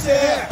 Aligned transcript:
você 0.00 0.10
é. 0.12 0.49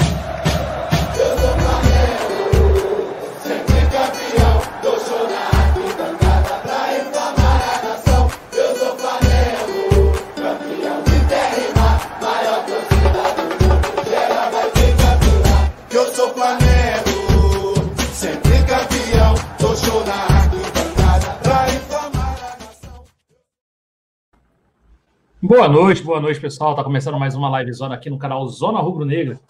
Boa 25.49 25.67
noite, 25.67 26.03
boa 26.03 26.21
noite, 26.21 26.39
pessoal. 26.39 26.75
Tá 26.75 26.85
começando 26.85 27.19
mais 27.19 27.35
uma 27.35 27.49
live 27.49 27.73
zona 27.73 27.95
aqui 27.95 28.11
no 28.11 28.19
canal 28.19 28.47
Zona 28.49 28.81
Rubro 28.81 29.07
Negra. 29.07 29.41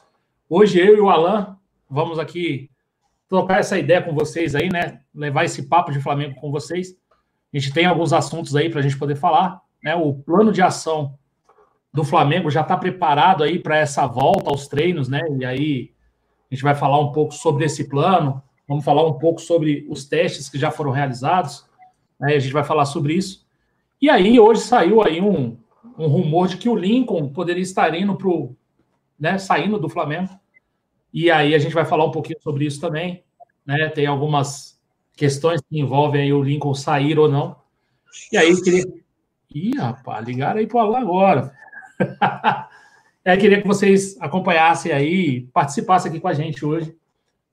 Hoje 0.49 0.79
eu 0.79 0.97
e 0.97 1.01
o 1.01 1.11
Alan 1.11 1.57
vamos 1.91 2.21
aqui 2.21 2.71
trocar 3.29 3.59
essa 3.59 3.77
ideia 3.77 4.01
com 4.01 4.15
vocês 4.15 4.55
aí, 4.55 4.69
né? 4.69 5.01
Levar 5.13 5.45
esse 5.45 5.65
papo 5.65 5.91
de 5.91 6.01
Flamengo 6.01 6.37
com 6.37 6.53
vocês. 6.53 6.97
A 7.53 7.59
gente 7.59 7.73
tem 7.73 7.85
alguns 7.85 8.13
assuntos 8.13 8.55
aí 8.55 8.71
para 8.71 8.79
a 8.79 8.83
gente 8.83 8.97
poder 8.97 9.17
falar, 9.17 9.61
né? 9.83 9.97
O 9.97 10.15
plano 10.15 10.53
de 10.53 10.63
ação 10.63 11.19
do 11.93 12.05
Flamengo 12.05 12.49
já 12.49 12.61
está 12.61 12.77
preparado 12.77 13.43
aí 13.43 13.59
para 13.59 13.77
essa 13.77 14.07
volta 14.07 14.51
aos 14.51 14.69
treinos, 14.69 15.09
né? 15.09 15.23
E 15.37 15.45
aí 15.45 15.91
a 16.49 16.55
gente 16.55 16.63
vai 16.63 16.77
falar 16.77 17.01
um 17.01 17.11
pouco 17.11 17.35
sobre 17.35 17.65
esse 17.65 17.89
plano, 17.89 18.41
vamos 18.69 18.85
falar 18.85 19.05
um 19.05 19.15
pouco 19.15 19.41
sobre 19.41 19.85
os 19.91 20.05
testes 20.05 20.49
que 20.49 20.61
já 20.61 20.71
foram 20.71 20.93
realizados, 20.93 21.67
né? 22.21 22.37
A 22.37 22.39
gente 22.39 22.53
vai 22.53 22.63
falar 22.63 22.85
sobre 22.85 23.15
isso. 23.15 23.45
E 24.01 24.09
aí 24.09 24.39
hoje 24.39 24.61
saiu 24.61 25.03
aí 25.03 25.21
um, 25.21 25.59
um 25.99 26.07
rumor 26.07 26.47
de 26.47 26.57
que 26.57 26.69
o 26.69 26.77
Lincoln 26.77 27.29
poderia 27.31 27.63
estar 27.63 27.93
indo 27.95 28.17
para 28.17 28.31
né, 29.19 29.37
saindo 29.37 29.79
do 29.79 29.89
Flamengo. 29.89 30.31
E 31.13 31.31
aí 31.31 31.55
a 31.55 31.59
gente 31.59 31.75
vai 31.75 31.85
falar 31.85 32.05
um 32.05 32.13
pouquinho 32.13 32.41
sobre 32.41 32.65
isso 32.65 32.81
também. 32.81 33.25
Né? 33.67 33.89
Tem 33.89 34.07
algumas 34.07 34.79
questões 35.17 35.61
que 35.61 35.79
envolvem 35.79 36.23
aí 36.23 36.33
o 36.33 36.43
Lincoln 36.43 36.75
sair 36.75 37.19
ou 37.19 37.29
não. 37.29 37.57
E 38.33 38.37
aí 38.37 38.51
eu 38.51 38.63
queria. 38.63 38.85
Ih, 39.53 39.77
rapaz, 39.79 40.25
ligaram 40.27 40.61
aí 40.61 40.67
para 40.67 40.85
lá 40.85 41.01
agora. 41.01 41.53
é, 43.25 43.37
queria 43.37 43.61
que 43.61 43.67
vocês 43.67 44.17
acompanhassem 44.21 44.93
aí, 44.93 45.41
participassem 45.53 46.11
aqui 46.11 46.21
com 46.21 46.29
a 46.29 46.35
gente 46.35 46.65
hoje, 46.65 46.95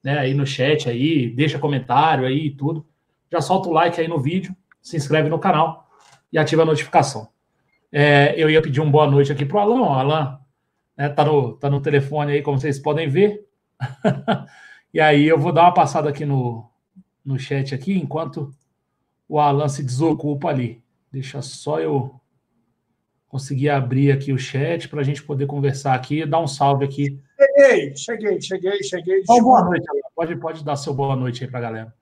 né? 0.03 0.19
Aí 0.19 0.34
no 0.34 0.45
chat 0.45 0.89
aí, 0.89 1.30
deixa 1.30 1.58
comentário 1.58 2.25
aí 2.25 2.47
e 2.47 2.52
tudo. 2.52 2.86
Já 3.31 3.41
solta 3.41 3.69
o 3.69 3.73
like 3.73 4.00
aí 4.00 4.08
no 4.08 4.19
vídeo, 4.19 4.56
se 4.81 4.95
inscreve 4.97 5.30
no 5.30 5.39
canal 5.39 5.89
e 6.31 6.38
ativa 6.38 6.62
a 6.62 6.66
notificação. 6.66 7.34
É, 7.97 8.33
eu 8.35 8.49
ia 8.49 8.61
pedir 8.61 8.81
uma 8.81 8.91
boa 8.91 9.09
noite 9.09 9.31
aqui 9.31 9.45
para 9.45 9.55
o 9.55 9.59
Alan. 9.61 9.81
O 9.81 9.85
Alan 9.85 10.39
né, 10.97 11.07
tá, 11.07 11.23
no, 11.23 11.53
tá 11.53 11.69
no 11.69 11.79
telefone 11.79 12.33
aí, 12.33 12.41
como 12.41 12.59
vocês 12.59 12.77
podem 12.77 13.07
ver. 13.07 13.47
e 14.93 14.99
aí 14.99 15.25
eu 15.25 15.39
vou 15.39 15.53
dar 15.53 15.61
uma 15.61 15.73
passada 15.73 16.09
aqui 16.09 16.25
no, 16.25 16.69
no 17.23 17.39
chat 17.39 17.73
aqui, 17.73 17.93
enquanto 17.93 18.53
o 19.29 19.39
Alan 19.39 19.69
se 19.69 19.81
desocupa 19.81 20.49
ali. 20.49 20.83
Deixa 21.09 21.41
só 21.41 21.79
eu 21.79 22.19
conseguir 23.29 23.69
abrir 23.69 24.11
aqui 24.11 24.33
o 24.33 24.38
chat 24.38 24.89
para 24.89 24.99
a 24.99 25.03
gente 25.03 25.23
poder 25.23 25.45
conversar 25.47 25.93
aqui, 25.93 26.25
dar 26.25 26.41
um 26.41 26.47
salve 26.47 26.83
aqui. 26.83 27.17
Cheguei, 27.38 27.95
cheguei, 27.95 28.41
cheguei, 28.41 28.83
cheguei. 28.83 29.19
Então, 29.21 29.41
boa 29.41 29.63
noite, 29.63 29.89
Alan. 29.89 30.01
Pode, 30.13 30.35
pode 30.35 30.66
dar 30.66 30.75
seu 30.75 30.93
boa 30.93 31.16
noite 31.16 31.45
aí 31.45 31.49
para 31.49 31.59
a 31.59 31.63
galera. 31.63 31.95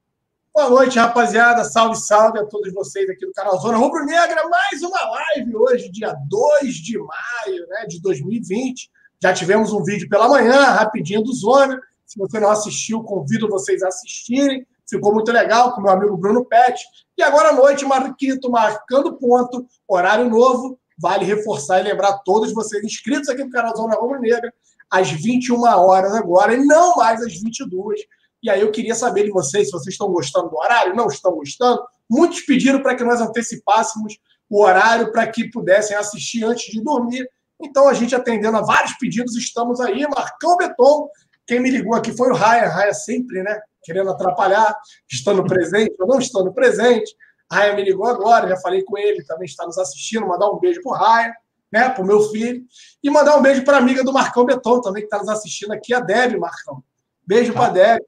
Boa 0.56 0.70
noite, 0.70 1.00
rapaziada. 1.00 1.64
Salve, 1.64 1.96
salve 1.96 2.38
a 2.38 2.46
todos 2.46 2.72
vocês 2.72 3.10
aqui 3.10 3.26
do 3.26 3.32
canal 3.32 3.60
Zona 3.60 3.76
Rubro 3.76 4.06
Negra. 4.06 4.48
Mais 4.48 4.84
uma 4.84 5.02
live 5.02 5.56
hoje, 5.56 5.90
dia 5.90 6.16
2 6.30 6.76
de 6.76 6.96
maio 7.00 7.68
né, 7.70 7.88
de 7.88 8.00
2020. 8.00 8.88
Já 9.20 9.34
tivemos 9.34 9.74
um 9.74 9.84
vídeo 9.84 10.08
pela 10.08 10.30
manhã, 10.30 10.62
rapidinho 10.66 11.24
do 11.24 11.34
Zona. 11.34 11.82
Se 12.06 12.20
você 12.20 12.40
não 12.40 12.52
assistiu, 12.52 13.02
convido 13.02 13.50
vocês 13.50 13.82
a 13.82 13.88
assistirem. 13.88 14.64
Ficou 14.88 15.12
muito 15.12 15.32
legal 15.32 15.74
com 15.74 15.82
meu 15.82 15.92
amigo 15.92 16.16
Bruno 16.16 16.46
Pet. 16.46 16.80
E 17.18 17.24
agora 17.24 17.50
à 17.50 17.54
noite, 17.54 17.84
Marquito 17.84 18.52
marcando 18.52 19.18
ponto, 19.18 19.66
horário 19.88 20.30
novo. 20.30 20.78
Vale 21.00 21.26
reforçar 21.26 21.80
e 21.80 21.84
lembrar 21.84 22.20
todos 22.20 22.54
vocês 22.54 22.84
inscritos 22.84 23.28
aqui 23.28 23.44
no 23.44 23.50
canal 23.50 23.76
Zona 23.76 23.96
Rubro 23.96 24.20
Negra, 24.20 24.54
às 24.88 25.10
21 25.10 25.64
horas 25.64 26.14
agora, 26.14 26.54
e 26.54 26.64
não 26.64 26.98
mais 26.98 27.24
às 27.24 27.42
22 27.42 28.02
e 28.44 28.50
aí 28.50 28.60
eu 28.60 28.72
queria 28.72 28.94
saber 28.94 29.24
de 29.24 29.32
vocês 29.32 29.68
se 29.68 29.72
vocês 29.72 29.94
estão 29.94 30.10
gostando 30.10 30.50
do 30.50 30.58
horário, 30.58 30.94
não 30.94 31.08
estão 31.08 31.32
gostando. 31.32 31.82
Muitos 32.10 32.42
pediram 32.42 32.82
para 32.82 32.94
que 32.94 33.04
nós 33.04 33.22
antecipássemos 33.22 34.18
o 34.50 34.62
horário 34.62 35.14
para 35.14 35.26
que 35.26 35.50
pudessem 35.50 35.96
assistir 35.96 36.44
antes 36.44 36.70
de 36.72 36.84
dormir. 36.84 37.26
Então, 37.62 37.88
a 37.88 37.94
gente 37.94 38.14
atendendo 38.14 38.58
a 38.58 38.62
vários 38.62 38.94
pedidos, 38.98 39.38
estamos 39.38 39.80
aí. 39.80 40.06
Marcão 40.14 40.58
Beton, 40.58 41.08
quem 41.48 41.62
me 41.62 41.70
ligou 41.70 41.96
aqui 41.96 42.12
foi 42.12 42.30
o 42.30 42.36
Raia. 42.36 42.68
Raia 42.68 42.94
sempre, 42.94 43.42
né? 43.42 43.62
Querendo 43.82 44.10
atrapalhar, 44.10 44.76
estando 45.10 45.46
presente 45.46 45.96
ou 45.98 46.06
não 46.06 46.20
estando 46.20 46.54
presente. 46.54 47.16
Raia 47.50 47.74
me 47.74 47.84
ligou 47.84 48.06
agora, 48.06 48.50
já 48.50 48.58
falei 48.58 48.84
com 48.84 48.98
ele, 48.98 49.24
também 49.24 49.46
está 49.46 49.66
nos 49.66 49.78
assistindo. 49.78 50.28
Mandar 50.28 50.52
um 50.52 50.60
beijo 50.60 50.82
para 50.82 50.92
o 50.92 50.96
Raia, 50.96 51.34
né? 51.72 51.90
Para 51.90 52.04
o 52.04 52.06
meu 52.06 52.22
filho. 52.30 52.62
E 53.02 53.10
mandar 53.10 53.38
um 53.38 53.42
beijo 53.42 53.64
para 53.64 53.78
a 53.78 53.80
amiga 53.80 54.04
do 54.04 54.12
Marcão 54.12 54.44
Beton 54.44 54.82
também, 54.82 55.04
que 55.04 55.08
está 55.08 55.20
nos 55.20 55.30
assistindo 55.30 55.72
aqui, 55.72 55.94
a 55.94 56.02
Deb, 56.02 56.38
Marcão. 56.38 56.84
Beijo 57.26 57.54
para 57.54 57.68
a 57.68 57.70
Deb. 57.70 58.02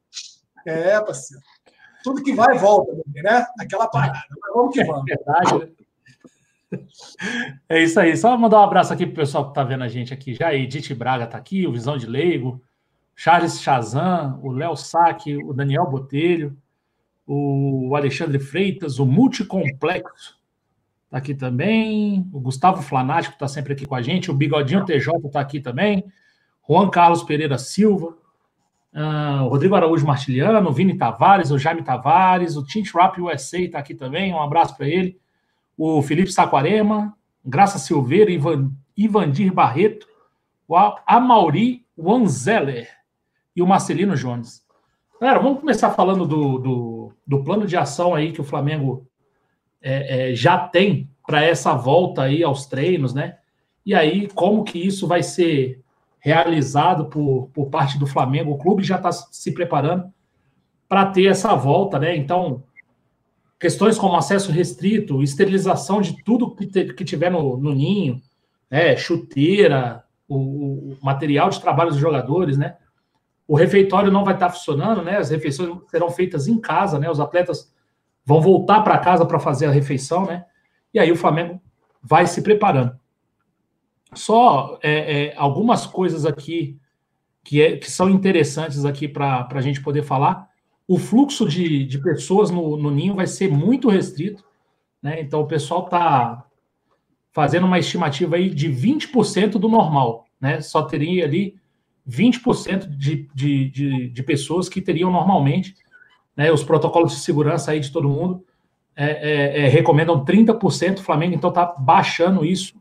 É, 0.66 1.00
parceiro. 1.02 1.44
Tudo 2.04 2.24
que 2.24 2.34
vai, 2.34 2.58
volta, 2.58 2.92
né? 3.08 3.46
Aquela 3.60 3.88
parada. 3.88 4.20
Mas 4.30 4.54
vamos 4.54 4.74
que 4.74 4.84
vamos. 4.84 5.04
É 5.10 5.16
verdade, 5.16 5.60
né? 5.60 5.76
É 7.70 7.82
isso 7.82 8.00
aí. 8.00 8.16
Só 8.18 8.38
mandar 8.38 8.60
um 8.60 8.64
abraço 8.64 8.94
aqui 8.94 9.06
pro 9.06 9.16
pessoal 9.16 9.48
que 9.48 9.54
tá 9.54 9.64
vendo 9.64 9.84
a 9.84 9.88
gente 9.88 10.14
aqui 10.14 10.34
já. 10.34 10.54
Edith 10.54 10.94
Braga 10.94 11.28
tá 11.28 11.38
aqui, 11.38 11.66
o 11.66 11.72
Visão 11.72 11.98
de 11.98 12.06
Leigo, 12.06 12.62
Charles 13.16 13.62
Chazan, 13.62 14.40
o 14.42 14.52
Léo 14.52 14.76
Saque, 14.76 15.38
o 15.38 15.54
Daniel 15.54 15.86
Botelho, 15.90 16.58
o 17.26 17.96
Alexandre 17.96 18.40
Freitas, 18.40 19.00
o 19.00 19.06
Multicomplexo 19.06 20.40
tá 21.10 21.18
aqui 21.18 21.34
também, 21.34 22.30
o 22.34 22.40
Gustavo 22.40 22.82
Flanático 22.82 23.38
tá 23.38 23.48
sempre 23.48 23.74
aqui 23.74 23.86
com 23.86 23.96
a 23.96 24.02
gente, 24.02 24.30
o 24.30 24.34
Bigodinho 24.34 24.86
TJ 24.86 25.30
tá 25.32 25.40
aqui 25.40 25.60
também, 25.60 26.04
Juan 26.68 26.90
Carlos 26.90 27.24
Pereira 27.24 27.58
Silva, 27.58 28.18
Uh, 28.96 29.50
Rodrigo 29.50 29.76
Araújo 29.76 30.08
Martiliano, 30.08 30.70
o 30.70 30.72
Vini 30.72 30.98
Tavares, 30.98 31.52
o 31.52 31.60
Jaime 31.60 31.84
Tavares, 31.84 32.56
o 32.56 32.64
Tint 32.64 32.94
Rap 32.94 33.20
USA 33.20 33.60
está 33.60 33.80
aqui 33.80 33.94
também, 33.94 34.34
um 34.34 34.42
abraço 34.42 34.78
para 34.78 34.88
ele. 34.88 35.20
O 35.78 36.02
Felipe 36.02 36.32
Saquarema, 36.32 37.14
Graça 37.44 37.78
Silveira, 37.78 38.32
Ivan, 38.32 38.72
Ivandir 38.96 39.54
Barreto, 39.54 40.08
o 40.66 40.78
Amauri 41.06 41.86
Wanzeller 41.98 42.90
e 43.54 43.62
o 43.62 43.68
Marcelino 43.68 44.16
Jones. 44.16 44.64
Galera, 45.20 45.40
vamos 45.40 45.60
começar 45.60 45.92
falando 45.92 46.26
do, 46.26 46.58
do, 46.58 47.14
do 47.28 47.44
plano 47.44 47.68
de 47.68 47.76
ação 47.76 48.16
aí 48.16 48.32
que 48.32 48.42
o 48.42 48.46
Flamengo 48.46 49.06
é, 49.82 50.32
é, 50.32 50.36
já 50.36 50.58
tem 50.58 51.10
para 51.28 51.44
essa 51.44 51.74
volta 51.74 52.24
aí 52.24 52.44
aos 52.44 52.66
treinos, 52.66 53.14
né? 53.14 53.38
E 53.86 53.94
aí, 53.94 54.28
como 54.30 54.64
que 54.64 54.80
isso 54.80 55.06
vai 55.06 55.22
ser 55.22 55.84
realizado 56.26 57.06
por, 57.06 57.52
por 57.54 57.70
parte 57.70 58.00
do 58.00 58.08
Flamengo. 58.08 58.52
O 58.52 58.58
clube 58.58 58.82
já 58.82 58.96
está 58.96 59.12
se 59.12 59.52
preparando 59.52 60.12
para 60.90 61.06
ter 61.06 61.28
essa 61.28 61.54
volta, 61.54 62.00
né? 62.00 62.18
Então, 62.18 62.64
questões 63.60 63.96
como 63.96 64.16
acesso 64.16 64.52
restrito, 64.52 65.22
esterilização 65.22 66.02
de 66.02 66.24
tudo 66.24 66.56
que, 66.56 66.66
te, 66.66 66.94
que 66.96 67.06
tiver 67.06 67.30
no, 67.30 67.58
no 67.58 67.76
ninho, 67.76 68.20
né? 68.72 68.98
chuteira, 68.98 70.04
o, 70.28 70.94
o, 70.94 70.98
material 71.00 71.52
de 71.52 71.62
trabalho 71.62 71.92
dos 71.92 72.00
jogadores, 72.00 72.58
né? 72.58 72.76
O 73.48 73.56
refeitório 73.56 74.12
não 74.12 74.26
vai 74.26 74.34
estar 74.34 74.48
tá 74.48 74.54
funcionando, 74.54 75.04
né? 75.04 75.18
As 75.18 75.30
refeições 75.30 75.78
serão 75.92 76.10
feitas 76.10 76.48
em 76.48 76.60
casa, 76.60 76.98
né? 76.98 77.08
Os 77.08 77.20
atletas 77.20 77.72
vão 78.26 78.42
voltar 78.42 78.82
para 78.82 78.98
casa 78.98 79.28
para 79.28 79.38
fazer 79.38 79.68
a 79.68 79.72
refeição, 79.72 80.26
né? 80.26 80.44
E 80.92 80.98
aí 80.98 81.12
o 81.12 81.16
Flamengo 81.16 81.62
vai 82.02 82.26
se 82.26 82.42
preparando. 82.42 83.00
Só 84.16 84.80
é, 84.82 85.28
é, 85.28 85.34
algumas 85.38 85.86
coisas 85.86 86.26
aqui 86.26 86.78
que, 87.44 87.62
é, 87.62 87.78
que 87.78 87.90
são 87.92 88.10
interessantes 88.10 88.86
aqui 88.86 89.08
para 89.08 89.48
a 89.50 89.62
gente 89.62 89.82
poder 89.82 90.04
falar. 90.04 90.50
O 90.88 90.98
fluxo 90.98 91.48
de, 91.48 91.86
de 91.86 92.00
pessoas 92.00 92.50
no, 92.50 92.78
no 92.78 92.90
ninho 92.90 93.16
vai 93.16 93.28
ser 93.28 93.50
muito 93.52 93.90
restrito, 93.90 94.44
né? 95.02 95.22
Então 95.22 95.42
o 95.42 95.48
pessoal 95.48 95.86
está 95.86 96.46
fazendo 97.32 97.66
uma 97.66 97.80
estimativa 97.80 98.36
aí 98.36 98.50
de 98.50 98.70
20% 98.70 99.52
do 99.52 99.68
normal, 99.68 100.26
né? 100.40 100.62
Só 100.62 100.82
teria 100.84 101.26
ali 101.26 101.56
20% 102.08 102.88
de, 102.88 103.28
de, 103.34 103.70
de, 103.70 104.10
de 104.10 104.24
pessoas 104.24 104.70
que 104.70 104.82
teriam 104.82 105.12
normalmente, 105.12 105.76
né? 106.36 106.52
Os 106.52 106.64
protocolos 106.64 107.14
de 107.14 107.20
segurança 107.20 107.72
aí 107.72 107.80
de 107.80 107.92
todo 107.92 108.10
mundo 108.10 108.44
é, 108.96 109.06
é, 109.06 109.66
é 109.66 109.68
recomendam 109.68 110.24
30%, 110.24 111.00
o 111.00 111.04
Flamengo 111.04 111.36
então 111.36 111.50
está 111.50 111.66
baixando 111.78 112.46
isso 112.46 112.76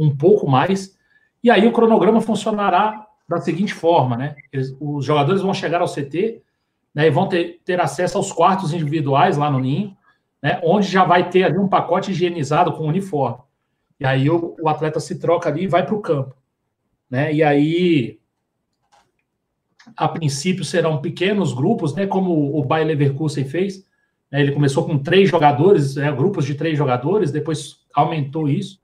um 0.00 0.16
pouco 0.16 0.48
mais. 0.48 0.96
E 1.42 1.50
aí 1.50 1.66
o 1.66 1.72
cronograma 1.72 2.20
funcionará 2.20 3.06
da 3.28 3.40
seguinte 3.40 3.72
forma, 3.72 4.16
né? 4.16 4.34
os 4.80 5.04
jogadores 5.04 5.40
vão 5.40 5.54
chegar 5.54 5.80
ao 5.80 5.86
CT 5.86 6.42
né, 6.92 7.06
e 7.06 7.10
vão 7.10 7.28
ter, 7.28 7.60
ter 7.64 7.80
acesso 7.80 8.18
aos 8.18 8.32
quartos 8.32 8.72
individuais 8.72 9.36
lá 9.36 9.48
no 9.48 9.60
Ninho, 9.60 9.96
né, 10.42 10.60
onde 10.64 10.88
já 10.88 11.04
vai 11.04 11.30
ter 11.30 11.44
ali 11.44 11.56
um 11.56 11.68
pacote 11.68 12.10
higienizado 12.10 12.72
com 12.72 12.88
uniforme. 12.88 13.38
E 14.00 14.04
aí 14.04 14.28
o, 14.28 14.56
o 14.60 14.68
atleta 14.68 14.98
se 14.98 15.18
troca 15.20 15.48
ali 15.48 15.64
e 15.64 15.68
vai 15.68 15.84
para 15.84 15.94
o 15.94 16.00
campo. 16.00 16.34
Né? 17.08 17.32
E 17.32 17.42
aí 17.42 18.18
a 19.96 20.08
princípio 20.08 20.64
serão 20.64 21.00
pequenos 21.00 21.52
grupos, 21.52 21.94
né, 21.94 22.06
como 22.06 22.58
o 22.58 22.64
Bayer 22.64 22.86
Leverkusen 22.86 23.44
fez. 23.44 23.86
Né, 24.30 24.40
ele 24.40 24.52
começou 24.52 24.84
com 24.84 24.98
três 24.98 25.28
jogadores, 25.28 25.94
né, 25.94 26.10
grupos 26.10 26.44
de 26.44 26.54
três 26.54 26.76
jogadores, 26.76 27.30
depois 27.30 27.80
aumentou 27.94 28.48
isso. 28.48 28.79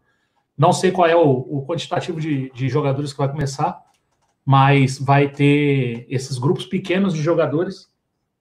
Não 0.56 0.72
sei 0.72 0.90
qual 0.90 1.06
é 1.06 1.14
o, 1.14 1.20
o 1.22 1.66
quantitativo 1.66 2.20
de, 2.20 2.50
de, 2.50 2.68
jogadores 2.68 3.12
que 3.12 3.18
vai 3.18 3.30
começar, 3.30 3.78
mas 4.44 4.98
vai 4.98 5.28
ter 5.28 6.06
esses 6.08 6.38
grupos 6.38 6.64
pequenos 6.64 7.12
de 7.12 7.22
jogadores 7.22 7.90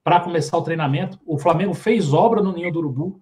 para 0.02 0.20
começar 0.20 0.56
o 0.56 0.62
treinamento. 0.62 1.18
O 1.26 1.38
Flamengo 1.38 1.74
fez 1.74 2.12
obra 2.12 2.42
no 2.42 2.52
Ninho 2.52 2.72
do 2.72 2.78
Urubu, 2.78 3.20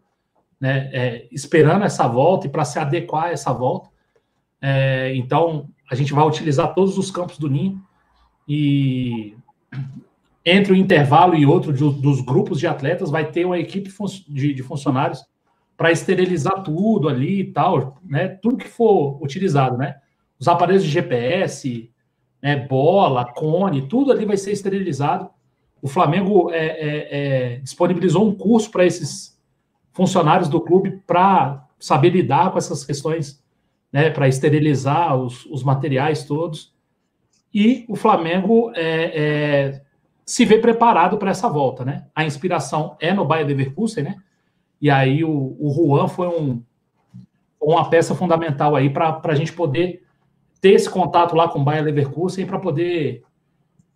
né, 0.60 0.90
é, 0.92 1.28
esperando 1.32 1.84
essa 1.84 2.06
volta 2.06 2.46
e 2.46 2.50
para 2.50 2.64
se 2.64 2.78
adequar 2.78 3.24
a 3.24 3.32
essa 3.32 3.52
volta. 3.52 3.90
É, 4.60 5.14
então, 5.16 5.68
a 5.90 5.94
gente 5.94 6.12
vai 6.12 6.24
utilizar 6.26 6.72
todos 6.74 6.96
os 6.96 7.10
campos 7.10 7.38
do 7.38 7.50
Ninho 7.50 7.82
e 8.46 9.36
entre 10.44 10.72
um 10.72 10.76
intervalo 10.76 11.34
e 11.34 11.46
outro 11.46 11.72
de, 11.72 11.80
dos 12.00 12.20
grupos 12.20 12.60
de 12.60 12.66
atletas 12.66 13.10
vai 13.10 13.30
ter 13.30 13.44
uma 13.44 13.58
equipe 13.58 13.90
de, 14.28 14.54
de 14.54 14.62
funcionários 14.62 15.24
para 15.76 15.90
esterilizar 15.90 16.62
tudo 16.62 17.08
ali 17.08 17.40
e 17.40 17.52
tal, 17.52 17.98
né? 18.04 18.28
Tudo 18.28 18.56
que 18.56 18.68
for 18.68 19.22
utilizado, 19.22 19.76
né? 19.76 19.96
Os 20.38 20.48
aparelhos 20.48 20.84
de 20.84 20.90
GPS, 20.90 21.90
né? 22.42 22.56
bola, 22.56 23.24
cone, 23.24 23.88
tudo 23.88 24.12
ali 24.12 24.24
vai 24.24 24.36
ser 24.36 24.52
esterilizado. 24.52 25.30
O 25.82 25.88
Flamengo 25.88 26.50
é, 26.50 26.66
é, 26.66 27.08
é, 27.10 27.56
disponibilizou 27.58 28.26
um 28.26 28.34
curso 28.34 28.70
para 28.70 28.86
esses 28.86 29.38
funcionários 29.92 30.48
do 30.48 30.60
clube 30.60 31.02
para 31.06 31.66
saber 31.78 32.10
lidar 32.10 32.50
com 32.50 32.58
essas 32.58 32.84
questões, 32.84 33.42
né? 33.92 34.10
Para 34.10 34.28
esterilizar 34.28 35.16
os, 35.16 35.44
os 35.46 35.62
materiais 35.62 36.24
todos. 36.24 36.72
E 37.52 37.84
o 37.88 37.94
Flamengo 37.94 38.72
é, 38.74 39.12
é, 39.14 39.82
se 40.24 40.44
vê 40.44 40.58
preparado 40.58 41.18
para 41.18 41.30
essa 41.30 41.48
volta, 41.48 41.84
né? 41.84 42.06
A 42.14 42.24
inspiração 42.24 42.96
é 43.00 43.12
no 43.12 43.24
Bayern 43.24 43.54
Leverkusen, 43.54 44.04
né? 44.04 44.16
E 44.84 44.90
aí 44.90 45.24
o, 45.24 45.56
o 45.58 45.72
Juan 45.72 46.08
foi 46.08 46.28
um, 46.28 46.62
uma 47.58 47.88
peça 47.88 48.14
fundamental 48.14 48.76
aí 48.76 48.90
para 48.90 49.18
a 49.24 49.34
gente 49.34 49.50
poder 49.50 50.04
ter 50.60 50.72
esse 50.72 50.90
contato 50.90 51.34
lá 51.34 51.48
com 51.48 51.58
o 51.58 51.64
Bayern 51.64 51.90
Leverkusen 51.90 52.44
para 52.44 52.58
poder 52.58 53.24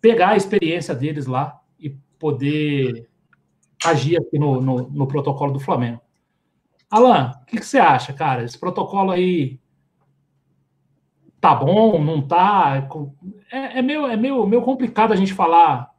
pegar 0.01 0.29
a 0.29 0.35
experiência 0.35 0.95
deles 0.95 1.27
lá 1.27 1.61
e 1.79 1.91
poder 2.17 3.07
agir 3.85 4.17
aqui 4.17 4.39
no, 4.39 4.59
no, 4.59 4.89
no 4.89 5.07
protocolo 5.07 5.53
do 5.53 5.59
Flamengo. 5.59 6.01
Alan, 6.89 7.33
o 7.39 7.45
que, 7.45 7.57
que, 7.57 7.65
você 7.67 7.77
acha, 7.77 8.11
cara? 8.11 8.43
Esse 8.43 8.57
protocolo 8.57 9.11
aí 9.11 9.59
tá 11.39 11.53
bom, 11.53 12.03
não 12.03 12.19
tá? 12.19 12.89
É, 13.51 13.77
é, 13.77 13.81
meio, 13.83 14.07
é 14.07 14.17
meio, 14.17 14.43
meio 14.47 14.63
complicado 14.63 15.13
a 15.13 15.15
gente 15.15 15.35
falar 15.35 15.93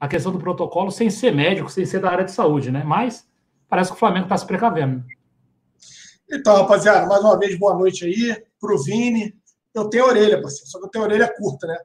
a 0.00 0.08
questão 0.08 0.32
do 0.32 0.38
protocolo 0.38 0.90
sem 0.90 1.10
ser 1.10 1.34
médico, 1.34 1.70
sem 1.70 1.84
ser 1.84 2.00
da 2.00 2.10
área 2.10 2.24
de 2.24 2.32
saúde, 2.32 2.70
né? 2.70 2.82
Mas 2.82 3.30
parece 3.72 3.90
que 3.90 3.96
o 3.96 3.98
Flamengo 3.98 4.26
está 4.26 4.36
se 4.36 4.44
precavendo. 4.46 5.02
Então, 6.30 6.54
rapaziada, 6.56 7.06
mais 7.06 7.22
uma 7.24 7.38
vez, 7.38 7.58
boa 7.58 7.74
noite 7.74 8.04
aí 8.04 8.44
pro 8.60 8.76
Vini. 8.82 9.34
Eu 9.72 9.88
tenho 9.88 10.04
orelha, 10.04 10.42
parceiro, 10.42 10.66
só 10.66 10.78
que 10.78 10.84
eu 10.84 10.90
tenho 10.90 11.04
orelha 11.04 11.34
curta, 11.34 11.66
né? 11.66 11.78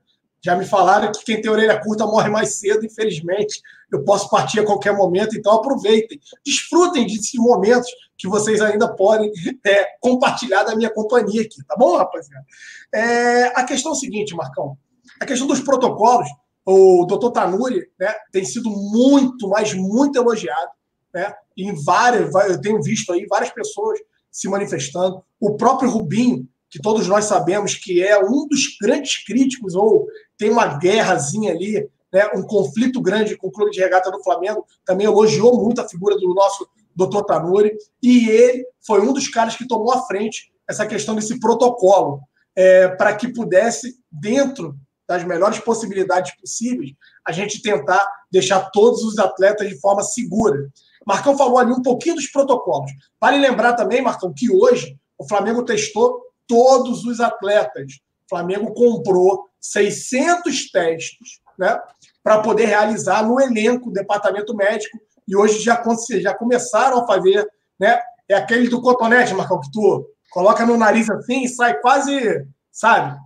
Já 0.44 0.54
me 0.58 0.66
falaram 0.66 1.14
que 1.14 1.24
quem 1.24 1.42
tem 1.42 1.50
orelha 1.50 1.82
curta 1.82 2.06
morre 2.06 2.28
mais 2.28 2.56
cedo, 2.60 2.86
infelizmente. 2.86 3.62
Eu 3.90 4.04
posso 4.04 4.30
partir 4.30 4.60
a 4.60 4.66
qualquer 4.66 4.94
momento, 4.98 5.38
então 5.38 5.54
aproveitem. 5.54 6.20
Desfrutem 6.46 7.08
desses 7.08 7.36
momentos 7.36 7.90
que 8.18 8.28
vocês 8.28 8.60
ainda 8.60 8.94
podem 8.94 9.32
é, 9.66 9.86
compartilhar 10.02 10.64
da 10.64 10.76
minha 10.76 10.90
companhia 10.90 11.44
aqui, 11.44 11.64
tá 11.66 11.78
bom, 11.78 11.96
rapaziada? 11.96 12.46
É, 12.94 13.46
a 13.58 13.64
questão 13.64 13.94
é 13.94 13.96
o 13.96 13.98
seguinte, 13.98 14.36
Marcão. 14.36 14.78
A 15.22 15.26
questão 15.26 15.48
dos 15.48 15.62
protocolos, 15.62 16.28
o 16.66 17.06
doutor 17.06 17.32
Tanuri 17.32 17.90
né, 17.98 18.14
tem 18.30 18.44
sido 18.44 18.70
muito, 18.70 19.48
mas 19.48 19.74
muito 19.74 20.18
elogiado. 20.18 20.77
Né, 21.18 21.34
em 21.58 21.74
várias, 21.74 22.32
eu 22.48 22.62
tenho 22.62 22.80
visto 22.80 23.12
aí 23.12 23.26
várias 23.26 23.50
pessoas 23.50 23.98
se 24.32 24.48
manifestando. 24.48 25.24
O 25.40 25.58
próprio 25.58 25.90
Rubinho, 25.90 26.48
que 26.70 26.80
todos 26.80 27.08
nós 27.08 27.26
sabemos 27.26 27.74
que 27.74 28.04
é 28.04 28.24
um 28.24 28.48
dos 28.48 28.78
grandes 28.80 29.26
críticos, 29.26 29.74
ou 29.74 30.06
tem 30.38 30.52
uma 30.52 30.78
guerrazinha 30.78 31.52
ali, 31.52 31.90
né, 32.14 32.30
um 32.36 32.44
conflito 32.44 33.02
grande 33.02 33.36
com 33.36 33.48
o 33.48 33.52
clube 33.52 33.72
de 33.72 33.80
regata 33.80 34.12
do 34.12 34.22
Flamengo, 34.22 34.64
também 34.86 35.08
elogiou 35.08 35.60
muito 35.60 35.82
a 35.82 35.90
figura 35.90 36.16
do 36.18 36.36
nosso 36.36 36.70
doutor 36.96 37.26
Tanuri, 37.26 37.76
e 38.04 38.30
ele 38.30 38.68
foi 38.86 39.02
um 39.02 39.12
dos 39.12 39.28
caras 39.28 39.56
que 39.56 39.68
tomou 39.68 39.92
à 39.92 40.04
frente 40.04 40.52
essa 40.70 40.86
questão 40.86 41.16
desse 41.16 41.40
protocolo, 41.40 42.22
é, 42.56 42.90
para 42.90 43.16
que 43.16 43.34
pudesse, 43.34 43.96
dentro 44.12 44.76
das 45.08 45.24
melhores 45.24 45.60
possibilidades 45.60 46.36
possíveis, 46.36 46.92
a 47.26 47.32
gente 47.32 47.62
tentar 47.62 48.06
deixar 48.32 48.70
todos 48.72 49.04
os 49.04 49.18
atletas 49.18 49.70
de 49.70 49.80
forma 49.80 50.04
segura. 50.04 50.70
Marcão 51.06 51.38
falou 51.38 51.58
ali 51.58 51.72
um 51.72 51.82
pouquinho 51.82 52.16
dos 52.16 52.28
protocolos. 52.28 52.92
Vale 53.20 53.40
lembrar 53.40 53.74
também, 53.74 54.02
Marcão, 54.02 54.34
que 54.36 54.52
hoje 54.52 54.98
o 55.18 55.28
Flamengo 55.28 55.64
testou 55.64 56.22
todos 56.46 57.06
os 57.06 57.22
atletas. 57.22 57.94
O 58.26 58.30
Flamengo 58.30 58.74
comprou 58.74 59.46
600 59.62 60.70
testes 60.72 61.40
né, 61.58 61.80
para 62.22 62.42
poder 62.42 62.66
realizar 62.66 63.26
no 63.26 63.40
elenco, 63.40 63.92
departamento 63.92 64.54
médico, 64.56 64.98
e 65.28 65.36
hoje 65.36 65.60
já, 65.60 65.82
já 66.20 66.34
começaram 66.34 67.00
a 67.00 67.08
fazer, 67.08 67.46
né? 67.80 68.00
É 68.30 68.36
aquele 68.36 68.70
do 68.70 68.82
cotonete, 68.82 69.34
Marcão, 69.34 69.60
que 69.60 69.72
tu 69.72 70.06
coloca 70.32 70.66
no 70.66 70.78
nariz 70.78 71.10
assim 71.10 71.44
e 71.44 71.48
sai 71.48 71.80
quase, 71.80 72.46
sabe? 72.72 73.18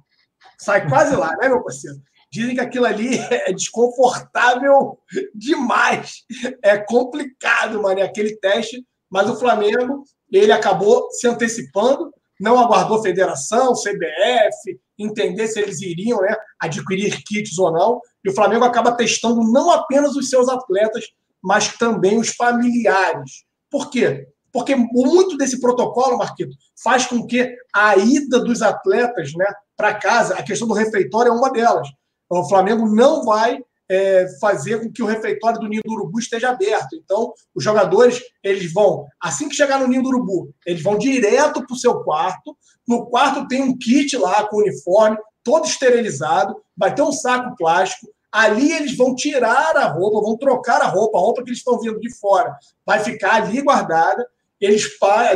Sai 0.60 0.88
quase 0.88 1.16
lá, 1.16 1.36
né, 1.38 1.50
meu 1.50 1.64
parceiro? 1.64 1.98
Dizem 2.32 2.56
que 2.56 2.62
aquilo 2.62 2.86
ali 2.86 3.18
é 3.30 3.52
desconfortável 3.52 4.98
demais. 5.36 6.24
É 6.64 6.78
complicado, 6.78 7.82
mano, 7.82 8.02
aquele 8.02 8.38
teste. 8.38 8.86
Mas 9.10 9.30
o 9.30 9.38
Flamengo, 9.38 10.04
ele 10.32 10.52
acabou 10.52 11.10
se 11.12 11.28
antecipando, 11.28 12.14
não 12.40 12.58
aguardou 12.58 13.04
federação, 13.04 13.74
CBF, 13.74 14.80
entender 14.98 15.48
se 15.48 15.60
eles 15.60 15.82
iriam 15.82 16.22
né, 16.22 16.36
adquirir 16.60 17.22
kits 17.24 17.58
ou 17.60 17.72
não. 17.72 18.00
E 18.24 18.30
o 18.30 18.34
Flamengo 18.34 18.64
acaba 18.64 18.94
testando 18.94 19.44
não 19.52 19.70
apenas 19.70 20.16
os 20.16 20.30
seus 20.30 20.48
atletas, 20.48 21.06
mas 21.44 21.78
também 21.78 22.18
os 22.18 22.30
familiares. 22.30 23.44
Por 23.70 23.90
quê? 23.90 24.28
Porque 24.51 24.75
muito 24.75 25.38
desse 25.38 25.59
protocolo, 25.59 26.18
Marquito, 26.18 26.56
faz 26.83 27.06
com 27.06 27.25
que 27.25 27.56
a 27.74 27.95
ida 27.98 28.39
dos 28.39 28.62
atletas 28.62 29.33
né, 29.33 29.45
para 29.77 29.95
casa, 29.95 30.36
a 30.36 30.44
questão 30.44 30.68
do 30.68 30.74
refeitório 30.74 31.30
é 31.30 31.33
uma 31.33 31.52
delas. 31.52 31.87
O 32.30 32.47
Flamengo 32.47 32.87
não 32.87 33.23
vai 33.23 33.59
é, 33.90 34.26
fazer 34.40 34.80
com 34.81 34.92
que 34.92 35.04
o 35.04 35.06
refeitório 35.06 35.59
do 35.59 35.68
Ninho 35.68 35.81
do 35.85 35.94
Urubu 35.94 36.19
esteja 36.19 36.49
aberto. 36.49 36.95
Então, 36.95 37.33
os 37.54 37.64
jogadores, 37.64 38.21
eles 38.44 38.71
vão, 38.71 39.06
assim 39.21 39.49
que 39.49 39.56
chegar 39.56 39.80
no 39.80 39.87
Ninho 39.87 40.04
do 40.04 40.09
Urubu, 40.09 40.54
eles 40.66 40.81
vão 40.81 40.97
direto 40.97 41.66
para 41.66 41.73
o 41.73 41.80
seu 41.80 42.04
quarto. 42.04 42.56
No 42.87 43.06
quarto 43.07 43.47
tem 43.47 43.61
um 43.61 43.78
kit 43.78 44.16
lá 44.18 44.47
com 44.47 44.57
uniforme, 44.57 45.18
todo 45.44 45.66
esterilizado, 45.66 46.56
vai 46.78 46.94
ter 46.94 47.02
um 47.02 47.11
saco 47.11 47.56
plástico, 47.57 48.07
Ali 48.31 48.71
eles 48.71 48.95
vão 48.95 49.14
tirar 49.14 49.76
a 49.76 49.87
roupa, 49.87 50.21
vão 50.21 50.37
trocar 50.37 50.81
a 50.81 50.87
roupa, 50.87 51.18
a 51.18 51.21
roupa 51.21 51.44
que 51.44 51.49
eles 51.49 51.59
estão 51.59 51.78
vindo 51.78 51.99
de 51.99 52.09
fora 52.18 52.56
vai 52.85 52.99
ficar 53.04 53.35
ali 53.35 53.61
guardada. 53.61 54.26
Eles 54.61 54.87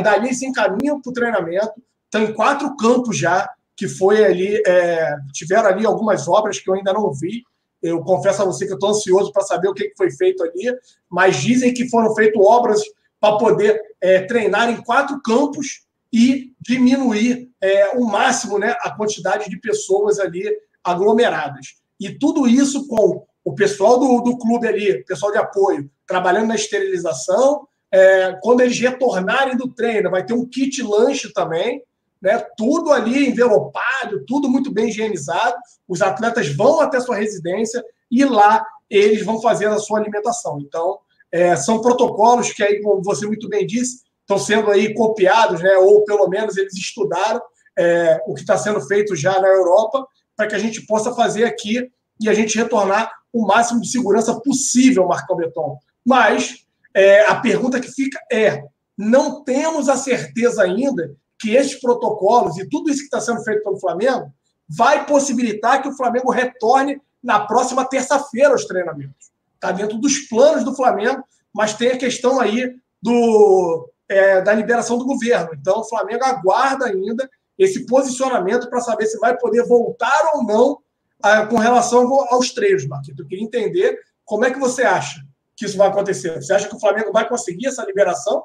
dali 0.02 0.32
se 0.34 0.46
encaminham 0.46 1.02
para 1.02 1.10
o 1.10 1.12
treinamento. 1.12 1.72
Tem 2.10 2.32
quatro 2.32 2.74
campos 2.76 3.18
já 3.18 3.50
que 3.76 3.88
foi 3.88 4.24
ali, 4.24 4.62
é, 4.66 5.16
tiveram 5.34 5.68
ali 5.68 5.84
algumas 5.84 6.26
obras 6.28 6.58
que 6.58 6.70
eu 6.70 6.74
ainda 6.74 6.92
não 6.92 7.12
vi. 7.12 7.42
Eu 7.82 8.00
confesso 8.02 8.40
a 8.40 8.44
você 8.46 8.66
que 8.66 8.72
estou 8.72 8.90
ansioso 8.90 9.30
para 9.32 9.42
saber 9.42 9.68
o 9.68 9.74
que 9.74 9.92
foi 9.96 10.10
feito 10.10 10.42
ali, 10.42 10.74
mas 11.10 11.36
dizem 11.36 11.74
que 11.74 11.90
foram 11.90 12.14
feitas 12.14 12.40
obras 12.42 12.80
para 13.20 13.36
poder 13.36 13.80
é, 14.00 14.20
treinar 14.20 14.70
em 14.70 14.80
quatro 14.82 15.20
campos 15.20 15.84
e 16.12 16.52
diminuir 16.60 17.50
é, 17.60 17.90
o 17.90 18.04
máximo 18.04 18.58
né, 18.58 18.74
a 18.80 18.90
quantidade 18.96 19.50
de 19.50 19.60
pessoas 19.60 20.18
ali 20.18 20.44
aglomeradas. 20.82 21.74
E 22.00 22.18
tudo 22.18 22.46
isso 22.46 22.86
com 22.86 23.26
o 23.44 23.54
pessoal 23.54 23.98
do, 23.98 24.20
do 24.20 24.38
clube 24.38 24.66
ali, 24.66 25.04
pessoal 25.04 25.32
de 25.32 25.38
apoio, 25.38 25.90
trabalhando 26.06 26.48
na 26.48 26.54
esterilização. 26.54 27.66
É, 27.96 28.38
quando 28.42 28.60
eles 28.60 28.78
retornarem 28.78 29.56
do 29.56 29.72
treino, 29.72 30.10
vai 30.10 30.22
ter 30.22 30.34
um 30.34 30.46
kit 30.46 30.82
lanche 30.82 31.32
também, 31.32 31.82
né? 32.20 32.44
Tudo 32.54 32.92
ali 32.92 33.26
envelopado, 33.26 34.22
tudo 34.26 34.50
muito 34.50 34.70
bem 34.70 34.90
higienizado. 34.90 35.56
Os 35.88 36.02
atletas 36.02 36.54
vão 36.54 36.82
até 36.82 37.00
sua 37.00 37.16
residência 37.16 37.82
e 38.10 38.22
lá 38.22 38.62
eles 38.90 39.24
vão 39.24 39.40
fazer 39.40 39.68
a 39.68 39.78
sua 39.78 39.98
alimentação. 39.98 40.58
Então, 40.60 40.98
é, 41.32 41.56
são 41.56 41.80
protocolos 41.80 42.52
que 42.52 42.62
aí, 42.62 42.82
como 42.82 43.02
você 43.02 43.26
muito 43.26 43.48
bem 43.48 43.66
disse, 43.66 44.02
estão 44.20 44.38
sendo 44.38 44.70
aí 44.70 44.92
copiados, 44.92 45.62
né? 45.62 45.78
Ou 45.78 46.04
pelo 46.04 46.28
menos 46.28 46.58
eles 46.58 46.74
estudaram 46.74 47.40
é, 47.78 48.20
o 48.26 48.34
que 48.34 48.42
está 48.42 48.58
sendo 48.58 48.80
feito 48.82 49.16
já 49.16 49.40
na 49.40 49.48
Europa 49.48 50.06
para 50.36 50.46
que 50.46 50.54
a 50.54 50.58
gente 50.58 50.84
possa 50.84 51.14
fazer 51.14 51.44
aqui 51.44 51.90
e 52.20 52.28
a 52.28 52.34
gente 52.34 52.58
retornar 52.58 53.10
o 53.32 53.46
máximo 53.46 53.80
de 53.80 53.90
segurança 53.90 54.38
possível, 54.42 55.08
Marcão 55.08 55.36
Beton. 55.36 55.78
Mas 56.04 56.65
é, 56.96 57.26
a 57.26 57.34
pergunta 57.34 57.78
que 57.78 57.92
fica 57.92 58.18
é: 58.32 58.64
não 58.96 59.44
temos 59.44 59.90
a 59.90 59.96
certeza 59.96 60.62
ainda 60.62 61.14
que 61.38 61.54
estes 61.54 61.78
protocolos 61.78 62.56
e 62.56 62.66
tudo 62.66 62.88
isso 62.88 63.00
que 63.00 63.04
está 63.04 63.20
sendo 63.20 63.44
feito 63.44 63.62
pelo 63.62 63.78
Flamengo 63.78 64.32
vai 64.66 65.04
possibilitar 65.04 65.82
que 65.82 65.88
o 65.88 65.96
Flamengo 65.96 66.30
retorne 66.30 66.98
na 67.22 67.40
próxima 67.40 67.84
terça-feira 67.84 68.54
os 68.54 68.64
treinamentos. 68.64 69.30
Está 69.54 69.72
dentro 69.72 69.98
dos 69.98 70.20
planos 70.20 70.64
do 70.64 70.74
Flamengo, 70.74 71.22
mas 71.52 71.74
tem 71.74 71.90
a 71.90 71.98
questão 71.98 72.40
aí 72.40 72.74
do, 73.02 73.90
é, 74.08 74.40
da 74.40 74.54
liberação 74.54 74.96
do 74.96 75.04
governo. 75.04 75.50
Então, 75.52 75.80
o 75.80 75.88
Flamengo 75.88 76.24
aguarda 76.24 76.86
ainda 76.86 77.28
esse 77.58 77.84
posicionamento 77.84 78.70
para 78.70 78.80
saber 78.80 79.06
se 79.06 79.18
vai 79.18 79.36
poder 79.36 79.64
voltar 79.66 80.30
ou 80.34 80.44
não 80.44 80.78
a, 81.22 81.46
com 81.46 81.56
relação 81.56 82.08
aos 82.30 82.52
treinos, 82.52 82.86
Marquito. 82.86 83.22
Eu 83.22 83.26
queria 83.26 83.44
entender 83.44 83.98
como 84.24 84.44
é 84.46 84.50
que 84.50 84.58
você 84.58 84.82
acha 84.82 85.20
que 85.56 85.64
isso 85.64 85.78
vai 85.78 85.88
acontecer. 85.88 86.34
Você 86.34 86.52
acha 86.52 86.68
que 86.68 86.76
o 86.76 86.80
Flamengo 86.80 87.10
vai 87.10 87.26
conseguir 87.26 87.68
essa 87.68 87.84
liberação? 87.84 88.44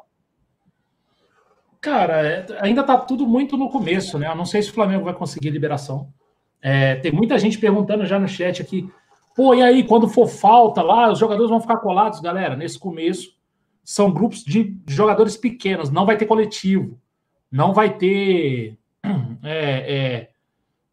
Cara, 1.82 2.26
é, 2.26 2.46
ainda 2.60 2.82
está 2.82 2.98
tudo 2.98 3.28
muito 3.28 3.58
no 3.58 3.70
começo, 3.70 4.18
né? 4.18 4.28
Eu 4.28 4.36
não 4.36 4.46
sei 4.46 4.62
se 4.62 4.70
o 4.70 4.74
Flamengo 4.74 5.04
vai 5.04 5.14
conseguir 5.14 5.50
liberação. 5.50 6.14
É, 6.62 6.96
tem 6.96 7.12
muita 7.12 7.38
gente 7.38 7.58
perguntando 7.58 8.06
já 8.06 8.20
no 8.20 8.28
chat 8.28 8.62
aqui, 8.62 8.88
pô, 9.36 9.54
e 9.56 9.64
aí, 9.64 9.84
quando 9.84 10.08
for 10.08 10.28
falta 10.28 10.82
lá, 10.82 11.12
os 11.12 11.18
jogadores 11.20 11.50
vão 11.50 11.60
ficar 11.60 11.78
colados, 11.78 12.22
galera. 12.22 12.56
Nesse 12.56 12.78
começo, 12.78 13.36
são 13.84 14.12
grupos 14.12 14.44
de 14.44 14.80
jogadores 14.88 15.36
pequenos, 15.36 15.90
não 15.90 16.06
vai 16.06 16.18
ter 16.18 16.28
coletivo, 16.28 17.00
não 17.52 17.74
vai 17.74 17.98
ter, 17.98 18.78
é, 19.44 19.96
é, 19.96 20.30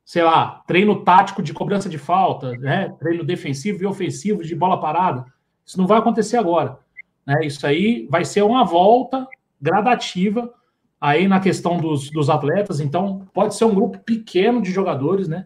sei 0.07 0.23
lá, 0.23 0.63
treino 0.67 1.05
tático 1.05 1.43
de 1.43 1.53
cobrança 1.53 1.89
de 1.89 1.99
falta, 1.99 2.53
né? 2.57 2.97
treino 2.99 3.23
defensivo 3.25 3.83
e 3.83 3.87
ofensivo 3.87 4.43
de 4.43 4.55
bola 4.57 4.81
parada. 4.81 5.27
Isso 5.69 5.77
não 5.77 5.87
vai 5.87 5.99
acontecer 5.99 6.39
agora. 6.39 6.79
Né? 7.27 7.45
Isso 7.45 7.67
aí 7.67 8.09
vai 8.11 8.25
ser 8.25 8.41
uma 8.41 8.65
volta 8.65 9.29
gradativa 9.61 10.51
aí 10.99 11.29
na 11.29 11.41
questão 11.41 11.77
dos, 11.77 12.11
dos 12.11 12.31
atletas. 12.31 12.81
Então, 12.81 13.27
pode 13.35 13.55
ser 13.55 13.67
um 13.67 13.75
grupo 13.75 13.99
pequeno 13.99 14.63
de 14.63 14.71
jogadores, 14.73 15.29
né? 15.29 15.45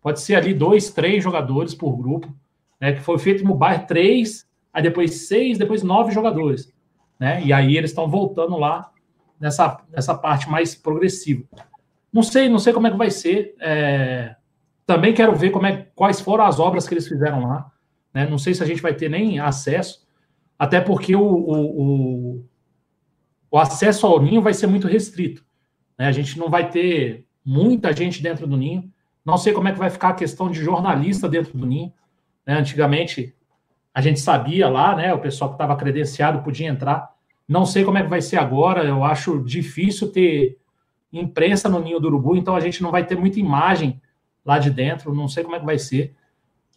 Pode 0.00 0.20
ser 0.20 0.36
ali 0.36 0.54
dois, 0.54 0.92
três 0.92 1.24
jogadores 1.24 1.74
por 1.74 1.96
grupo, 1.96 2.32
né? 2.80 2.92
Que 2.92 3.00
foi 3.00 3.18
feito 3.18 3.42
no 3.42 3.52
bairro 3.52 3.84
três, 3.84 4.46
aí 4.72 4.80
depois 4.80 5.26
seis, 5.26 5.58
depois 5.58 5.82
nove 5.82 6.12
jogadores, 6.12 6.72
né? 7.18 7.42
E 7.42 7.52
aí 7.52 7.76
eles 7.76 7.90
estão 7.90 8.08
voltando 8.08 8.56
lá 8.56 8.92
nessa, 9.40 9.80
nessa 9.90 10.14
parte 10.14 10.48
mais 10.48 10.76
progressiva. 10.76 11.42
Não 12.12 12.22
sei, 12.22 12.48
não 12.48 12.60
sei 12.60 12.72
como 12.72 12.86
é 12.86 12.92
que 12.92 12.96
vai 12.96 13.10
ser. 13.10 13.56
É... 13.58 14.36
Também 14.86 15.12
quero 15.12 15.34
ver 15.34 15.50
como 15.50 15.66
é, 15.66 15.88
quais 15.96 16.20
foram 16.20 16.44
as 16.44 16.60
obras 16.60 16.86
que 16.86 16.94
eles 16.94 17.08
fizeram 17.08 17.42
lá. 17.42 17.72
Né? 18.14 18.26
Não 18.26 18.38
sei 18.38 18.54
se 18.54 18.62
a 18.62 18.66
gente 18.66 18.80
vai 18.80 18.94
ter 18.94 19.10
nem 19.10 19.40
acesso, 19.40 20.06
até 20.58 20.80
porque 20.80 21.16
o, 21.16 21.20
o, 21.20 21.82
o, 21.82 22.44
o 23.50 23.58
acesso 23.58 24.06
ao 24.06 24.22
ninho 24.22 24.40
vai 24.40 24.54
ser 24.54 24.68
muito 24.68 24.86
restrito. 24.86 25.44
Né? 25.98 26.06
A 26.06 26.12
gente 26.12 26.38
não 26.38 26.48
vai 26.48 26.70
ter 26.70 27.26
muita 27.44 27.92
gente 27.92 28.22
dentro 28.22 28.46
do 28.46 28.56
ninho. 28.56 28.90
Não 29.24 29.36
sei 29.36 29.52
como 29.52 29.68
é 29.68 29.72
que 29.72 29.78
vai 29.78 29.90
ficar 29.90 30.10
a 30.10 30.14
questão 30.14 30.50
de 30.50 30.62
jornalista 30.62 31.28
dentro 31.28 31.58
do 31.58 31.66
ninho. 31.66 31.92
Né? 32.46 32.54
Antigamente, 32.54 33.34
a 33.92 34.00
gente 34.00 34.20
sabia 34.20 34.68
lá, 34.68 34.94
né? 34.94 35.14
O 35.14 35.20
pessoal 35.20 35.50
que 35.50 35.54
estava 35.54 35.76
credenciado 35.76 36.42
podia 36.42 36.68
entrar. 36.68 37.14
Não 37.48 37.64
sei 37.64 37.84
como 37.84 37.98
é 37.98 38.02
que 38.02 38.08
vai 38.08 38.20
ser 38.20 38.38
agora. 38.38 38.84
Eu 38.84 39.04
acho 39.04 39.42
difícil 39.42 40.10
ter 40.10 40.58
imprensa 41.12 41.68
no 41.68 41.80
ninho 41.80 42.00
do 42.00 42.08
urubu, 42.08 42.36
então 42.36 42.56
a 42.56 42.60
gente 42.60 42.82
não 42.82 42.90
vai 42.90 43.06
ter 43.06 43.16
muita 43.16 43.38
imagem 43.38 44.00
lá 44.44 44.58
de 44.58 44.70
dentro. 44.70 45.14
Não 45.14 45.28
sei 45.28 45.44
como 45.44 45.56
é 45.56 45.60
que 45.60 45.66
vai 45.66 45.78
ser. 45.78 46.14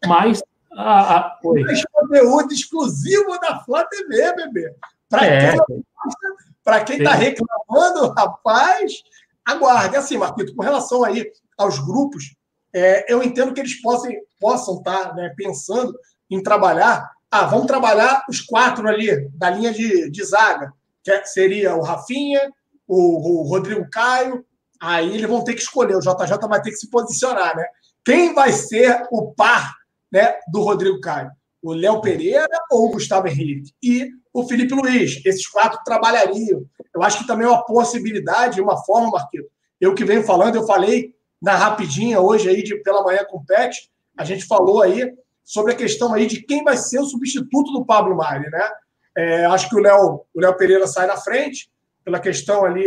Mas. 0.06 0.42
Ah, 0.80 1.18
ah, 1.18 1.40
conteúdo 1.42 2.54
exclusivo 2.54 3.40
da 3.40 3.60
Flá 3.62 3.84
TV, 3.86 4.36
bebê. 4.36 4.76
Para 5.10 5.26
é. 5.26 6.84
quem 6.86 6.98
está 6.98 7.14
reclamando, 7.14 8.14
rapaz, 8.16 9.02
aguarde. 9.44 9.96
Assim, 9.96 10.18
Marquito, 10.18 10.56
com 10.56 10.62
relação 10.62 11.04
aí 11.04 11.32
aos 11.58 11.80
grupos, 11.80 12.36
é, 12.72 13.12
eu 13.12 13.24
entendo 13.24 13.56
que 13.56 13.60
eles 13.60 13.82
possam 13.82 14.12
possam 14.40 14.78
estar 14.78 15.10
tá, 15.10 15.14
né, 15.16 15.34
pensando 15.36 15.98
em 16.30 16.44
trabalhar. 16.44 17.10
Ah, 17.32 17.46
vamos 17.46 17.66
trabalhar 17.66 18.24
os 18.30 18.40
quatro 18.40 18.88
ali 18.88 19.28
da 19.32 19.50
linha 19.50 19.74
de, 19.74 20.12
de 20.12 20.24
zaga, 20.24 20.72
que 21.04 21.10
é, 21.10 21.26
seria 21.26 21.76
o 21.76 21.82
Rafinha, 21.82 22.54
o, 22.88 23.42
o, 23.42 23.50
Rodrigo 23.50 23.90
Caio. 23.90 24.46
Aí 24.80 25.12
eles 25.12 25.28
vão 25.28 25.44
ter 25.44 25.56
que 25.56 25.62
escolher, 25.62 25.96
o 25.96 26.02
JJ 26.02 26.38
vai 26.48 26.62
ter 26.62 26.70
que 26.70 26.78
se 26.78 26.88
posicionar, 26.92 27.56
né? 27.56 27.66
Quem 28.06 28.36
vai 28.36 28.52
ser 28.52 29.08
o 29.10 29.34
par 29.34 29.76
né, 30.12 30.36
do 30.52 30.62
Rodrigo 30.62 31.00
Caio? 31.00 31.32
O 31.62 31.74
Léo 31.74 32.02
Pereira 32.02 32.48
ou 32.72 32.88
o 32.88 32.92
Gustavo 32.92 33.28
Henrique? 33.28 33.74
E 33.82 34.10
o 34.34 34.48
Felipe 34.48 34.74
Luiz. 34.74 35.22
Esses 35.26 35.48
quatro 35.48 35.80
trabalhariam. 35.84 36.66
Eu 36.94 37.02
acho 37.02 37.20
que 37.20 37.28
também 37.28 37.48
é 37.48 37.50
uma 37.50 37.66
possibilidade, 37.66 38.62
uma 38.62 38.78
forma, 38.84 39.12
Marquito. 39.12 39.50
Eu 39.80 39.94
que 39.94 40.06
venho 40.06 40.24
falando, 40.24 40.56
eu 40.56 40.66
falei 40.66 41.14
na 41.42 41.56
rapidinha 41.56 42.20
hoje 42.20 42.50
aí 42.50 42.64
de 42.64 42.76
pela 42.78 43.04
manhã 43.04 43.24
com 43.30 43.38
o 43.38 43.46
Pet, 43.46 43.90
a 44.18 44.24
gente 44.24 44.46
falou 44.46 44.82
aí 44.82 45.14
sobre 45.44 45.74
a 45.74 45.76
questão 45.76 46.14
aí 46.14 46.26
de 46.26 46.42
quem 46.42 46.64
vai 46.64 46.76
ser 46.76 47.00
o 47.00 47.06
substituto 47.06 47.72
do 47.72 47.86
Pablo 47.86 48.16
Mari, 48.16 48.50
né? 48.50 48.70
É, 49.16 49.46
acho 49.46 49.70
que 49.70 49.76
o 49.76 49.80
Léo, 49.80 50.26
o 50.34 50.40
Léo 50.40 50.56
Pereira 50.56 50.88
sai 50.88 51.08
na 51.08 51.18
frente 51.18 51.72
pela 52.04 52.20
questão 52.20 52.66
ali 52.66 52.86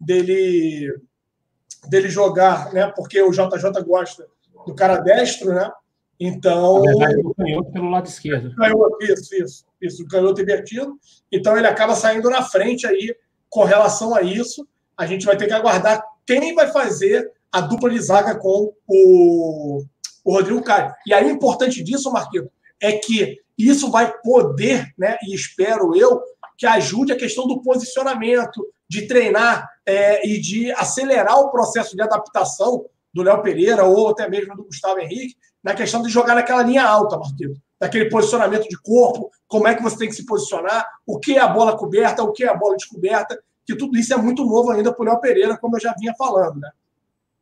dele 0.00 0.92
dele 1.88 2.08
jogar, 2.08 2.72
né? 2.72 2.92
Porque 2.94 3.20
o 3.20 3.30
JJ 3.30 3.82
gosta 3.84 4.26
do 4.66 4.74
cara 4.74 4.98
destro, 4.98 5.52
né? 5.52 5.70
Então. 6.20 6.82
Na 6.82 6.92
verdade, 6.92 7.20
o 7.24 7.34
canhoto 7.34 7.72
pelo 7.72 7.90
lado 7.90 8.06
esquerdo. 8.06 8.54
Canhoto, 8.54 8.96
isso, 9.02 9.34
isso, 9.34 9.64
isso, 9.80 10.02
o 10.02 10.08
canhoto 10.08 10.40
invertido. 10.40 10.98
Então 11.30 11.56
ele 11.56 11.66
acaba 11.66 11.94
saindo 11.94 12.28
na 12.30 12.42
frente 12.42 12.86
aí 12.86 13.14
com 13.48 13.64
relação 13.64 14.14
a 14.14 14.22
isso. 14.22 14.66
A 14.96 15.06
gente 15.06 15.24
vai 15.24 15.36
ter 15.36 15.46
que 15.46 15.52
aguardar 15.52 16.02
quem 16.26 16.54
vai 16.54 16.70
fazer 16.70 17.30
a 17.50 17.60
dupla 17.60 17.90
de 17.90 18.00
zaga 18.00 18.34
com 18.36 18.72
o, 18.86 19.82
o 20.24 20.32
Rodrigo 20.32 20.62
Caio. 20.62 20.92
E 21.06 21.14
aí, 21.14 21.24
o 21.24 21.30
importante 21.30 21.82
disso, 21.82 22.12
Marquinhos, 22.12 22.48
é 22.80 22.92
que 22.92 23.38
isso 23.56 23.90
vai 23.90 24.12
poder, 24.22 24.86
né, 24.96 25.16
e 25.22 25.34
espero 25.34 25.96
eu, 25.96 26.20
que 26.56 26.66
ajude 26.66 27.12
a 27.12 27.16
questão 27.16 27.46
do 27.46 27.62
posicionamento, 27.62 28.66
de 28.88 29.06
treinar 29.06 29.68
é, 29.86 30.26
e 30.26 30.40
de 30.40 30.70
acelerar 30.72 31.38
o 31.38 31.50
processo 31.50 31.96
de 31.96 32.02
adaptação 32.02 32.84
do 33.12 33.22
Léo 33.22 33.42
Pereira 33.42 33.84
ou 33.84 34.08
até 34.08 34.28
mesmo 34.28 34.54
do 34.54 34.64
Gustavo 34.64 35.00
Henrique, 35.00 35.36
na 35.62 35.74
questão 35.74 36.02
de 36.02 36.08
jogar 36.08 36.34
naquela 36.34 36.62
linha 36.62 36.84
alta, 36.84 37.18
Marquinhos. 37.18 37.58
Daquele 37.80 38.08
posicionamento 38.08 38.68
de 38.68 38.80
corpo, 38.82 39.30
como 39.46 39.68
é 39.68 39.74
que 39.74 39.82
você 39.82 39.96
tem 39.96 40.08
que 40.08 40.14
se 40.14 40.26
posicionar, 40.26 40.84
o 41.06 41.18
que 41.18 41.36
é 41.36 41.40
a 41.40 41.48
bola 41.48 41.76
coberta, 41.76 42.22
o 42.22 42.32
que 42.32 42.44
é 42.44 42.48
a 42.48 42.54
bola 42.54 42.76
descoberta, 42.76 43.38
que 43.64 43.76
tudo 43.76 43.96
isso 43.96 44.12
é 44.12 44.16
muito 44.16 44.44
novo 44.44 44.70
ainda 44.70 44.92
para 44.92 45.02
o 45.02 45.06
Léo 45.06 45.20
Pereira, 45.20 45.56
como 45.56 45.76
eu 45.76 45.80
já 45.80 45.94
vinha 45.98 46.12
falando, 46.18 46.58
né? 46.58 46.70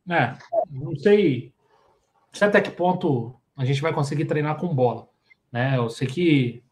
É, 0.09 0.37
não 0.69 0.95
sei, 0.95 1.51
sei 2.31 2.47
até 2.47 2.61
que 2.61 2.71
ponto 2.71 3.35
a 3.55 3.65
gente 3.65 3.81
vai 3.81 3.91
conseguir 3.93 4.25
treinar 4.25 4.57
com 4.57 4.73
bola. 4.73 5.07
Né? 5.51 5.77
Eu 5.77 5.89
sei 5.89 6.07
que, 6.07 6.63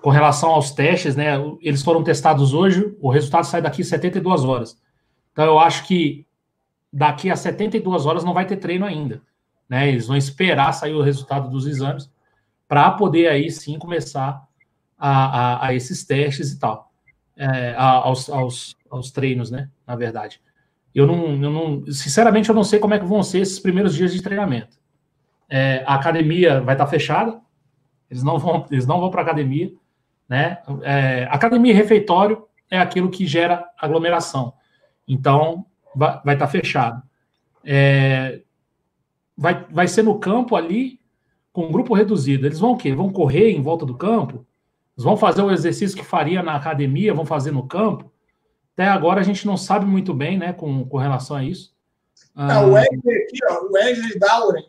com 0.00 0.10
relação 0.10 0.50
aos 0.50 0.70
testes, 0.70 1.14
né, 1.14 1.34
eles 1.60 1.82
foram 1.82 2.02
testados 2.02 2.54
hoje, 2.54 2.96
o 3.00 3.10
resultado 3.10 3.44
sai 3.44 3.62
daqui 3.62 3.84
72 3.84 4.44
horas. 4.44 4.76
Então, 5.32 5.44
eu 5.44 5.58
acho 5.58 5.86
que 5.86 6.26
daqui 6.94 7.28
a 7.28 7.34
72 7.34 8.06
horas 8.06 8.22
não 8.22 8.32
vai 8.32 8.46
ter 8.46 8.56
treino 8.56 8.86
ainda. 8.86 9.20
Né? 9.68 9.88
Eles 9.88 10.06
vão 10.06 10.16
esperar 10.16 10.72
sair 10.72 10.94
o 10.94 11.02
resultado 11.02 11.50
dos 11.50 11.66
exames 11.66 12.08
para 12.68 12.88
poder 12.92 13.28
aí 13.28 13.50
sim 13.50 13.78
começar 13.80 14.46
a, 14.96 15.08
a, 15.08 15.66
a 15.66 15.74
esses 15.74 16.04
testes 16.04 16.52
e 16.52 16.58
tal. 16.58 16.92
É, 17.36 17.74
aos, 17.76 18.30
aos, 18.30 18.76
aos 18.88 19.10
treinos, 19.10 19.50
né? 19.50 19.68
Na 19.84 19.96
verdade. 19.96 20.40
Eu 20.94 21.04
não, 21.04 21.42
eu 21.42 21.50
não, 21.50 21.84
sinceramente, 21.92 22.48
eu 22.48 22.54
não 22.54 22.62
sei 22.62 22.78
como 22.78 22.94
é 22.94 22.98
que 23.00 23.04
vão 23.04 23.24
ser 23.24 23.40
esses 23.40 23.58
primeiros 23.58 23.92
dias 23.92 24.12
de 24.12 24.22
treinamento. 24.22 24.78
É, 25.50 25.82
a 25.84 25.96
academia 25.96 26.60
vai 26.60 26.76
estar 26.76 26.86
fechada, 26.86 27.40
eles 28.08 28.22
não 28.22 28.38
vão, 28.38 28.64
eles 28.70 28.86
não 28.86 29.00
vão 29.00 29.10
para 29.10 29.20
a 29.20 29.24
academia, 29.24 29.72
né? 30.28 30.58
É, 30.82 31.24
academia 31.28 31.72
e 31.72 31.76
refeitório 31.76 32.46
é 32.70 32.78
aquilo 32.78 33.10
que 33.10 33.26
gera 33.26 33.68
aglomeração, 33.76 34.54
então 35.08 35.66
vai, 35.94 36.34
estar 36.34 36.46
fechado. 36.48 37.02
É, 37.64 38.40
vai, 39.36 39.66
vai 39.70 39.88
ser 39.88 40.02
no 40.02 40.18
campo 40.18 40.56
ali 40.56 41.00
com 41.52 41.66
um 41.66 41.72
grupo 41.72 41.94
reduzido. 41.94 42.46
Eles 42.46 42.58
vão 42.58 42.72
o 42.72 42.76
quê? 42.76 42.94
Vão 42.94 43.12
correr 43.12 43.50
em 43.50 43.62
volta 43.62 43.86
do 43.86 43.96
campo? 43.96 44.46
Eles 44.96 45.04
vão 45.04 45.16
fazer 45.16 45.42
o 45.42 45.50
exercício 45.50 45.96
que 45.96 46.04
faria 46.04 46.42
na 46.42 46.56
academia, 46.56 47.14
vão 47.14 47.26
fazer 47.26 47.50
no 47.50 47.66
campo? 47.66 48.12
Até 48.72 48.86
agora 48.86 49.20
a 49.20 49.24
gente 49.24 49.46
não 49.46 49.56
sabe 49.56 49.86
muito 49.86 50.12
bem, 50.12 50.36
né, 50.36 50.52
com, 50.52 50.84
com 50.84 50.96
relação 50.96 51.36
a 51.36 51.44
isso. 51.44 51.72
Ah, 52.34 52.60
o 52.62 52.72
Wesley 52.72 53.22
aqui, 53.22 53.38
ó, 53.48 53.66
o 53.66 53.72
Wesley 53.72 54.18
Dauren 54.18 54.64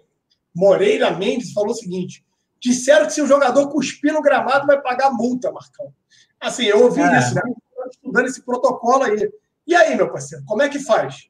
Moreira 0.56 1.12
Mendes 1.12 1.52
falou 1.52 1.72
o 1.72 1.76
seguinte: 1.76 2.24
disseram 2.60 3.06
que 3.06 3.14
se 3.14 3.22
o 3.22 3.28
jogador 3.28 3.68
cuspir 3.70 4.14
no 4.14 4.22
gramado 4.22 4.66
vai 4.66 4.82
pagar 4.82 5.12
multa, 5.12 5.52
Marcão. 5.52 5.94
Assim, 6.40 6.66
eu 6.66 6.84
ouvi 6.84 7.02
é. 7.02 7.20
isso, 7.20 7.36
né? 7.36 7.42
Estudando 7.90 8.28
esse 8.28 8.42
protocolo 8.44 9.04
aí. 9.04 9.30
E 9.68 9.76
aí, 9.76 9.96
meu 9.96 10.12
parceiro, 10.12 10.44
como 10.46 10.62
é 10.62 10.70
que 10.70 10.80
faz? 10.80 11.30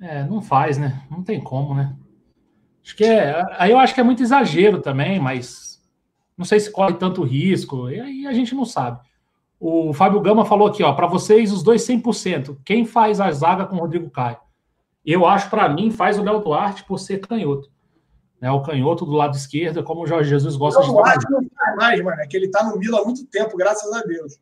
É, 0.00 0.24
não 0.24 0.40
faz, 0.40 0.78
né? 0.78 1.02
Não 1.10 1.22
tem 1.22 1.40
como, 1.40 1.74
né? 1.74 1.94
Acho 2.84 2.96
que 2.96 3.04
é. 3.04 3.44
Aí 3.58 3.70
eu 3.70 3.78
acho 3.78 3.94
que 3.94 4.00
é 4.00 4.04
muito 4.04 4.22
exagero 4.22 4.80
também, 4.80 5.20
mas 5.20 5.80
não 6.36 6.44
sei 6.44 6.58
se 6.58 6.70
corre 6.70 6.94
tanto 6.94 7.22
risco. 7.22 7.90
E 7.90 8.00
aí 8.00 8.26
a 8.26 8.32
gente 8.32 8.54
não 8.54 8.64
sabe. 8.64 8.98
O 9.58 9.92
Fábio 9.92 10.20
Gama 10.20 10.46
falou 10.46 10.68
aqui, 10.68 10.82
ó, 10.82 10.92
para 10.94 11.06
vocês 11.06 11.52
os 11.52 11.62
dois 11.62 11.86
100%. 11.86 12.56
Quem 12.64 12.86
faz 12.86 13.20
a 13.20 13.30
zaga 13.30 13.66
com 13.66 13.76
o 13.76 13.80
Rodrigo 13.80 14.08
Caio? 14.10 14.38
Eu 15.04 15.26
acho 15.26 15.50
para 15.50 15.68
mim 15.68 15.90
faz 15.90 16.18
o 16.18 16.22
Léo 16.22 16.40
Duarte 16.40 16.82
por 16.84 16.98
ser 16.98 17.18
canhoto. 17.20 17.70
né, 18.40 18.50
o 18.50 18.62
canhoto 18.62 19.04
do 19.04 19.12
lado 19.12 19.36
esquerdo, 19.36 19.82
como 19.82 20.02
o 20.02 20.06
Jorge 20.06 20.30
Jesus 20.30 20.56
gosta 20.56 20.80
Eu 20.80 20.84
de 20.84 21.26
que 21.26 21.32
não 21.32 21.44
faz 21.54 21.76
mais, 21.76 22.02
mano. 22.02 22.20
É 22.22 22.26
que 22.26 22.36
ele 22.36 22.48
tá 22.48 22.64
no 22.64 22.78
Milan 22.78 23.00
há 23.00 23.04
muito 23.04 23.26
tempo, 23.26 23.54
graças 23.56 23.92
a 23.92 24.00
Deus. 24.00 24.40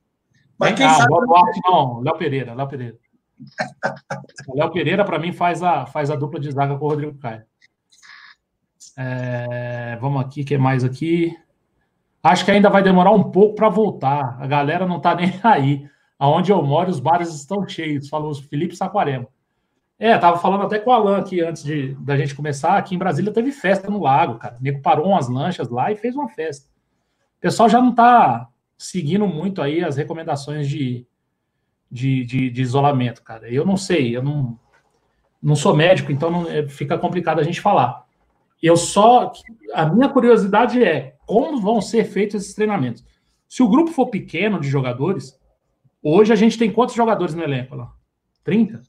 Mas 0.56 0.70
Vem 0.70 0.78
quem 0.78 0.86
cá, 0.86 0.94
sabe. 0.94 1.08
Duarte 1.08 1.60
não, 1.64 2.00
Léo 2.00 2.16
Pereira, 2.16 2.54
Léo 2.54 2.68
Pereira. 2.68 2.96
O 4.46 4.56
Léo 4.58 4.72
Pereira, 4.72 5.04
para 5.04 5.18
mim, 5.18 5.32
faz 5.32 5.62
a, 5.62 5.86
faz 5.86 6.10
a 6.10 6.16
dupla 6.16 6.40
de 6.40 6.50
zaga 6.50 6.76
com 6.76 6.84
o 6.84 6.88
Rodrigo 6.88 7.18
Caio. 7.18 7.42
É, 8.96 9.96
vamos 10.00 10.20
aqui, 10.20 10.42
o 10.42 10.44
que 10.44 10.58
mais 10.58 10.82
aqui? 10.82 11.36
Acho 12.22 12.44
que 12.44 12.50
ainda 12.50 12.68
vai 12.68 12.82
demorar 12.82 13.12
um 13.12 13.30
pouco 13.30 13.54
para 13.54 13.68
voltar. 13.68 14.36
A 14.40 14.46
galera 14.46 14.86
não 14.86 15.00
tá 15.00 15.14
nem 15.16 15.32
aí. 15.42 15.88
Aonde 16.18 16.50
eu 16.50 16.60
moro, 16.62 16.90
os 16.90 16.98
bares 16.98 17.32
estão 17.32 17.66
cheios, 17.66 18.08
falou 18.08 18.34
Felipe 18.34 18.76
Saquarema. 18.76 19.28
É, 19.98 20.16
tava 20.16 20.38
falando 20.38 20.64
até 20.64 20.78
com 20.78 20.90
o 20.90 20.92
Alan 20.92 21.18
aqui 21.18 21.40
antes 21.40 21.62
de, 21.62 21.94
da 21.94 22.16
gente 22.16 22.34
começar. 22.34 22.76
Aqui 22.76 22.94
em 22.94 22.98
Brasília 22.98 23.32
teve 23.32 23.50
festa 23.52 23.90
no 23.90 24.00
lago, 24.00 24.38
cara. 24.38 24.56
O 24.58 24.62
nego 24.62 24.82
parou 24.82 25.08
umas 25.08 25.28
lanchas 25.28 25.68
lá 25.68 25.90
e 25.90 25.96
fez 25.96 26.14
uma 26.14 26.28
festa. 26.28 26.68
O 27.38 27.40
pessoal 27.40 27.68
já 27.68 27.80
não 27.80 27.94
tá 27.94 28.48
seguindo 28.76 29.26
muito 29.26 29.60
aí 29.60 29.82
as 29.82 29.96
recomendações 29.96 30.68
de, 30.68 31.06
de, 31.90 32.24
de, 32.24 32.50
de 32.50 32.62
isolamento, 32.62 33.22
cara. 33.22 33.50
Eu 33.50 33.64
não 33.64 33.76
sei, 33.76 34.16
eu 34.16 34.22
não, 34.22 34.58
não 35.42 35.56
sou 35.56 35.74
médico, 35.74 36.12
então 36.12 36.30
não, 36.30 36.48
é, 36.48 36.68
fica 36.68 36.98
complicado 36.98 37.40
a 37.40 37.44
gente 37.44 37.60
falar. 37.60 38.06
Eu 38.62 38.76
só. 38.76 39.32
A 39.72 39.86
minha 39.86 40.08
curiosidade 40.08 40.82
é 40.82 41.16
como 41.26 41.60
vão 41.60 41.80
ser 41.80 42.04
feitos 42.04 42.42
esses 42.42 42.54
treinamentos. 42.54 43.04
Se 43.48 43.62
o 43.62 43.68
grupo 43.68 43.92
for 43.92 44.08
pequeno 44.08 44.60
de 44.60 44.68
jogadores, 44.68 45.38
hoje 46.02 46.32
a 46.32 46.36
gente 46.36 46.58
tem 46.58 46.72
quantos 46.72 46.94
jogadores 46.94 47.34
no 47.34 47.42
elenco 47.42 47.76
lá? 47.76 47.92
30? 48.44 48.82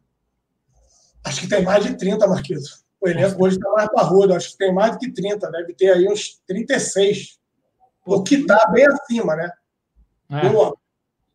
Acho 1.24 1.42
que 1.42 1.48
tem 1.48 1.64
mais 1.64 1.84
de 1.84 1.98
30, 1.98 2.28
Marquito. 2.28 2.62
O 3.00 3.08
elenco 3.08 3.44
hoje 3.44 3.58
está 3.58 3.70
mais 3.72 3.90
parrudo. 3.92 4.34
Acho 4.34 4.52
que 4.52 4.58
tem 4.58 4.74
mais 4.74 4.94
do 4.94 5.00
que 5.00 5.12
30. 5.12 5.52
Deve 5.52 5.74
ter 5.74 5.92
aí 5.92 6.08
uns 6.08 6.42
36. 6.48 7.40
O 8.06 8.24
que 8.24 8.36
está 8.36 8.70
bem 8.72 8.86
acima, 8.88 9.36
né? 9.36 9.52
É. 10.32 10.48
Eu 10.48 10.78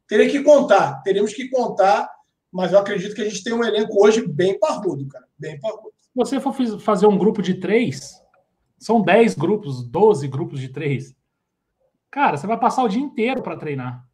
teria 0.09 0.31
que 0.31 0.43
contar. 0.43 1.03
Teríamos 1.03 1.33
que 1.33 1.49
contar. 1.49 2.09
Mas 2.53 2.73
eu 2.73 2.79
acredito 2.79 3.15
que 3.15 3.23
a 3.23 3.29
gente 3.29 3.43
tem 3.43 3.53
um 3.53 3.65
elenco 3.65 4.05
hoje 4.05 4.27
bem 4.27 4.59
parrudo, 4.59 5.09
cara. 5.09 5.25
Bem 5.37 5.59
parrudo. 5.59 5.93
Se 6.01 6.11
você 6.15 6.41
for 6.41 6.55
fazer 6.79 7.07
um 7.07 7.19
grupo 7.19 7.43
de 7.43 7.55
três, 7.55 8.15
são 8.79 9.03
10 9.03 9.35
grupos, 9.35 9.83
12 9.83 10.29
grupos 10.29 10.61
de 10.61 10.69
três. 10.69 11.15
Cara, 12.11 12.37
você 12.37 12.47
vai 12.47 12.57
passar 12.57 12.85
o 12.85 12.89
dia 12.89 13.03
inteiro 13.03 13.43
para 13.43 13.57
treinar. 13.57 14.07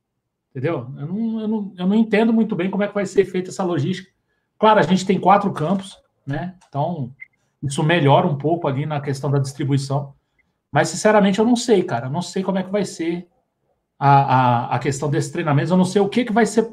Entendeu? 0.51 0.91
Eu 0.97 1.07
não, 1.07 1.41
eu, 1.41 1.49
não, 1.49 1.75
eu 1.77 1.87
não 1.87 1.95
entendo 1.95 2.33
muito 2.33 2.57
bem 2.57 2.71
como 2.71 2.83
é 2.83 2.89
que 2.89 2.95
vai 2.95 3.05
ser 3.05 3.25
feita 3.25 3.51
essa 3.51 3.63
logística. 3.63 4.11
Claro, 4.59 4.81
a 4.81 4.83
gente 4.83 5.05
tem 5.05 5.21
quatro 5.21 5.53
campos, 5.53 5.99
né? 6.27 6.57
Então, 6.69 7.15
isso 7.63 7.83
melhora 7.83 8.27
um 8.27 8.39
pouco 8.39 8.67
ali 8.67 8.87
na 8.87 9.01
questão 9.01 9.31
da 9.31 9.39
distribuição. 9.39 10.15
Mas, 10.73 10.89
sinceramente, 10.89 11.39
eu 11.39 11.45
não 11.45 11.57
sei, 11.57 11.83
cara. 11.83 12.07
Eu 12.07 12.11
não 12.11 12.23
sei 12.23 12.43
como 12.43 12.59
é 12.59 12.63
que 12.63 12.71
vai 12.71 12.85
ser 12.85 13.29
a, 14.01 14.09
a, 14.09 14.77
a 14.77 14.79
questão 14.79 15.11
desses 15.11 15.31
treinamentos. 15.31 15.71
Eu 15.71 15.77
não 15.77 15.85
sei 15.85 16.01
o 16.01 16.09
que, 16.09 16.25
que 16.25 16.33
vai 16.33 16.47
ser 16.47 16.67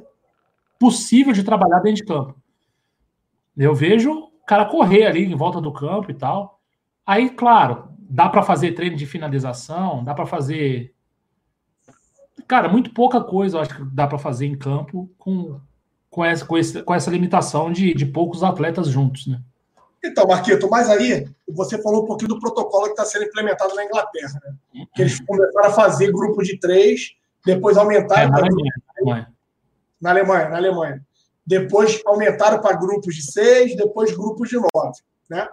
possível 0.80 1.34
de 1.34 1.44
trabalhar 1.44 1.82
dentro 1.82 1.98
de 1.98 2.06
campo. 2.06 2.36
Eu 3.58 3.76
vejo 3.76 4.14
o 4.14 4.46
cara 4.46 4.66
correr 4.66 5.06
ali 5.06 5.26
em 5.26 5.36
volta 5.36 5.60
do 5.60 5.74
campo 5.74 6.10
e 6.10 6.14
tal. 6.14 6.62
Aí, 7.06 7.30
claro, 7.30 7.90
dá 8.00 8.30
para 8.30 8.44
fazer 8.44 8.72
treino 8.72 8.96
de 8.96 9.06
finalização, 9.06 10.04
dá 10.04 10.14
para 10.14 10.26
fazer. 10.26 10.94
Cara, 12.48 12.70
muito 12.70 12.94
pouca 12.94 13.20
coisa 13.20 13.58
eu 13.58 13.62
acho 13.62 13.76
que 13.76 13.84
dá 13.84 14.08
para 14.08 14.18
fazer 14.18 14.46
em 14.46 14.58
campo 14.58 15.10
com, 15.18 15.60
com, 16.10 16.24
essa, 16.24 16.46
com, 16.46 16.58
esse, 16.58 16.82
com 16.82 16.94
essa 16.94 17.12
limitação 17.12 17.72
de, 17.72 17.94
de 17.94 18.06
poucos 18.06 18.42
atletas 18.42 18.88
juntos, 18.88 19.28
né? 19.28 19.42
Então, 20.04 20.28
Marquito, 20.28 20.70
mas 20.70 20.90
aí 20.90 21.28
você 21.48 21.82
falou 21.82 22.04
um 22.04 22.06
pouquinho 22.06 22.30
do 22.30 22.40
protocolo 22.40 22.86
que 22.86 22.92
está 22.92 23.04
sendo 23.04 23.26
implementado 23.26 23.76
na 23.76 23.84
Inglaterra, 23.84 24.40
né? 24.46 24.86
Que 24.96 25.02
eles 25.02 25.20
começaram 25.20 25.70
a 25.70 25.74
fazer 25.74 26.12
grupo 26.12 26.42
de 26.44 26.58
três, 26.60 27.18
depois 27.48 27.78
É, 27.78 27.80
aumentaram 27.80 28.30
na 28.30 28.38
para 28.38 28.46
Alemanha, 28.46 28.74
na 28.76 28.94
Alemanha. 28.96 29.34
na 30.02 30.10
Alemanha, 30.10 30.50
na 30.50 30.58
Alemanha. 30.58 31.06
Depois 31.46 32.02
aumentaram 32.06 32.60
para 32.62 32.76
grupos 32.76 33.16
de 33.16 33.32
seis, 33.32 33.76
depois 33.76 34.12
grupos 34.12 34.50
de 34.50 34.58
nove, 34.58 35.00
né? 35.30 35.48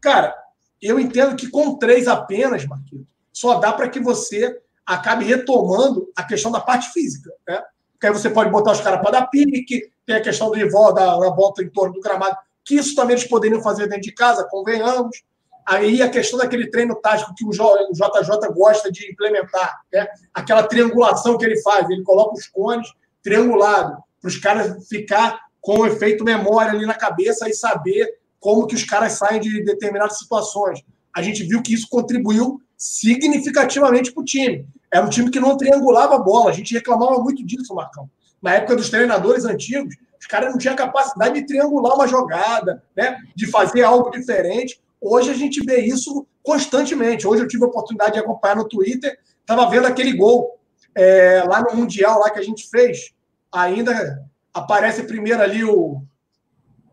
Cara, 0.00 0.34
eu 0.80 0.98
entendo 0.98 1.36
que 1.36 1.48
com 1.48 1.78
três 1.78 2.08
apenas, 2.08 2.66
Marquinhos, 2.66 3.06
só 3.32 3.58
dá 3.60 3.72
para 3.72 3.88
que 3.88 4.00
você 4.00 4.60
acabe 4.84 5.24
retomando 5.24 6.10
a 6.16 6.24
questão 6.24 6.50
da 6.50 6.60
parte 6.60 6.90
física, 6.90 7.30
né? 7.48 7.62
Porque 7.92 8.08
aí 8.08 8.12
você 8.12 8.28
pode 8.28 8.50
botar 8.50 8.72
os 8.72 8.80
caras 8.80 9.00
para 9.00 9.12
dar 9.12 9.26
pique, 9.28 9.92
tem 10.04 10.16
a 10.16 10.20
questão 10.20 10.50
do 10.50 10.70
volta, 10.70 11.00
da, 11.00 11.18
da 11.18 11.30
volta 11.30 11.62
em 11.62 11.70
torno 11.70 11.94
do 11.94 12.00
gramado, 12.00 12.36
que 12.64 12.74
isso 12.74 12.96
também 12.96 13.14
eles 13.16 13.28
poderiam 13.28 13.62
fazer 13.62 13.86
dentro 13.86 14.02
de 14.02 14.12
casa, 14.12 14.48
convenhamos. 14.50 15.22
Aí 15.66 16.02
a 16.02 16.08
questão 16.08 16.38
daquele 16.38 16.68
treino 16.70 16.94
tático 16.96 17.34
que 17.34 17.44
o 17.44 17.50
JJ 17.50 18.48
gosta 18.54 18.90
de 18.90 19.10
implementar, 19.10 19.80
né? 19.92 20.06
aquela 20.34 20.62
triangulação 20.64 21.38
que 21.38 21.44
ele 21.44 21.60
faz, 21.62 21.88
ele 21.88 22.02
coloca 22.02 22.34
os 22.34 22.46
cones 22.46 22.88
triangulado, 23.22 24.02
para 24.20 24.28
os 24.28 24.36
caras 24.38 24.88
ficar 24.88 25.40
com 25.60 25.80
o 25.80 25.86
efeito 25.86 26.24
memória 26.24 26.72
ali 26.72 26.84
na 26.84 26.94
cabeça 26.94 27.48
e 27.48 27.54
saber 27.54 28.18
como 28.40 28.66
que 28.66 28.74
os 28.74 28.84
caras 28.84 29.12
saem 29.12 29.40
de 29.40 29.64
determinadas 29.64 30.18
situações. 30.18 30.80
A 31.14 31.22
gente 31.22 31.44
viu 31.44 31.62
que 31.62 31.72
isso 31.72 31.86
contribuiu 31.88 32.60
significativamente 32.76 34.12
para 34.12 34.20
o 34.20 34.24
time. 34.24 34.66
Era 34.92 35.06
um 35.06 35.08
time 35.08 35.30
que 35.30 35.38
não 35.38 35.56
triangulava 35.56 36.16
a 36.16 36.18
bola. 36.18 36.50
A 36.50 36.52
gente 36.52 36.74
reclamava 36.74 37.20
muito 37.20 37.46
disso, 37.46 37.72
Marcão. 37.74 38.10
Na 38.42 38.54
época 38.54 38.74
dos 38.74 38.90
treinadores 38.90 39.44
antigos, 39.44 39.94
os 40.20 40.26
caras 40.26 40.50
não 40.50 40.58
tinham 40.58 40.74
capacidade 40.74 41.34
de 41.34 41.46
triangular 41.46 41.94
uma 41.94 42.08
jogada, 42.08 42.82
né? 42.96 43.16
de 43.36 43.46
fazer 43.46 43.82
algo 43.82 44.10
diferente. 44.10 44.81
Hoje 45.02 45.30
a 45.30 45.34
gente 45.34 45.64
vê 45.64 45.80
isso 45.80 46.24
constantemente. 46.44 47.26
Hoje 47.26 47.42
eu 47.42 47.48
tive 47.48 47.64
a 47.64 47.66
oportunidade 47.66 48.12
de 48.12 48.20
acompanhar 48.20 48.54
no 48.54 48.68
Twitter, 48.68 49.18
estava 49.40 49.68
vendo 49.68 49.88
aquele 49.88 50.12
gol 50.12 50.60
é, 50.94 51.42
lá 51.42 51.60
no 51.60 51.74
Mundial 51.74 52.20
lá 52.20 52.30
que 52.30 52.38
a 52.38 52.42
gente 52.42 52.70
fez. 52.70 53.12
Ainda 53.52 54.22
aparece 54.54 55.02
primeiro 55.02 55.42
ali 55.42 55.64
o, 55.64 56.02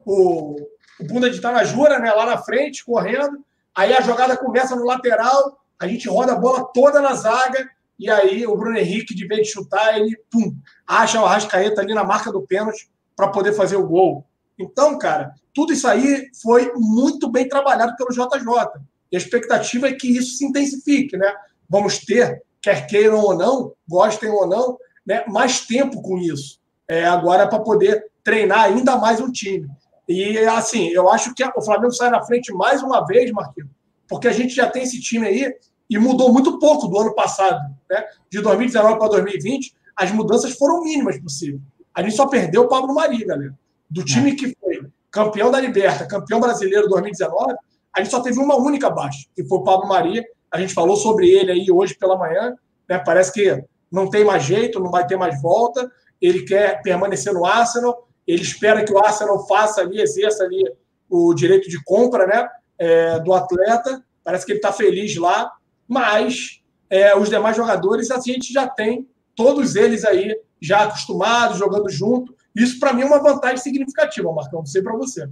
o, 0.04 0.56
o 1.00 1.04
Bunda 1.04 1.30
de 1.30 1.40
Tanajura, 1.40 2.00
né, 2.00 2.12
lá 2.12 2.26
na 2.26 2.38
frente, 2.40 2.84
correndo. 2.84 3.46
Aí 3.76 3.94
a 3.94 4.02
jogada 4.02 4.36
começa 4.36 4.76
no 4.76 4.86
lateral, 4.86 5.60
a 5.80 5.88
gente 5.88 6.10
roda 6.10 6.34
a 6.34 6.40
bola 6.40 6.66
toda 6.74 7.00
na 7.00 7.14
zaga, 7.14 7.70
e 8.00 8.10
aí 8.10 8.48
o 8.48 8.58
Bruno 8.58 8.78
Henrique, 8.78 9.14
de 9.14 9.28
vez 9.28 9.48
de 9.48 9.54
chutar, 9.54 9.98
ele 9.98 10.18
pum, 10.32 10.56
acha 10.88 11.22
o 11.22 11.26
Arrascaeta 11.26 11.82
ali 11.82 11.94
na 11.94 12.04
marca 12.04 12.32
do 12.32 12.42
pênalti 12.42 12.90
para 13.16 13.28
poder 13.28 13.54
fazer 13.54 13.76
o 13.76 13.86
gol. 13.86 14.26
Então, 14.60 14.98
cara, 14.98 15.34
tudo 15.54 15.72
isso 15.72 15.88
aí 15.88 16.28
foi 16.42 16.72
muito 16.76 17.32
bem 17.32 17.48
trabalhado 17.48 17.96
pelo 17.96 18.10
JJ. 18.10 18.82
E 19.12 19.16
a 19.16 19.20
expectativa 19.20 19.88
é 19.88 19.94
que 19.94 20.08
isso 20.08 20.38
se 20.38 20.46
intensifique, 20.46 21.18
né? 21.18 21.34
Vamos 21.70 22.00
ter, 22.00 22.44
quer 22.62 22.86
queiram 22.86 23.20
ou 23.20 23.38
não, 23.38 23.74
gostem 23.88 24.30
ou 24.30 24.46
não, 24.46 24.78
né, 25.06 25.24
mais 25.28 25.62
tempo 25.66 26.02
com 26.02 26.18
isso. 26.18 26.60
É, 26.88 27.06
agora 27.06 27.48
para 27.48 27.60
poder 27.60 28.06
treinar 28.24 28.66
ainda 28.66 28.98
mais 28.98 29.20
o 29.20 29.32
time. 29.32 29.68
E 30.08 30.40
assim, 30.40 30.90
eu 30.90 31.10
acho 31.10 31.34
que 31.34 31.44
o 31.44 31.62
Flamengo 31.62 31.94
sai 31.94 32.10
na 32.10 32.24
frente 32.24 32.52
mais 32.54 32.82
uma 32.84 33.06
vez, 33.06 33.32
Marquinhos, 33.32 33.70
porque 34.08 34.28
a 34.28 34.34
gente 34.34 34.54
já 34.54 34.68
tem 34.68 34.84
esse 34.84 35.00
time 35.00 35.28
aí 35.28 35.54
e 35.90 35.98
mudou 35.98 36.34
muito 36.34 36.60
pouco 36.60 36.88
do 36.88 37.00
ano 37.00 37.14
passado, 37.16 37.60
né? 37.90 38.04
De 38.30 38.42
2019 38.42 38.98
para 38.98 39.08
2020, 39.08 39.74
as 39.96 40.12
mudanças 40.12 40.54
foram 40.54 40.84
mínimas 40.84 41.20
possível. 41.20 41.62
A 41.94 42.02
gente 42.02 42.16
só 42.16 42.28
perdeu 42.28 42.64
o 42.64 42.68
Pablo 42.68 42.94
Mari, 42.94 43.24
galera. 43.26 43.54
Do 43.90 44.04
time 44.04 44.36
que 44.36 44.56
foi 44.60 44.82
campeão 45.12 45.50
da 45.50 45.60
Liberta, 45.60 46.06
campeão 46.06 46.40
brasileiro 46.40 46.88
2019, 46.88 47.56
a 47.96 48.02
gente 48.02 48.12
só 48.12 48.22
teve 48.22 48.40
uma 48.40 48.56
única 48.56 48.90
baixa, 48.90 49.28
que 49.36 49.44
foi 49.46 49.58
o 49.58 49.64
Pablo 49.64 49.88
Maria. 49.88 50.24
A 50.52 50.60
gente 50.60 50.74
falou 50.74 50.96
sobre 50.96 51.30
ele 51.30 51.52
aí 51.52 51.72
hoje 51.72 51.96
pela 51.96 52.18
manhã, 52.18 52.56
né? 52.88 53.00
Parece 53.00 53.34
que 53.34 53.64
não 53.92 54.10
tem 54.10 54.24
mais 54.24 54.44
jeito, 54.44 54.80
não 54.80 54.92
vai 54.92 55.06
ter 55.08 55.18
mais 55.18 55.42
volta. 55.42 55.90
Ele 56.22 56.44
quer 56.44 56.82
permanecer 56.82 57.34
no 57.34 57.46
Arsenal. 57.46 58.08
Ele 58.28 58.44
espera 58.44 58.84
que 58.84 58.94
o 58.94 59.00
Arsenal 59.00 59.48
faça 59.48 59.82
ali, 59.82 60.00
exerça 60.00 60.44
ali 60.44 60.64
o 61.10 61.34
direito 61.34 61.68
de 61.68 61.84
compra, 61.84 62.28
né? 62.28 62.48
é, 62.80 63.20
do 63.20 63.34
atleta. 63.34 64.04
Parece 64.24 64.46
que 64.46 64.54
ele 64.54 64.60
está 64.60 64.72
feliz 64.72 65.16
lá, 65.18 65.52
mas 65.88 66.62
é, 66.90 67.16
os 67.16 67.30
demais 67.30 67.58
jogadores 67.58 68.10
assim, 68.10 68.32
a 68.32 68.34
gente 68.36 68.54
já 68.54 68.68
tem 68.68 69.08
todos 69.36 69.76
eles 69.76 70.06
aí 70.06 70.36
já 70.62 70.84
acostumados, 70.84 71.58
jogando 71.58 71.90
junto. 71.90 72.34
Isso 72.60 72.80
para 72.80 72.94
mim 72.94 73.04
é 73.04 73.06
uma 73.06 73.24
vantagem 73.24 73.58
significativa, 73.58 74.32
Marcão. 74.34 74.60
Não 74.60 74.66
sei 74.66 74.82
para 74.82 74.96
você. 74.96 75.30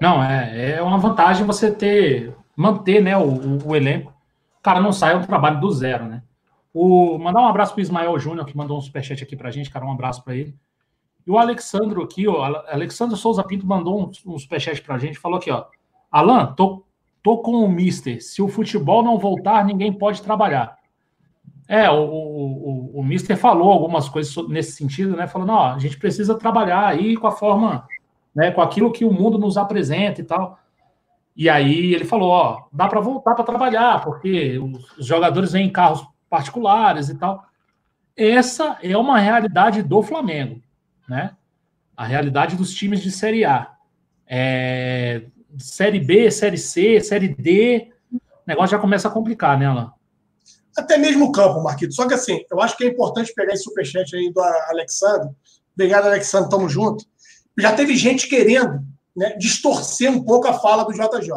Não, 0.00 0.22
é, 0.24 0.72
é 0.72 0.82
uma 0.82 0.98
vantagem 0.98 1.46
você 1.46 1.70
ter, 1.70 2.34
manter 2.56 3.02
né, 3.02 3.16
o, 3.16 3.24
o, 3.24 3.68
o 3.68 3.76
elenco. 3.76 4.12
O 4.58 4.62
cara 4.62 4.80
não 4.80 4.92
sai, 4.92 5.14
um 5.14 5.22
trabalho 5.22 5.60
do 5.60 5.70
zero, 5.70 6.06
né? 6.06 6.22
O, 6.72 7.18
mandar 7.18 7.42
um 7.42 7.46
abraço 7.46 7.72
para 7.72 7.80
o 7.80 7.82
Ismael 7.82 8.18
Júnior, 8.18 8.46
que 8.46 8.56
mandou 8.56 8.78
um 8.78 8.80
superchat 8.80 9.22
aqui 9.22 9.36
para 9.36 9.48
a 9.48 9.52
gente, 9.52 9.70
cara, 9.70 9.84
um 9.84 9.92
abraço 9.92 10.24
para 10.24 10.34
ele. 10.34 10.56
E 11.26 11.30
o 11.30 11.38
Alexandro 11.38 12.02
aqui, 12.02 12.26
ó, 12.26 12.42
Alexandre 12.68 13.16
Souza 13.16 13.44
Pinto 13.44 13.66
mandou 13.66 14.00
um, 14.00 14.32
um 14.32 14.38
superchat 14.38 14.82
para 14.82 14.96
a 14.96 14.98
gente, 14.98 15.18
falou 15.18 15.38
aqui, 15.38 15.50
ó, 15.50 15.66
Alan, 16.10 16.52
tô, 16.54 16.84
tô 17.22 17.38
com 17.38 17.52
o 17.52 17.68
Mister, 17.68 18.22
se 18.22 18.42
o 18.42 18.48
futebol 18.48 19.02
não 19.02 19.18
voltar, 19.18 19.64
ninguém 19.64 19.92
pode 19.92 20.22
trabalhar. 20.22 20.76
É, 21.66 21.90
o, 21.90 21.94
o, 21.94 22.96
o, 22.96 23.00
o 23.00 23.04
Mister 23.04 23.36
falou 23.36 23.70
algumas 23.70 24.08
coisas 24.08 24.36
nesse 24.48 24.72
sentido, 24.72 25.16
né, 25.16 25.26
falando, 25.26 25.50
ó, 25.50 25.72
a 25.72 25.78
gente 25.78 25.98
precisa 25.98 26.34
trabalhar 26.34 26.86
aí 26.86 27.16
com 27.16 27.26
a 27.26 27.32
forma, 27.32 27.86
né, 28.34 28.50
com 28.50 28.60
aquilo 28.60 28.92
que 28.92 29.04
o 29.04 29.12
mundo 29.12 29.38
nos 29.38 29.56
apresenta 29.56 30.20
e 30.20 30.24
tal. 30.24 30.58
E 31.36 31.48
aí 31.48 31.94
ele 31.94 32.04
falou: 32.04 32.30
ó, 32.30 32.64
dá 32.72 32.86
para 32.86 33.00
voltar 33.00 33.34
para 33.34 33.44
trabalhar, 33.44 34.04
porque 34.04 34.58
os 34.58 35.06
jogadores 35.06 35.52
vêm 35.52 35.66
em 35.66 35.72
carros 35.72 36.06
particulares 36.30 37.08
e 37.08 37.18
tal. 37.18 37.44
Essa 38.16 38.78
é 38.82 38.96
uma 38.96 39.18
realidade 39.18 39.82
do 39.82 40.02
Flamengo, 40.02 40.60
né? 41.08 41.34
A 41.96 42.04
realidade 42.04 42.56
dos 42.56 42.72
times 42.72 43.00
de 43.02 43.10
Série 43.10 43.44
A. 43.44 43.72
É, 44.26 45.24
série 45.58 46.00
B, 46.00 46.30
Série 46.30 46.58
C, 46.58 47.00
Série 47.00 47.28
D, 47.28 47.92
o 48.12 48.20
negócio 48.46 48.76
já 48.76 48.78
começa 48.78 49.08
a 49.08 49.10
complicar, 49.10 49.58
né, 49.58 49.66
Alain? 49.66 49.90
Até 50.76 50.98
mesmo 50.98 51.26
o 51.26 51.32
campo, 51.32 51.62
Marquito. 51.62 51.94
Só 51.94 52.06
que 52.06 52.14
assim, 52.14 52.44
eu 52.50 52.60
acho 52.60 52.76
que 52.76 52.84
é 52.84 52.88
importante 52.88 53.32
pegar 53.34 53.54
esse 53.54 53.64
superchat 53.64 54.14
aí 54.16 54.32
do 54.32 54.40
Alexandre. 54.40 55.30
Obrigado, 55.74 56.06
Alexandre, 56.06 56.50
tamo 56.50 56.68
junto. 56.68 57.04
Já 57.58 57.74
teve 57.74 57.96
gente 57.96 58.28
querendo 58.28 58.80
né, 59.16 59.36
distorcer 59.38 60.10
um 60.10 60.22
pouco 60.22 60.48
a 60.48 60.54
fala 60.54 60.84
do 60.84 60.92
JJ. 60.92 61.30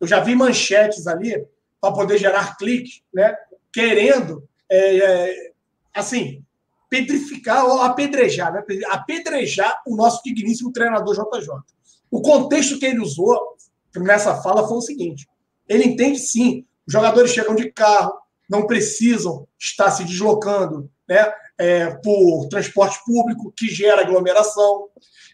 Eu 0.00 0.06
já 0.06 0.20
vi 0.20 0.34
manchetes 0.34 1.06
ali 1.06 1.46
para 1.80 1.92
poder 1.92 2.18
gerar 2.18 2.56
clique, 2.56 3.02
né, 3.12 3.34
querendo, 3.72 4.48
é, 4.70 4.96
é, 4.96 5.52
assim, 5.94 6.42
petrificar 6.90 7.64
ou 7.66 7.80
apedrejar, 7.80 8.52
né, 8.52 8.64
apedrejar 8.90 9.82
o 9.86 9.96
nosso 9.96 10.22
digníssimo 10.24 10.72
treinador 10.72 11.14
JJ. 11.14 11.48
O 12.10 12.22
contexto 12.22 12.78
que 12.78 12.86
ele 12.86 13.00
usou 13.00 13.56
nessa 13.96 14.40
fala 14.42 14.66
foi 14.66 14.76
o 14.76 14.82
seguinte: 14.82 15.28
ele 15.68 15.84
entende 15.84 16.18
sim, 16.18 16.64
os 16.86 16.92
jogadores 16.92 17.32
chegam 17.32 17.54
de 17.54 17.70
carro, 17.72 18.14
não 18.48 18.66
precisam 18.66 19.46
estar 19.58 19.90
se 19.90 20.04
deslocando 20.04 20.90
né, 21.08 21.32
é, 21.58 21.90
por 22.02 22.48
transporte 22.48 22.98
público, 23.04 23.52
que 23.56 23.68
gera 23.68 24.02
aglomeração. 24.02 24.88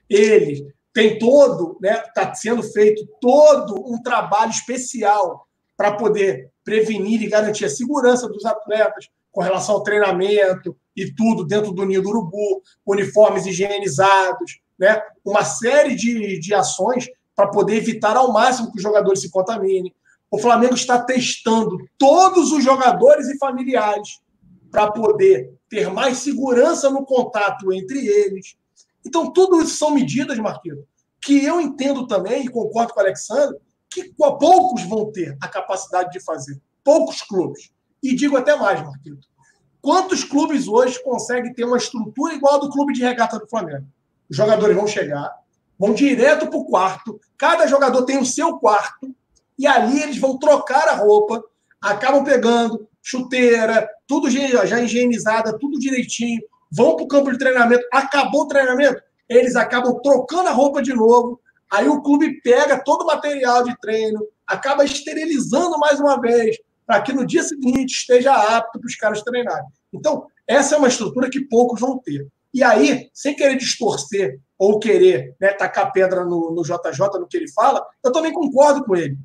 Ele 0.09 0.67
tem 0.93 1.19
todo, 1.19 1.79
né, 1.81 2.03
está 2.07 2.35
sendo 2.35 2.63
feito 2.63 3.07
todo 3.21 3.75
um 3.87 4.03
trabalho 4.03 4.51
especial 4.51 5.47
para 5.77 5.93
poder 5.93 6.51
prevenir 6.65 7.23
e 7.23 7.29
garantir 7.29 7.65
a 7.65 7.71
segurança 7.71 8.29
dos 8.29 8.45
atletas 8.45 9.09
com 9.33 9.41
relação 9.41 9.77
ao 9.77 9.83
treinamento 9.83 10.77
e 10.97 11.13
tudo 11.15 11.45
dentro 11.45 11.73
do 11.73 11.87
Ninho 11.87 12.03
do 12.03 12.09
Urubu, 12.09 12.63
uniformes 12.85 13.47
higienizados, 13.47 14.61
né, 14.79 15.01
uma 15.25 15.45
série 15.45 15.95
de, 15.95 16.39
de 16.39 16.55
ações 16.55 17.09
para 17.37 17.49
poder 17.49 17.77
evitar 17.77 18.17
ao 18.17 18.33
máximo 18.33 18.71
que 18.71 18.79
os 18.79 18.83
jogadores 18.83 19.21
se 19.21 19.31
contaminem. 19.31 19.95
O 20.31 20.39
Flamengo 20.39 20.75
está 20.75 21.03
testando 21.03 21.77
todos 21.99 22.53
os 22.53 22.63
jogadores 22.63 23.29
e 23.29 23.39
familiares 23.39 24.21
para 24.71 24.91
poder 24.93 25.53
ter 25.69 25.91
mais 25.93 26.19
segurança 26.19 26.89
no 26.89 27.05
contato 27.05 27.73
entre 27.73 28.07
eles, 28.07 28.57
então, 29.07 29.33
tudo 29.33 29.61
isso 29.61 29.77
são 29.77 29.91
medidas, 29.91 30.39
Marquinhos, 30.39 30.85
que 31.23 31.45
eu 31.45 31.61
entendo 31.61 32.07
também, 32.07 32.45
e 32.45 32.49
concordo 32.49 32.93
com 32.93 33.01
o 33.01 33.03
Alexandre, 33.03 33.59
que 33.89 34.13
poucos 34.15 34.83
vão 34.85 35.11
ter 35.11 35.37
a 35.41 35.49
capacidade 35.49 36.11
de 36.11 36.21
fazer. 36.21 36.61
Poucos 36.85 37.23
clubes. 37.23 37.71
E 38.03 38.15
digo 38.15 38.37
até 38.37 38.57
mais, 38.57 38.81
Marquinhos. 38.83 39.29
Quantos 39.83 40.23
clubes 40.23 40.69
hoje 40.69 41.03
conseguem 41.03 41.53
ter 41.53 41.65
uma 41.65 41.79
estrutura 41.79 42.35
igual 42.35 42.55
a 42.55 42.59
do 42.59 42.71
clube 42.71 42.93
de 42.93 43.03
regata 43.03 43.39
do 43.39 43.49
Flamengo? 43.49 43.87
Os 44.29 44.37
jogadores 44.37 44.77
vão 44.77 44.87
chegar, 44.87 45.35
vão 45.79 45.95
direto 45.95 46.47
para 46.47 46.59
o 46.59 46.65
quarto, 46.67 47.19
cada 47.37 47.67
jogador 47.67 48.05
tem 48.05 48.19
o 48.19 48.27
seu 48.27 48.59
quarto, 48.59 49.15
e 49.61 49.67
ali 49.67 50.03
eles 50.03 50.17
vão 50.17 50.39
trocar 50.39 50.89
a 50.89 50.95
roupa, 50.95 51.45
acabam 51.83 52.25
pegando 52.25 52.89
chuteira, 53.03 53.87
tudo 54.09 54.31
já 54.31 54.81
higienizada, 54.81 55.59
tudo 55.59 55.79
direitinho, 55.79 56.41
vão 56.73 56.97
para 56.97 57.05
o 57.05 57.09
campo 57.09 57.31
de 57.31 57.37
treinamento, 57.37 57.87
acabou 57.93 58.45
o 58.45 58.49
treinamento, 58.49 59.03
eles 59.29 59.57
acabam 59.57 60.01
trocando 60.03 60.49
a 60.49 60.53
roupa 60.53 60.81
de 60.81 60.95
novo, 60.95 61.39
aí 61.71 61.87
o 61.87 62.01
clube 62.01 62.41
pega 62.41 62.83
todo 62.83 63.03
o 63.03 63.07
material 63.07 63.63
de 63.63 63.79
treino, 63.81 64.27
acaba 64.47 64.83
esterilizando 64.83 65.79
mais 65.79 66.01
uma 66.01 66.19
vez, 66.19 66.57
para 66.87 67.03
que 67.03 67.13
no 67.13 67.27
dia 67.27 67.43
seguinte 67.43 67.93
esteja 67.93 68.33
apto 68.33 68.81
para 68.81 68.87
os 68.87 68.97
caras 68.97 69.23
treinarem. 69.23 69.69
Então, 69.93 70.27
essa 70.49 70.75
é 70.75 70.79
uma 70.79 70.89
estrutura 70.89 71.29
que 71.29 71.41
poucos 71.41 71.79
vão 71.79 71.99
ter. 71.99 72.27
E 72.53 72.65
aí, 72.65 73.11
sem 73.13 73.37
querer 73.37 73.57
distorcer 73.57 74.41
ou 74.59 74.79
querer 74.79 75.37
né, 75.39 75.53
tacar 75.53 75.93
pedra 75.93 76.25
no, 76.25 76.51
no 76.51 76.63
JJ, 76.63 77.21
no 77.21 77.29
que 77.29 77.37
ele 77.37 77.53
fala, 77.53 77.87
eu 78.03 78.11
também 78.11 78.33
concordo 78.33 78.85
com 78.85 78.97
ele. 78.97 79.17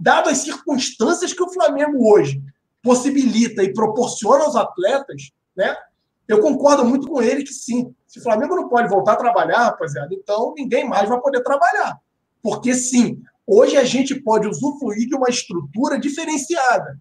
Dado 0.00 0.30
as 0.30 0.38
circunstâncias 0.38 1.34
que 1.34 1.42
o 1.42 1.52
Flamengo 1.52 2.10
hoje 2.10 2.42
possibilita 2.82 3.62
e 3.62 3.74
proporciona 3.74 4.44
aos 4.44 4.56
atletas, 4.56 5.30
né, 5.54 5.76
eu 6.26 6.40
concordo 6.40 6.84
muito 6.84 7.06
com 7.06 7.20
ele 7.20 7.42
que 7.42 7.52
sim. 7.52 7.94
Se 8.06 8.18
o 8.18 8.22
Flamengo 8.22 8.56
não 8.56 8.68
pode 8.68 8.88
voltar 8.88 9.12
a 9.12 9.16
trabalhar, 9.16 9.64
rapaziada, 9.64 10.08
então 10.14 10.54
ninguém 10.56 10.88
mais 10.88 11.08
vai 11.08 11.20
poder 11.20 11.42
trabalhar. 11.42 11.98
Porque 12.42 12.72
sim, 12.72 13.20
hoje 13.46 13.76
a 13.76 13.84
gente 13.84 14.14
pode 14.14 14.48
usufruir 14.48 15.06
de 15.08 15.14
uma 15.14 15.28
estrutura 15.28 15.98
diferenciada. 15.98 16.98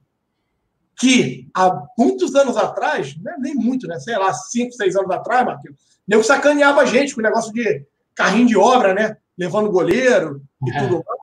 Que 0.99 1.47
há 1.55 1.85
muitos 1.97 2.35
anos 2.35 2.57
atrás, 2.57 3.15
né, 3.21 3.35
nem 3.39 3.55
muito, 3.55 3.87
né? 3.87 3.97
Sei 3.99 4.17
lá, 4.17 4.33
cinco, 4.33 4.73
seis 4.73 4.95
anos 4.97 5.09
atrás, 5.11 5.45
Marquinhos, 5.45 5.77
nego 6.05 6.23
sacaneava 6.23 6.81
a 6.81 6.85
gente 6.85 7.13
com 7.13 7.21
o 7.21 7.23
negócio 7.23 7.53
de 7.53 7.85
carrinho 8.13 8.47
de 8.47 8.57
obra, 8.57 8.93
né? 8.93 9.15
Levando 9.37 9.71
goleiro 9.71 10.41
e 10.65 10.71
é. 10.71 10.79
tudo 10.79 10.95
mais. 11.05 11.18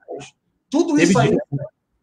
Tudo 0.71 0.99
isso 1.01 1.19
aí. 1.19 1.37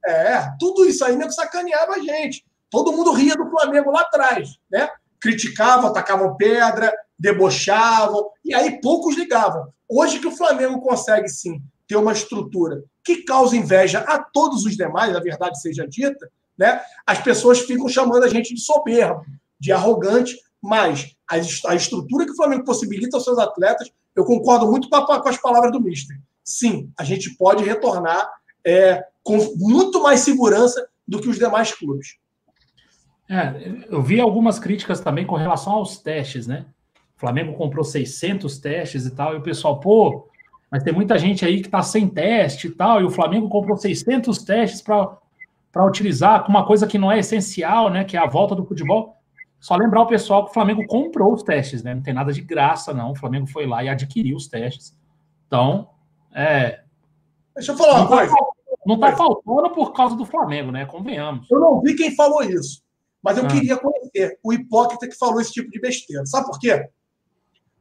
É, 0.05 0.49
tudo 0.59 0.85
isso 0.85 1.03
aí 1.05 1.15
nego 1.15 1.31
sacaneava 1.31 1.93
a 1.93 1.99
gente. 1.99 2.45
Todo 2.69 2.91
mundo 2.91 3.11
ria 3.11 3.35
do 3.35 3.49
Flamengo 3.49 3.91
lá 3.91 4.01
atrás, 4.01 4.57
né? 4.71 4.89
criticavam, 5.23 5.89
atacavam 5.89 6.35
pedra, 6.35 6.93
debochavam, 7.17 8.29
e 8.43 8.53
aí 8.53 8.81
poucos 8.81 9.15
ligavam. 9.15 9.69
Hoje 9.87 10.19
que 10.19 10.27
o 10.27 10.35
Flamengo 10.35 10.81
consegue 10.81 11.29
sim 11.29 11.61
ter 11.87 11.95
uma 11.95 12.11
estrutura 12.11 12.83
que 13.01 13.23
causa 13.23 13.55
inveja 13.55 13.99
a 13.99 14.19
todos 14.19 14.65
os 14.65 14.75
demais, 14.75 15.15
a 15.15 15.21
verdade 15.21 15.61
seja 15.61 15.87
dita, 15.87 16.29
né? 16.57 16.81
As 17.05 17.19
pessoas 17.19 17.59
ficam 17.59 17.87
chamando 17.87 18.23
a 18.23 18.27
gente 18.27 18.53
de 18.53 18.59
soberbo, 18.59 19.25
de 19.57 19.71
arrogante, 19.71 20.37
mas 20.61 21.15
a, 21.29 21.35
a 21.71 21.75
estrutura 21.75 22.25
que 22.25 22.31
o 22.31 22.35
Flamengo 22.35 22.65
possibilita 22.65 23.15
aos 23.15 23.23
seus 23.23 23.39
atletas, 23.39 23.89
eu 24.13 24.25
concordo 24.25 24.69
muito 24.69 24.89
com, 24.89 24.95
a, 24.95 25.21
com 25.21 25.29
as 25.29 25.37
palavras 25.37 25.71
do 25.71 25.79
Mister. 25.79 26.17
Sim, 26.43 26.91
a 26.97 27.03
gente 27.05 27.33
pode 27.37 27.63
retornar 27.63 28.29
é, 28.65 29.05
com 29.23 29.37
muito 29.57 30.01
mais 30.01 30.21
segurança 30.21 30.87
do 31.07 31.19
que 31.21 31.29
os 31.29 31.37
demais 31.37 31.73
clubes. 31.73 32.17
É, 33.29 33.85
eu 33.89 34.01
vi 34.01 34.19
algumas 34.19 34.59
críticas 34.59 34.99
também 34.99 35.25
com 35.25 35.35
relação 35.35 35.73
aos 35.73 35.97
testes, 35.97 36.45
né? 36.45 36.65
O 37.15 37.19
Flamengo 37.19 37.53
comprou 37.53 37.83
600 37.83 38.57
testes 38.57 39.05
e 39.05 39.11
tal, 39.11 39.33
e 39.33 39.37
o 39.37 39.41
pessoal, 39.41 39.79
pô, 39.79 40.27
mas 40.69 40.83
tem 40.83 40.93
muita 40.93 41.17
gente 41.17 41.45
aí 41.45 41.61
que 41.61 41.69
tá 41.69 41.81
sem 41.81 42.07
teste 42.07 42.67
e 42.67 42.71
tal, 42.71 42.99
e 42.99 43.03
o 43.03 43.09
Flamengo 43.09 43.47
comprou 43.47 43.77
600 43.77 44.39
testes 44.39 44.81
para 44.81 45.85
utilizar 45.85 46.43
com 46.43 46.49
uma 46.49 46.65
coisa 46.65 46.87
que 46.87 46.97
não 46.97 47.11
é 47.11 47.19
essencial, 47.19 47.89
né? 47.89 48.03
Que 48.03 48.17
é 48.17 48.19
a 48.19 48.27
volta 48.27 48.55
do 48.55 48.65
futebol. 48.65 49.15
Só 49.59 49.75
lembrar 49.77 50.01
o 50.01 50.07
pessoal 50.07 50.43
que 50.43 50.51
o 50.51 50.53
Flamengo 50.53 50.85
comprou 50.87 51.33
os 51.33 51.41
testes, 51.41 51.83
né? 51.83 51.95
Não 51.95 52.01
tem 52.01 52.13
nada 52.13 52.33
de 52.33 52.41
graça, 52.41 52.93
não. 52.93 53.11
O 53.11 53.15
Flamengo 53.15 53.47
foi 53.47 53.65
lá 53.65 53.83
e 53.83 53.87
adquiriu 53.87 54.35
os 54.35 54.47
testes. 54.47 54.97
Então, 55.47 55.89
é. 56.33 56.81
Deixa 57.55 57.71
eu 57.71 57.77
falar 57.77 58.01
uma 58.01 58.09
tá 58.09 58.17
coisa. 58.17 58.35
Tá, 58.35 58.45
não 58.85 58.99
tá 58.99 59.15
faltando 59.15 59.69
por 59.71 59.93
causa 59.93 60.15
do 60.15 60.25
Flamengo, 60.25 60.71
né? 60.71 60.85
Convenhamos. 60.85 61.49
Eu 61.49 61.59
não 61.59 61.81
vi 61.81 61.95
quem 61.95 62.15
falou 62.15 62.43
isso. 62.43 62.81
Mas 63.21 63.37
eu 63.37 63.45
ah. 63.45 63.47
queria 63.47 63.77
conhecer 63.77 64.37
o 64.43 64.51
hipócrita 64.51 65.07
que 65.07 65.17
falou 65.17 65.39
esse 65.39 65.53
tipo 65.53 65.69
de 65.69 65.79
besteira. 65.79 66.25
Sabe 66.25 66.47
por 66.47 66.59
quê? 66.59 66.89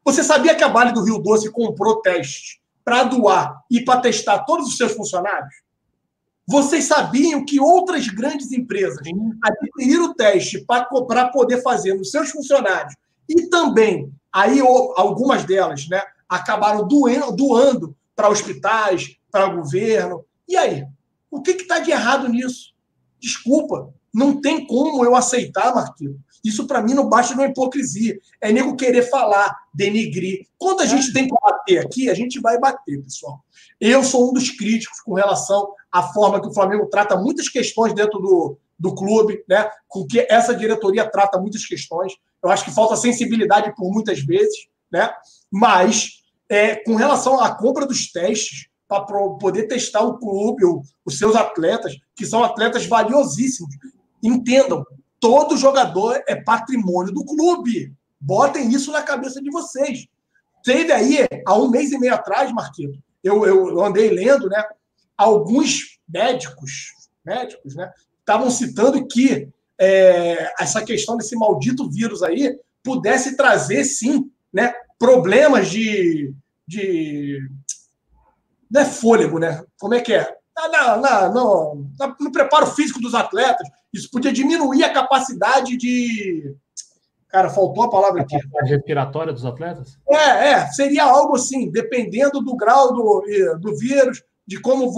Você 0.04 0.22
sabia 0.22 0.54
que 0.54 0.64
a 0.64 0.68
Vale 0.68 0.92
do 0.92 1.04
Rio 1.04 1.18
Doce 1.18 1.50
comprou 1.50 2.00
testes 2.00 2.60
para 2.84 3.04
doar 3.04 3.62
e 3.70 3.80
para 3.80 4.00
testar 4.00 4.40
todos 4.40 4.68
os 4.68 4.76
seus 4.76 4.92
funcionários? 4.92 5.54
Vocês 6.46 6.84
sabiam 6.84 7.44
que 7.44 7.60
outras 7.60 8.08
grandes 8.08 8.50
empresas 8.52 8.98
adquiriram 9.42 10.06
o 10.06 10.14
teste 10.14 10.64
para 10.64 11.28
poder 11.28 11.62
fazer 11.62 11.94
nos 11.94 12.10
seus 12.10 12.30
funcionários 12.30 12.94
e 13.28 13.48
também, 13.48 14.12
aí 14.32 14.60
algumas 14.96 15.44
delas, 15.44 15.88
né, 15.88 16.02
acabaram 16.28 16.86
doendo, 16.86 17.32
doando 17.32 17.96
para 18.14 18.28
hospitais, 18.28 19.16
para 19.30 19.46
governo. 19.46 20.24
E 20.52 20.56
aí? 20.58 20.84
O 21.30 21.40
que 21.40 21.52
está 21.52 21.78
de 21.78 21.90
errado 21.90 22.28
nisso? 22.28 22.74
Desculpa, 23.18 23.90
não 24.12 24.38
tem 24.38 24.66
como 24.66 25.02
eu 25.02 25.16
aceitar, 25.16 25.74
Marquinhos. 25.74 26.18
Isso, 26.44 26.66
para 26.66 26.82
mim, 26.82 26.92
não 26.92 27.08
basta 27.08 27.32
de 27.32 27.40
uma 27.40 27.48
hipocrisia. 27.48 28.20
É 28.38 28.52
nego 28.52 28.76
querer 28.76 29.08
falar, 29.08 29.56
denigrir. 29.72 30.46
Quando 30.58 30.82
a 30.82 30.86
gente 30.86 31.10
tem 31.10 31.26
que 31.26 31.34
bater 31.40 31.78
aqui, 31.78 32.10
a 32.10 32.14
gente 32.14 32.38
vai 32.38 32.60
bater, 32.60 33.02
pessoal. 33.02 33.42
Eu 33.80 34.04
sou 34.04 34.28
um 34.28 34.34
dos 34.34 34.50
críticos 34.50 35.00
com 35.00 35.14
relação 35.14 35.72
à 35.90 36.02
forma 36.02 36.38
que 36.38 36.48
o 36.48 36.52
Flamengo 36.52 36.86
trata 36.90 37.16
muitas 37.16 37.48
questões 37.48 37.94
dentro 37.94 38.18
do, 38.20 38.58
do 38.78 38.94
clube, 38.94 39.42
né? 39.48 39.70
com 39.88 40.06
que 40.06 40.20
essa 40.28 40.54
diretoria 40.54 41.10
trata 41.10 41.40
muitas 41.40 41.64
questões. 41.64 42.12
Eu 42.44 42.50
acho 42.50 42.62
que 42.62 42.70
falta 42.70 42.94
sensibilidade 42.94 43.74
por 43.74 43.90
muitas 43.90 44.20
vezes, 44.20 44.66
né? 44.92 45.10
mas 45.50 46.22
é, 46.50 46.76
com 46.76 46.94
relação 46.94 47.40
à 47.40 47.54
compra 47.54 47.86
dos 47.86 48.12
testes, 48.12 48.70
para 49.00 49.18
poder 49.40 49.66
testar 49.66 50.02
o 50.02 50.18
clube, 50.18 50.64
os 51.04 51.18
seus 51.18 51.34
atletas, 51.34 51.96
que 52.14 52.26
são 52.26 52.44
atletas 52.44 52.86
valiosíssimos. 52.86 53.74
Entendam, 54.22 54.84
todo 55.18 55.56
jogador 55.56 56.22
é 56.28 56.36
patrimônio 56.36 57.12
do 57.12 57.24
clube. 57.24 57.92
Botem 58.20 58.70
isso 58.70 58.92
na 58.92 59.02
cabeça 59.02 59.40
de 59.40 59.50
vocês. 59.50 60.06
Teve 60.64 60.92
aí, 60.92 61.26
há 61.46 61.56
um 61.56 61.70
mês 61.70 61.90
e 61.92 61.98
meio 61.98 62.14
atrás, 62.14 62.52
Marquito, 62.52 62.98
eu, 63.22 63.46
eu 63.46 63.84
andei 63.84 64.10
lendo, 64.10 64.48
né? 64.48 64.62
Alguns 65.16 65.98
médicos, 66.08 66.92
médicos, 67.24 67.74
né, 67.74 67.90
estavam 68.18 68.50
citando 68.50 69.06
que 69.06 69.48
é, 69.78 70.52
essa 70.60 70.84
questão 70.84 71.16
desse 71.16 71.36
maldito 71.36 71.88
vírus 71.90 72.22
aí 72.22 72.56
pudesse 72.82 73.36
trazer, 73.36 73.84
sim, 73.84 74.30
né, 74.52 74.74
problemas 74.98 75.70
de, 75.70 76.34
de 76.66 77.40
não 78.72 78.80
é 78.80 78.84
fôlego, 78.86 79.38
né? 79.38 79.62
Como 79.78 79.94
é 79.94 80.00
que 80.00 80.14
é? 80.14 80.34
Na, 80.70 80.96
na, 80.96 81.28
no, 81.28 81.86
no 82.20 82.32
preparo 82.32 82.66
físico 82.68 83.00
dos 83.00 83.14
atletas, 83.14 83.66
isso 83.92 84.08
podia 84.10 84.32
diminuir 84.32 84.84
a 84.84 84.92
capacidade 84.92 85.76
de. 85.76 86.54
Cara, 87.28 87.48
faltou 87.48 87.84
a 87.84 87.90
palavra 87.90 88.22
aqui. 88.22 88.36
A 88.60 88.66
respiratória 88.66 89.32
dos 89.32 89.44
atletas? 89.44 89.98
É, 90.08 90.50
é. 90.50 90.66
Seria 90.68 91.04
algo 91.04 91.36
assim, 91.36 91.70
dependendo 91.70 92.40
do 92.42 92.56
grau 92.56 92.92
do, 92.92 93.24
do 93.58 93.76
vírus, 93.76 94.22
de 94.46 94.60
como 94.60 94.92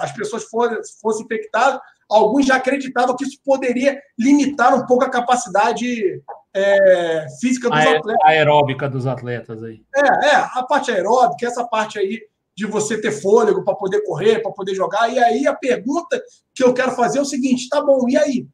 as 0.00 0.12
pessoas 0.12 0.44
fossem, 0.44 0.78
fossem 1.00 1.24
infectadas, 1.24 1.78
alguns 2.08 2.46
já 2.46 2.56
acreditavam 2.56 3.14
que 3.14 3.24
isso 3.24 3.38
poderia 3.44 4.00
limitar 4.18 4.74
um 4.74 4.86
pouco 4.86 5.04
a 5.04 5.10
capacidade 5.10 6.22
é, 6.54 7.26
física 7.38 7.68
dos 7.68 7.78
a 7.78 7.82
atletas. 7.82 8.16
aeróbica 8.24 8.88
dos 8.88 9.06
atletas 9.06 9.62
aí. 9.62 9.82
É, 9.94 10.28
é, 10.28 10.34
a 10.36 10.62
parte 10.66 10.90
aeróbica, 10.90 11.46
essa 11.46 11.64
parte 11.64 11.98
aí 11.98 12.18
de 12.58 12.66
você 12.66 13.00
ter 13.00 13.12
fôlego 13.12 13.62
para 13.62 13.76
poder 13.76 14.02
correr, 14.02 14.40
para 14.40 14.50
poder 14.50 14.74
jogar. 14.74 15.08
E 15.08 15.16
aí 15.16 15.46
a 15.46 15.54
pergunta 15.54 16.20
que 16.52 16.64
eu 16.64 16.74
quero 16.74 16.90
fazer 16.90 17.18
é 17.18 17.22
o 17.22 17.24
seguinte: 17.24 17.68
tá 17.68 17.80
bom, 17.80 18.08
e 18.08 18.16
aí? 18.16 18.48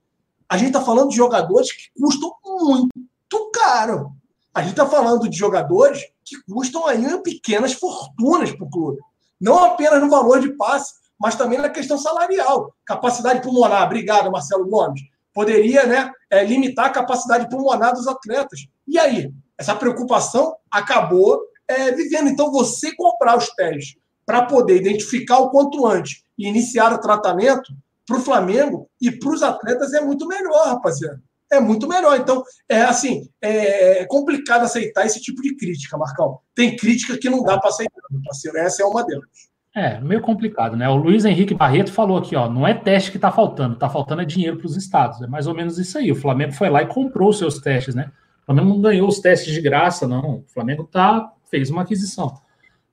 A 0.46 0.58
gente 0.58 0.68
está 0.68 0.82
falando 0.82 1.08
de 1.08 1.16
jogadores 1.16 1.72
que 1.72 1.88
custam 1.98 2.30
muito 2.44 3.50
caro. 3.50 4.12
A 4.52 4.60
gente 4.60 4.72
está 4.72 4.84
falando 4.84 5.26
de 5.26 5.34
jogadores 5.34 6.02
que 6.22 6.36
custam 6.42 6.86
aí 6.86 7.22
pequenas 7.22 7.72
fortunas 7.72 8.52
para 8.52 8.66
o 8.66 8.70
clube. 8.70 9.00
Não 9.40 9.64
apenas 9.64 10.02
no 10.02 10.10
valor 10.10 10.38
de 10.38 10.52
passe, 10.52 10.92
mas 11.18 11.34
também 11.34 11.58
na 11.58 11.70
questão 11.70 11.96
salarial. 11.96 12.74
Capacidade 12.84 13.40
pulmonar, 13.40 13.84
obrigado, 13.84 14.30
Marcelo 14.30 14.68
Gomes. 14.68 15.00
Poderia 15.32 15.86
né, 15.86 16.12
é, 16.28 16.44
limitar 16.44 16.86
a 16.86 16.90
capacidade 16.90 17.48
pulmonar 17.48 17.94
dos 17.94 18.06
atletas. 18.06 18.66
E 18.86 18.98
aí? 18.98 19.32
Essa 19.56 19.74
preocupação 19.74 20.54
acabou 20.70 21.40
é, 21.68 21.92
vivendo. 21.92 22.28
Então, 22.28 22.50
você 22.50 22.94
comprar 22.94 23.36
os 23.36 23.48
testes 23.50 23.96
para 24.26 24.46
poder 24.46 24.76
identificar 24.76 25.38
o 25.38 25.50
quanto 25.50 25.86
antes 25.86 26.22
e 26.38 26.48
iniciar 26.48 26.92
o 26.92 27.00
tratamento 27.00 27.72
para 28.06 28.16
o 28.16 28.20
Flamengo 28.20 28.88
e 29.00 29.10
para 29.10 29.30
os 29.30 29.42
atletas 29.42 29.92
é 29.92 30.00
muito 30.00 30.26
melhor, 30.26 30.66
rapaziada. 30.66 31.22
É 31.52 31.60
muito 31.60 31.86
melhor. 31.86 32.18
Então, 32.18 32.42
é 32.68 32.82
assim, 32.82 33.28
é 33.40 34.04
complicado 34.06 34.64
aceitar 34.64 35.06
esse 35.06 35.20
tipo 35.20 35.40
de 35.42 35.54
crítica, 35.56 35.96
Marcão. 35.96 36.40
Tem 36.54 36.76
crítica 36.76 37.16
que 37.18 37.30
não 37.30 37.42
dá 37.42 37.58
para 37.58 37.70
aceitar, 37.70 38.00
meu 38.10 38.20
parceiro. 38.22 38.58
Essa 38.58 38.82
é 38.82 38.86
uma 38.86 39.04
delas. 39.04 39.28
É, 39.76 40.00
meio 40.00 40.20
complicado, 40.20 40.76
né? 40.76 40.88
O 40.88 40.94
Luiz 40.94 41.24
Henrique 41.24 41.52
Barreto 41.52 41.92
falou 41.92 42.16
aqui, 42.16 42.36
ó, 42.36 42.48
não 42.48 42.66
é 42.66 42.72
teste 42.72 43.10
que 43.10 43.16
está 43.16 43.32
faltando, 43.32 43.74
está 43.74 43.88
faltando 43.90 44.22
é 44.22 44.24
dinheiro 44.24 44.56
para 44.56 44.66
os 44.66 44.76
estados. 44.76 45.20
É 45.20 45.26
mais 45.26 45.48
ou 45.48 45.54
menos 45.54 45.78
isso 45.78 45.98
aí. 45.98 46.12
O 46.12 46.16
Flamengo 46.16 46.52
foi 46.52 46.70
lá 46.70 46.82
e 46.82 46.86
comprou 46.86 47.30
os 47.30 47.38
seus 47.38 47.58
testes, 47.58 47.94
né? 47.94 48.12
O 48.42 48.46
Flamengo 48.46 48.68
não 48.68 48.80
ganhou 48.80 49.08
os 49.08 49.18
testes 49.18 49.52
de 49.52 49.60
graça, 49.60 50.06
não. 50.06 50.36
O 50.36 50.44
Flamengo 50.52 50.84
tá, 50.84 51.32
fez 51.54 51.70
uma 51.70 51.82
aquisição. 51.82 52.40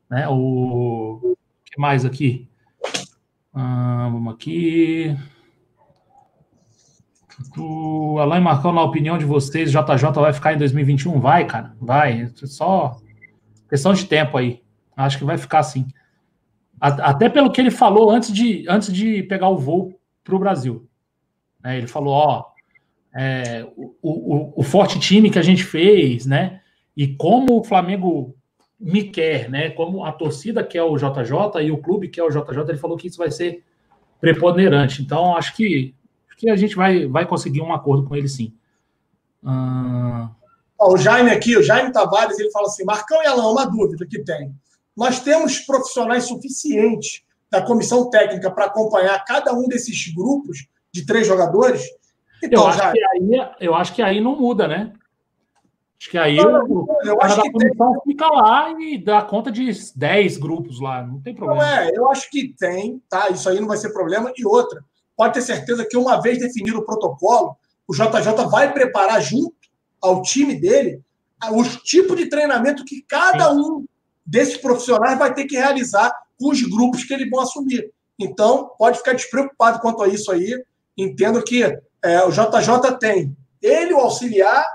Né? 0.07 0.27
O, 0.29 1.19
o 1.23 1.37
que 1.65 1.81
mais 1.81 2.05
aqui? 2.05 2.47
Ah, 3.51 4.07
vamos 4.11 4.35
aqui. 4.35 5.17
O 7.57 8.19
Alain 8.19 8.39
Marcão, 8.39 8.71
na 8.71 8.83
opinião 8.83 9.17
de 9.17 9.25
vocês, 9.25 9.71
JJ 9.71 10.11
vai 10.13 10.31
ficar 10.31 10.53
em 10.53 10.59
2021? 10.59 11.19
Vai, 11.19 11.45
cara, 11.45 11.75
vai. 11.81 12.31
Só 12.35 12.97
questão 13.67 13.93
de 13.93 14.05
tempo 14.05 14.37
aí. 14.37 14.61
Acho 14.95 15.17
que 15.17 15.23
vai 15.23 15.39
ficar 15.39 15.63
sim. 15.63 15.87
Até 16.79 17.27
pelo 17.27 17.51
que 17.51 17.59
ele 17.59 17.71
falou 17.71 18.11
antes 18.11 18.31
de, 18.31 18.63
antes 18.69 18.93
de 18.93 19.23
pegar 19.23 19.49
o 19.49 19.57
voo 19.57 19.99
para 20.23 20.35
o 20.35 20.39
Brasil. 20.39 20.87
É, 21.63 21.77
ele 21.77 21.87
falou: 21.87 22.13
ó, 22.13 22.45
é, 23.15 23.65
o, 23.75 23.95
o, 24.03 24.53
o, 24.55 24.63
forte 24.63 24.99
time 24.99 25.31
que 25.31 25.39
a 25.39 25.43
gente 25.43 25.63
fez, 25.63 26.27
né? 26.27 26.61
E 26.95 27.07
como 27.07 27.59
o 27.59 27.63
Flamengo 27.63 28.35
me 28.81 29.03
quer, 29.03 29.47
né? 29.47 29.69
Como 29.69 30.03
a 30.03 30.11
torcida 30.11 30.63
quer 30.63 30.81
o 30.81 30.97
JJ 30.97 31.61
e 31.61 31.71
o 31.71 31.77
clube 31.77 32.09
quer 32.09 32.23
o 32.23 32.29
JJ, 32.29 32.63
ele 32.67 32.77
falou 32.79 32.97
que 32.97 33.07
isso 33.07 33.19
vai 33.19 33.29
ser 33.29 33.63
preponderante. 34.19 35.03
Então, 35.03 35.37
acho 35.37 35.55
que, 35.55 35.93
acho 36.27 36.37
que 36.37 36.49
a 36.49 36.55
gente 36.55 36.75
vai, 36.75 37.05
vai 37.05 37.27
conseguir 37.27 37.61
um 37.61 37.71
acordo 37.71 38.07
com 38.07 38.15
ele 38.15 38.27
sim. 38.27 38.53
Hum... 39.43 40.27
o 40.79 40.97
Jaime 40.97 41.29
aqui, 41.29 41.55
o 41.55 41.63
Jaime 41.63 41.91
Tavares, 41.91 42.39
ele 42.39 42.51
fala 42.51 42.65
assim: 42.65 42.83
Marcão 42.83 43.21
e 43.21 43.27
Alain, 43.27 43.51
uma 43.51 43.65
dúvida 43.65 44.05
que 44.07 44.23
tem. 44.23 44.51
Nós 44.97 45.19
temos 45.19 45.59
profissionais 45.59 46.25
suficientes 46.25 47.23
da 47.51 47.61
comissão 47.61 48.09
técnica 48.09 48.49
para 48.49 48.65
acompanhar 48.65 49.23
cada 49.25 49.53
um 49.53 49.67
desses 49.67 50.11
grupos 50.13 50.65
de 50.91 51.05
três 51.05 51.27
jogadores? 51.27 51.83
Então, 52.43 52.63
eu, 52.63 52.67
acho 52.67 52.77
já... 52.79 52.91
que 52.91 53.03
aí, 53.03 53.51
eu 53.59 53.75
acho 53.75 53.93
que 53.93 54.01
aí 54.01 54.19
não 54.19 54.35
muda, 54.35 54.67
né? 54.67 54.93
Acho 56.01 56.09
que 56.09 56.17
aí 56.17 56.37
não, 56.37 56.65
o, 56.65 56.87
eu 57.03 57.21
acho 57.21 57.35
da 57.35 57.51
comissão 57.51 57.91
tem... 57.91 58.01
fica 58.07 58.27
lá 58.27 58.73
e 58.81 58.97
dá 58.97 59.21
conta 59.21 59.51
de 59.51 59.71
10 59.95 60.37
grupos 60.37 60.81
lá, 60.81 61.03
não 61.03 61.21
tem 61.21 61.35
problema. 61.35 61.63
Não 61.63 61.71
é, 61.77 61.91
eu 61.93 62.09
acho 62.09 62.27
que 62.31 62.55
tem, 62.57 62.99
tá? 63.07 63.29
Isso 63.29 63.47
aí 63.47 63.59
não 63.59 63.67
vai 63.67 63.77
ser 63.77 63.93
problema. 63.93 64.33
E 64.35 64.43
outra, 64.43 64.83
pode 65.15 65.35
ter 65.35 65.43
certeza 65.43 65.85
que 65.87 65.95
uma 65.95 66.19
vez 66.19 66.39
definido 66.39 66.79
o 66.79 66.85
protocolo, 66.85 67.55
o 67.87 67.93
JJ 67.93 68.49
vai 68.49 68.73
preparar 68.73 69.21
junto 69.21 69.53
ao 70.01 70.23
time 70.23 70.59
dele 70.59 71.03
os 71.53 71.75
tipos 71.83 72.17
de 72.17 72.25
treinamento 72.25 72.83
que 72.83 73.03
cada 73.07 73.51
Sim. 73.51 73.59
um 73.59 73.85
desses 74.25 74.57
profissionais 74.57 75.19
vai 75.19 75.31
ter 75.31 75.45
que 75.45 75.55
realizar 75.55 76.11
com 76.39 76.49
os 76.49 76.63
grupos 76.63 77.03
que 77.03 77.13
eles 77.13 77.29
vão 77.29 77.41
assumir. 77.41 77.91
Então, 78.17 78.71
pode 78.75 78.97
ficar 78.97 79.13
despreocupado 79.13 79.79
quanto 79.79 80.01
a 80.01 80.07
isso 80.07 80.31
aí. 80.31 80.63
Entendo 80.97 81.43
que 81.43 81.61
é, 81.61 82.23
o 82.23 82.31
JJ 82.31 82.97
tem 82.99 83.37
ele, 83.61 83.93
o 83.93 83.99
auxiliar, 83.99 84.65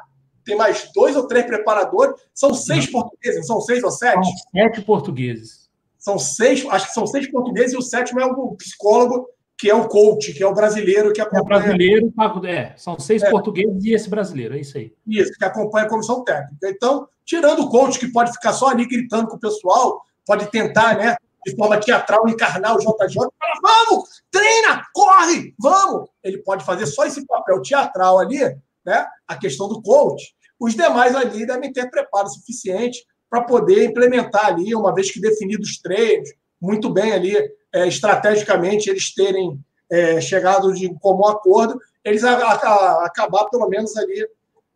tem 0.47 0.57
mais 0.57 0.91
dois 0.95 1.17
ou 1.17 1.27
três 1.27 1.45
preparadores. 1.45 2.15
São 2.33 2.55
seis 2.55 2.87
não. 2.87 2.93
portugueses, 3.01 3.47
são 3.47 3.61
seis 3.61 3.83
ou 3.83 3.91
sete? 3.91 4.25
São 4.25 4.51
sete 4.53 4.83
portugueses. 4.83 5.69
São 5.99 6.19
seis, 6.19 6.65
acho 6.71 6.87
que 6.87 6.95
são 6.95 7.07
seis 7.07 7.29
portugueses 7.31 7.73
e 7.75 7.77
o 7.77 7.83
sétimo 7.83 8.21
é 8.21 8.25
o 8.25 8.55
psicólogo, 8.55 9.29
que 9.59 9.69
é 9.69 9.75
o 9.75 9.89
coach, 9.89 10.33
que 10.33 10.43
é 10.43 10.47
o 10.47 10.55
brasileiro 10.55 11.13
que 11.13 11.21
acompanha. 11.21 11.43
É 11.43 11.63
brasileiro, 11.63 12.13
é, 12.45 12.75
são 12.77 12.99
seis 12.99 13.23
é. 13.23 13.31
portugueses 13.31 13.85
e 13.85 13.93
esse 13.93 14.09
brasileiro, 14.09 14.55
é 14.55 14.61
isso 14.61 14.79
aí. 14.79 14.95
Isso, 15.07 15.33
que 15.33 15.45
acompanha 15.45 15.87
a 15.87 15.89
comissão 15.89 16.23
técnica. 16.23 16.69
Então, 16.69 17.09
tirando 17.25 17.65
o 17.65 17.69
coach, 17.69 17.99
que 17.99 18.07
pode 18.09 18.33
ficar 18.33 18.53
só 18.53 18.69
ali 18.69 18.87
gritando 18.87 19.27
com 19.27 19.37
o 19.37 19.41
pessoal, 19.41 20.01
pode 20.25 20.49
tentar, 20.51 20.97
né, 20.97 21.17
de 21.45 21.57
forma 21.57 21.79
teatral, 21.79 22.29
encarnar 22.29 22.77
o 22.77 22.79
JJ, 22.79 23.15
fala, 23.15 23.31
vamos, 23.63 24.23
treina, 24.31 24.83
corre, 24.95 25.55
vamos. 25.59 26.09
Ele 26.23 26.39
pode 26.39 26.65
fazer 26.65 26.87
só 26.87 27.05
esse 27.05 27.27
papel 27.27 27.61
teatral 27.63 28.21
ali, 28.21 28.39
né, 28.87 29.05
a 29.27 29.37
questão 29.37 29.69
do 29.69 29.83
coach. 29.83 30.35
Os 30.59 30.75
demais 30.75 31.15
ali 31.15 31.45
devem 31.45 31.73
ter 31.73 31.91
preparo 31.91 32.29
suficiente 32.29 33.05
para 33.29 33.43
poder 33.43 33.85
implementar 33.85 34.47
ali, 34.47 34.75
uma 34.75 34.95
vez 34.95 35.11
que 35.11 35.21
definidos 35.21 35.71
os 35.71 35.79
treinos, 35.79 36.31
muito 36.61 36.89
bem 36.89 37.13
ali, 37.13 37.37
é, 37.73 37.87
estrategicamente, 37.87 38.89
eles 38.89 39.13
terem 39.13 39.61
é, 39.91 40.21
chegado 40.21 40.73
de 40.73 40.89
comum 41.01 41.27
acordo, 41.27 41.79
eles 42.05 42.25
a, 42.25 42.37
a, 42.37 43.07
acabar, 43.07 43.47
pelo 43.47 43.69
menos, 43.69 43.97
ali 43.97 44.27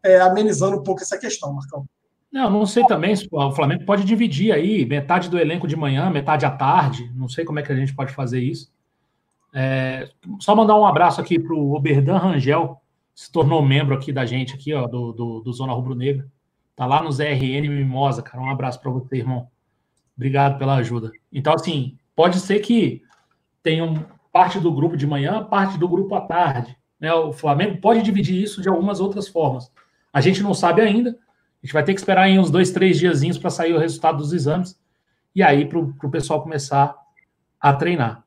é, 0.02 0.20
amenizando 0.20 0.78
um 0.78 0.82
pouco 0.82 1.00
essa 1.00 1.16
questão, 1.16 1.52
Marcão. 1.52 1.86
Não, 2.32 2.48
não 2.48 2.66
sei 2.66 2.84
também 2.84 3.14
o 3.32 3.52
Flamengo 3.52 3.84
pode 3.84 4.04
dividir 4.04 4.52
aí, 4.52 4.84
metade 4.84 5.28
do 5.28 5.38
elenco 5.38 5.66
de 5.66 5.74
manhã, 5.74 6.10
metade 6.10 6.46
à 6.46 6.50
tarde. 6.50 7.10
Não 7.16 7.28
sei 7.28 7.44
como 7.44 7.58
é 7.58 7.62
que 7.62 7.72
a 7.72 7.76
gente 7.76 7.94
pode 7.94 8.12
fazer 8.12 8.40
isso. 8.40 8.70
É, 9.52 10.08
só 10.38 10.54
mandar 10.54 10.76
um 10.76 10.86
abraço 10.86 11.20
aqui 11.20 11.40
para 11.40 11.52
o 11.54 11.74
Oberdan 11.74 12.18
Rangel, 12.18 12.80
se 13.14 13.30
tornou 13.30 13.62
membro 13.62 13.94
aqui 13.94 14.12
da 14.12 14.24
gente, 14.24 14.54
aqui, 14.54 14.72
ó, 14.72 14.86
do, 14.86 15.12
do, 15.12 15.40
do 15.40 15.52
Zona 15.52 15.72
Rubro 15.72 15.94
Negra. 15.94 16.26
Tá 16.74 16.86
lá 16.86 17.02
no 17.02 17.12
ZRN 17.12 17.68
Mimosa, 17.68 18.22
cara. 18.22 18.42
Um 18.42 18.50
abraço 18.50 18.80
para 18.80 18.90
você, 18.90 19.16
irmão. 19.16 19.48
Obrigado 20.16 20.58
pela 20.58 20.76
ajuda. 20.76 21.10
Então, 21.32 21.52
assim, 21.52 21.98
pode 22.14 22.40
ser 22.40 22.60
que 22.60 23.02
tenham 23.62 24.06
parte 24.32 24.58
do 24.58 24.72
grupo 24.72 24.96
de 24.96 25.06
manhã, 25.06 25.44
parte 25.44 25.78
do 25.78 25.88
grupo 25.88 26.14
à 26.14 26.22
tarde. 26.22 26.76
Né? 26.98 27.12
O 27.12 27.32
Flamengo 27.32 27.80
pode 27.80 28.02
dividir 28.02 28.42
isso 28.42 28.62
de 28.62 28.68
algumas 28.68 29.00
outras 29.00 29.28
formas. 29.28 29.70
A 30.12 30.20
gente 30.20 30.42
não 30.42 30.54
sabe 30.54 30.80
ainda. 30.80 31.10
A 31.10 31.66
gente 31.66 31.72
vai 31.72 31.84
ter 31.84 31.92
que 31.92 32.00
esperar 32.00 32.28
em 32.28 32.38
uns 32.38 32.50
dois, 32.50 32.70
três 32.70 32.98
diazinhos 32.98 33.38
para 33.38 33.50
sair 33.50 33.74
o 33.74 33.78
resultado 33.78 34.18
dos 34.18 34.32
exames. 34.32 34.78
E 35.34 35.42
aí, 35.42 35.66
para 35.66 35.78
o 35.78 36.10
pessoal 36.10 36.42
começar 36.42 36.96
a 37.60 37.72
treinar. 37.74 38.24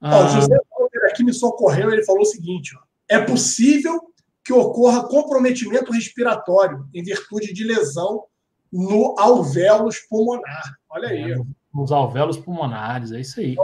Ó, 0.00 0.24
o 0.24 0.28
José 0.28 0.56
aqui 1.04 1.22
me 1.22 1.32
socorreu, 1.32 1.92
ele 1.92 2.04
falou 2.04 2.22
o 2.22 2.26
seguinte: 2.26 2.76
ó, 2.76 2.80
é 3.08 3.20
possível 3.20 4.11
que 4.44 4.52
ocorra 4.52 5.08
comprometimento 5.08 5.92
respiratório 5.92 6.86
em 6.92 7.02
virtude 7.02 7.52
de 7.52 7.64
lesão 7.64 8.24
no 8.72 9.14
alvéolos 9.18 9.98
pulmonar. 10.00 10.76
Olha 10.88 11.08
aí. 11.08 11.32
É, 11.32 11.36
nos 11.72 11.92
alvéolos 11.92 12.38
pulmonares, 12.38 13.12
é 13.12 13.20
isso 13.20 13.40
aí. 13.40 13.54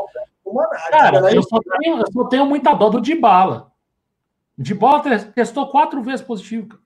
Pulmonares, 0.44 0.88
Cara, 0.90 1.34
eu 1.34 1.42
só, 1.42 1.58
tenho, 1.80 1.98
eu 1.98 2.12
só 2.12 2.24
tenho 2.24 2.46
muita 2.46 2.74
dó 2.74 2.88
do 2.88 3.00
Dibala. 3.00 3.72
Dibala 4.56 5.02
testou 5.34 5.68
quatro 5.68 6.02
vezes 6.02 6.24
positivo. 6.24 6.78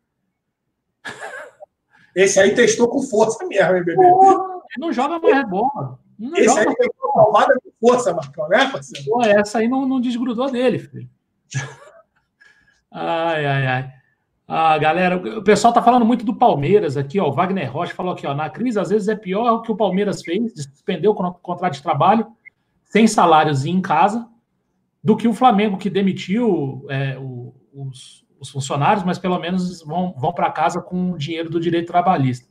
Esse 2.15 2.39
aí 2.39 2.55
testou 2.55 2.89
com 2.89 3.03
força 3.03 3.45
mesmo, 3.47 3.77
hein, 3.77 3.85
bebê? 3.85 3.95
Porra, 3.95 4.63
não 4.79 4.93
joga 4.93 5.19
mais 5.19 5.49
bola. 5.49 5.99
Não 6.19 6.37
Esse 6.37 6.59
aí 6.59 6.67
palmada 7.13 7.55
com 7.63 7.89
força, 7.89 8.15
Marcão, 8.15 8.49
né, 8.49 8.71
parceiro? 8.71 9.05
Pô, 9.07 9.23
essa 9.23 9.59
aí 9.59 9.69
não, 9.69 9.87
não 9.87 10.01
desgrudou 10.01 10.51
dele, 10.51 10.79
filho. 10.79 11.09
Ai, 12.93 13.47
ai, 13.47 13.67
ai. 13.67 13.93
Ah, 14.47 14.77
galera, 14.77 15.17
o 15.17 15.43
pessoal 15.43 15.73
tá 15.73 15.81
falando 15.83 16.05
muito 16.05 16.25
do 16.27 16.35
Palmeiras 16.35 16.97
aqui, 16.97 17.19
ó. 17.19 17.29
O 17.29 17.33
Wagner 17.33 17.73
Rocha 17.73 17.95
falou 17.95 18.13
aqui, 18.13 18.27
ó. 18.27 18.35
Na 18.35 18.51
crise, 18.51 18.79
às 18.79 18.91
vezes 18.91 19.09
é 19.09 19.17
pior 19.17 19.51
o 19.53 19.63
que 19.63 19.73
o 19.73 19.77
Palmeiras 19.77 20.23
fez, 20.23 20.53
de 20.53 20.63
suspender 20.63 21.09
o 21.09 21.15
con- 21.15 21.33
contrato 21.35 21.75
de 21.75 21.83
trabalho, 21.83 22.27
sem 22.85 23.07
salários 23.07 23.65
e 23.65 23.71
em 23.71 23.81
casa, 23.81 24.29
do 25.03 25.17
que 25.17 25.27
o 25.27 25.33
Flamengo, 25.33 25.79
que 25.79 25.89
demitiu 25.89 26.85
é, 26.91 27.17
o- 27.19 27.55
os, 27.73 28.27
os 28.39 28.51
funcionários, 28.51 29.05
mas 29.05 29.19
pelo 29.19 29.39
menos 29.39 29.83
vão, 29.83 30.13
vão 30.19 30.33
para 30.35 30.51
casa 30.51 30.83
com 30.83 31.13
o 31.13 31.19
dinheiro 31.19 31.49
do 31.49 31.59
direito 31.61 31.87
trabalhista. 31.87 32.47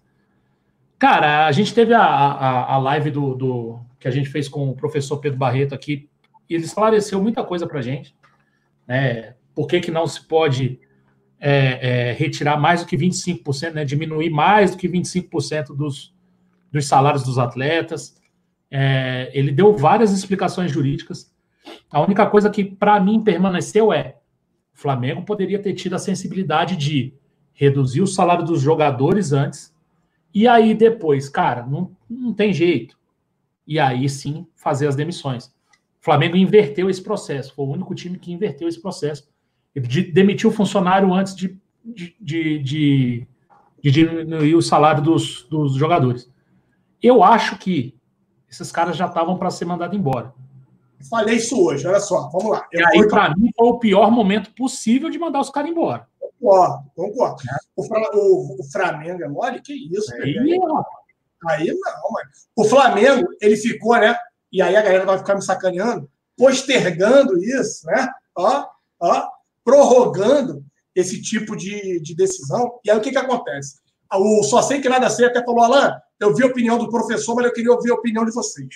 Cara, 0.98 1.46
a 1.46 1.52
gente 1.52 1.74
teve 1.74 1.94
a, 1.94 2.02
a, 2.04 2.74
a 2.74 2.78
live 2.80 3.12
do, 3.12 3.36
do- 3.36 3.80
que 4.00 4.08
a 4.08 4.12
gente 4.12 4.30
fez 4.30 4.50
com 4.50 4.70
o 4.70 4.76
professor 4.76 5.18
Pedro 5.18 5.38
Barreto 5.38 5.76
aqui, 5.76 6.10
e 6.50 6.56
ele 6.56 6.64
esclareceu 6.64 7.22
muita 7.22 7.44
coisa 7.44 7.68
para 7.68 7.80
a 7.80 7.82
gente. 7.84 8.16
Né? 8.88 9.36
Por 9.54 9.68
que, 9.68 9.80
que 9.80 9.92
não 9.92 10.08
se 10.08 10.26
pode 10.28 10.80
é, 11.40 12.10
é, 12.10 12.14
retirar 12.14 12.58
mais 12.58 12.82
do 12.82 12.88
que 12.88 12.96
25%, 12.96 13.74
né? 13.74 13.84
diminuir 13.84 14.30
mais 14.30 14.72
do 14.72 14.78
que 14.78 14.88
25% 14.88 15.76
dos, 15.76 16.14
dos 16.72 16.86
salários 16.86 17.24
dos 17.24 17.40
atletas. 17.40 18.16
É, 18.70 19.32
ele 19.34 19.52
deu 19.52 19.76
várias 19.76 20.12
explicações 20.12 20.72
jurídicas. 20.72 21.34
A 21.90 22.00
única 22.00 22.26
coisa 22.28 22.50
que, 22.50 22.64
para 22.64 23.00
mim, 23.00 23.24
permaneceu 23.24 23.92
é 23.92 24.18
o 24.74 24.80
Flamengo 24.80 25.24
poderia 25.24 25.62
ter 25.62 25.74
tido 25.74 25.96
a 25.96 26.00
sensibilidade 26.00 26.76
de 26.78 27.14
reduzir 27.54 28.02
o 28.02 28.08
salário 28.08 28.46
dos 28.46 28.62
jogadores 28.62 29.34
antes, 29.34 29.76
e 30.34 30.48
aí 30.48 30.74
depois, 30.74 31.28
cara, 31.28 31.66
não, 31.66 31.92
não 32.10 32.34
tem 32.34 32.54
jeito. 32.54 32.98
E 33.68 33.78
aí 33.80 34.10
sim 34.10 34.48
fazer 34.56 34.88
as 34.88 34.96
demissões. 34.96 35.48
O 35.48 36.04
Flamengo 36.04 36.38
inverteu 36.38 36.90
esse 36.90 37.02
processo, 37.04 37.54
foi 37.54 37.66
o 37.66 37.70
único 37.70 37.94
time 37.94 38.18
que 38.18 38.32
inverteu 38.32 38.68
esse 38.68 38.82
processo. 38.82 39.30
Ele 39.76 39.88
de- 39.88 40.12
demitiu 40.12 40.50
o 40.50 40.54
funcionário 40.54 41.14
antes 41.14 41.36
de, 41.36 41.58
de, 41.84 42.16
de, 42.20 42.60
de- 42.60 43.28
diminuir 43.92 44.56
o 44.56 44.62
salário 44.62 45.02
dos, 45.02 45.44
dos 45.50 45.74
jogadores. 45.76 46.30
Eu 47.02 47.24
acho 47.24 47.58
que 47.58 47.96
esses 48.50 48.72
caras 48.72 48.96
já 48.98 49.06
estavam 49.08 49.38
para 49.38 49.50
ser 49.50 49.66
mandados 49.66 49.98
embora. 49.98 50.34
Falei 51.10 51.38
isso 51.38 51.60
hoje, 51.60 51.88
olha 51.88 52.00
só, 52.00 52.30
vamos 52.30 52.52
lá. 52.52 52.68
E 52.72 52.78
aí, 52.84 53.08
para 53.08 53.36
mim, 53.36 53.50
foi 53.58 53.68
o 53.70 53.80
pior 53.80 54.12
momento 54.12 54.52
possível 54.54 55.10
de 55.10 55.18
mandar 55.18 55.40
os 55.40 55.50
caras 55.50 55.72
embora. 55.72 56.08
concordo, 56.40 56.84
concordo. 56.96 57.38
O, 57.76 57.84
Fra- 57.84 58.12
o- 58.14 58.58
o 58.60 58.64
Flamengo 58.72 59.24
é 59.24 59.28
mole? 59.28 59.62
Que 59.62 59.74
isso, 59.74 60.14
Aí, 60.16 60.34
velho? 60.34 60.60
ó, 60.62 60.84
Aí 61.50 61.68
não, 61.68 62.12
mano. 62.12 62.30
O 62.56 62.64
Flamengo, 62.66 63.28
ele 63.42 63.56
ficou, 63.56 63.98
né? 63.98 64.16
E 64.52 64.62
aí 64.62 64.76
a 64.76 64.82
galera 64.82 65.06
vai 65.06 65.18
ficar 65.18 65.34
me 65.34 65.42
sacaneando, 65.42 66.08
postergando 66.38 67.42
isso, 67.44 67.86
né? 67.88 68.08
Ó, 68.36 68.66
ó, 69.00 69.28
prorrogando 69.64 70.64
esse 70.96 71.22
tipo 71.22 71.56
de, 71.56 72.00
de 72.02 72.16
decisão. 72.16 72.80
E 72.84 72.92
aí 72.92 72.98
o 72.98 73.02
que, 73.02 73.12
que 73.12 73.18
acontece? 73.18 73.80
O 74.14 74.44
Só 74.44 74.62
Sei 74.62 74.82
Que 74.82 74.90
Nada 74.90 75.10
Sei 75.10 75.26
até 75.26 75.44
falou, 75.44 75.64
Alain, 75.64 75.94
eu 76.20 76.36
vi 76.36 76.44
a 76.44 76.48
opinião 76.48 76.78
do 76.78 76.90
professor, 76.90 77.36
mas 77.36 77.46
eu 77.46 77.54
queria 77.54 77.72
ouvir 77.72 77.92
a 77.92 77.96
opinião 77.96 78.26
de 78.26 78.34
vocês. 78.34 78.68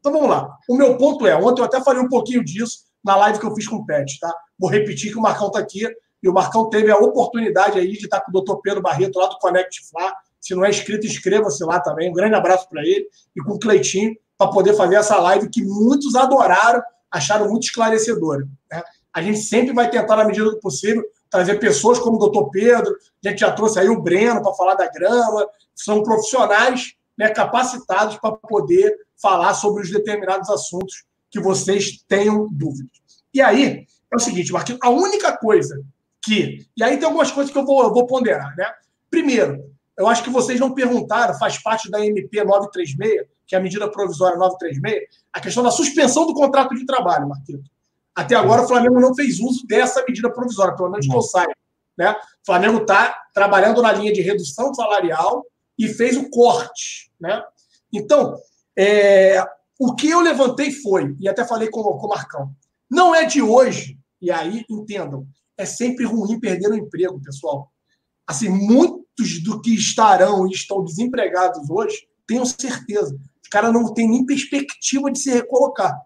Então 0.00 0.12
vamos 0.12 0.28
lá. 0.28 0.56
O 0.68 0.76
meu 0.76 0.96
ponto 0.96 1.26
é, 1.26 1.36
ontem 1.36 1.60
eu 1.60 1.64
até 1.64 1.80
falei 1.80 2.02
um 2.02 2.08
pouquinho 2.08 2.44
disso 2.44 2.80
na 3.04 3.16
live 3.16 3.38
que 3.38 3.46
eu 3.46 3.54
fiz 3.54 3.66
com 3.66 3.76
o 3.76 3.86
Pet, 3.86 4.18
tá? 4.20 4.32
Vou 4.58 4.70
repetir 4.70 5.12
que 5.12 5.18
o 5.18 5.22
Marcão 5.22 5.50
tá 5.50 5.58
aqui 5.58 5.88
e 6.22 6.28
o 6.28 6.32
Marcão 6.32 6.68
teve 6.68 6.90
a 6.90 6.96
oportunidade 6.96 7.78
aí 7.78 7.92
de 7.92 8.04
estar 8.04 8.20
com 8.20 8.36
o 8.36 8.40
Dr. 8.40 8.60
Pedro 8.62 8.82
Barreto 8.82 9.18
lá 9.18 9.26
do 9.26 9.38
Connect 9.38 9.88
Fla. 9.88 10.12
Se 10.40 10.54
não 10.54 10.64
é 10.64 10.70
inscrito, 10.70 11.06
inscreva-se 11.06 11.64
lá 11.64 11.80
também. 11.80 12.10
Um 12.10 12.12
grande 12.12 12.34
abraço 12.34 12.68
para 12.68 12.82
ele 12.82 13.08
e 13.34 13.42
com 13.42 13.52
o 13.52 13.58
Cleitinho 13.58 14.14
para 14.36 14.50
poder 14.50 14.74
fazer 14.74 14.96
essa 14.96 15.18
live 15.18 15.48
que 15.48 15.64
muitos 15.64 16.14
adoraram, 16.14 16.82
acharam 17.10 17.48
muito 17.48 17.64
esclarecedora. 17.64 18.46
Né? 18.70 18.82
A 19.14 19.20
gente 19.22 19.38
sempre 19.38 19.74
vai 19.74 19.90
tentar, 19.90 20.16
na 20.16 20.24
medida 20.24 20.50
do 20.50 20.58
possível, 20.58 21.04
trazer 21.30 21.58
pessoas 21.58 21.98
como 21.98 22.16
o 22.16 22.28
Dr. 22.28 22.50
Pedro. 22.50 22.96
A 23.24 23.28
gente 23.28 23.40
já 23.40 23.52
trouxe 23.52 23.78
aí 23.78 23.88
o 23.88 24.00
Breno 24.00 24.42
para 24.42 24.54
falar 24.54 24.74
da 24.74 24.88
grama. 24.88 25.46
São 25.74 26.02
profissionais 26.02 26.94
né, 27.18 27.28
capacitados 27.28 28.16
para 28.16 28.32
poder 28.32 28.94
falar 29.20 29.54
sobre 29.54 29.82
os 29.82 29.90
determinados 29.90 30.48
assuntos 30.50 31.04
que 31.30 31.40
vocês 31.40 32.04
tenham 32.08 32.48
dúvidas. 32.50 32.90
E 33.32 33.40
aí, 33.40 33.86
é 34.12 34.16
o 34.16 34.18
seguinte, 34.18 34.52
Marquinhos, 34.52 34.80
a 34.82 34.90
única 34.90 35.36
coisa 35.36 35.82
que. 36.22 36.66
E 36.76 36.82
aí 36.82 36.96
tem 36.96 37.06
algumas 37.06 37.30
coisas 37.30 37.52
que 37.52 37.58
eu 37.58 37.64
vou, 37.64 37.82
eu 37.82 37.92
vou 37.92 38.06
ponderar, 38.06 38.54
né? 38.56 38.66
Primeiro, 39.10 39.72
eu 39.96 40.06
acho 40.06 40.22
que 40.22 40.30
vocês 40.30 40.60
não 40.60 40.74
perguntaram, 40.74 41.38
faz 41.38 41.62
parte 41.62 41.90
da 41.90 42.04
MP 42.04 42.44
936, 42.44 43.26
que 43.46 43.54
é 43.54 43.58
a 43.58 43.60
medida 43.60 43.90
provisória 43.90 44.36
936, 44.36 45.08
a 45.32 45.40
questão 45.40 45.62
da 45.62 45.70
suspensão 45.70 46.26
do 46.26 46.34
contrato 46.34 46.74
de 46.74 46.84
trabalho, 46.84 47.28
Marquinhos. 47.28 47.71
Até 48.14 48.34
agora 48.34 48.62
o 48.62 48.68
Flamengo 48.68 49.00
não 49.00 49.14
fez 49.14 49.40
uso 49.40 49.66
dessa 49.66 50.04
medida 50.06 50.30
provisória, 50.30 50.76
pelo 50.76 50.90
menos 50.90 51.06
que 51.06 51.14
eu 51.14 51.22
saiba. 51.22 51.52
Né? 51.96 52.10
O 52.12 52.46
Flamengo 52.46 52.82
está 52.82 53.14
trabalhando 53.34 53.80
na 53.82 53.92
linha 53.92 54.12
de 54.12 54.20
redução 54.20 54.72
salarial 54.74 55.44
e 55.78 55.88
fez 55.88 56.16
o 56.16 56.28
corte. 56.30 57.10
Né? 57.20 57.42
Então, 57.92 58.36
é, 58.76 59.42
o 59.78 59.94
que 59.94 60.10
eu 60.10 60.20
levantei 60.20 60.70
foi, 60.70 61.16
e 61.18 61.28
até 61.28 61.44
falei 61.44 61.70
com, 61.70 61.82
com 61.82 62.06
o 62.06 62.10
Marcão, 62.10 62.50
não 62.90 63.14
é 63.14 63.24
de 63.24 63.40
hoje, 63.40 63.98
e 64.20 64.30
aí 64.30 64.64
entendam, 64.68 65.26
é 65.56 65.64
sempre 65.64 66.04
ruim 66.04 66.38
perder 66.38 66.70
o 66.70 66.76
emprego, 66.76 67.20
pessoal. 67.22 67.70
Assim, 68.26 68.48
muitos 68.48 69.42
do 69.42 69.60
que 69.60 69.74
estarão 69.74 70.46
e 70.46 70.52
estão 70.52 70.84
desempregados 70.84 71.68
hoje, 71.70 72.06
tenham 72.26 72.44
certeza, 72.44 73.18
os 73.42 73.48
caras 73.48 73.72
não 73.72 73.92
têm 73.92 74.08
nem 74.08 74.24
perspectiva 74.24 75.10
de 75.10 75.18
se 75.18 75.30
recolocar. 75.30 75.98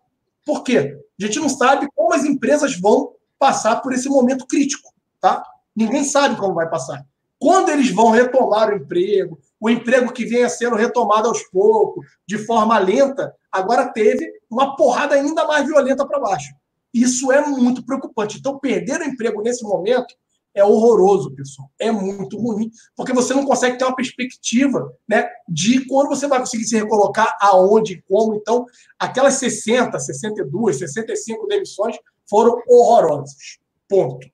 Por 0.47 0.63
quê? 0.63 0.97
A 1.21 1.27
gente 1.27 1.41
não 1.41 1.49
sabe 1.49 1.89
como 1.95 2.15
as 2.15 2.25
empresas 2.25 2.79
vão 2.79 3.13
passar 3.37 3.83
por 3.83 3.93
esse 3.93 4.09
momento 4.09 4.47
crítico, 4.47 4.95
tá? 5.21 5.43
Ninguém 5.75 6.05
sabe 6.05 6.37
como 6.37 6.55
vai 6.55 6.71
passar. 6.71 7.05
Quando 7.39 7.69
eles 7.69 7.91
vão 7.91 8.11
retomar 8.11 8.71
o 8.71 8.77
emprego, 8.77 9.39
o 9.61 9.69
emprego 9.69 10.13
que 10.13 10.25
venha 10.25 10.49
sendo 10.49 10.77
retomado 10.77 11.29
aos 11.29 11.43
poucos, 11.49 12.07
de 12.27 12.39
forma 12.39 12.79
lenta, 12.79 13.35
agora 13.51 13.89
teve 13.89 14.31
uma 14.49 14.77
porrada 14.77 15.17
ainda 15.17 15.45
mais 15.47 15.67
violenta 15.67 16.07
para 16.07 16.21
baixo. 16.21 16.55
Isso 16.95 17.31
é 17.33 17.45
muito 17.47 17.85
preocupante. 17.85 18.39
Então, 18.39 18.59
perder 18.59 19.01
o 19.01 19.05
emprego 19.05 19.43
nesse 19.43 19.65
momento 19.65 20.15
é 20.57 20.65
horroroso, 20.65 21.31
pessoal. 21.33 21.71
É 21.79 21.93
muito 21.93 22.39
ruim, 22.39 22.71
porque 22.97 23.13
você 23.13 23.35
não 23.35 23.45
consegue 23.45 23.77
ter 23.77 23.85
uma 23.85 23.95
perspectiva 23.95 24.91
né, 25.07 25.29
de 25.47 25.85
quando 25.87 26.09
você 26.09 26.27
vai 26.27 26.41
conseguir 26.41 26.65
se 26.65 26.77
recolocar, 26.77 27.37
aonde 27.41 28.03
como. 28.09 28.35
Então, 28.35 28.65
aquelas 28.99 29.35
60, 29.35 29.99
62, 29.99 30.79
65 30.79 31.47
demissões 31.47 31.97
foram 32.29 32.59
horrorosas. 32.67 33.59
Ponto. 33.87 34.27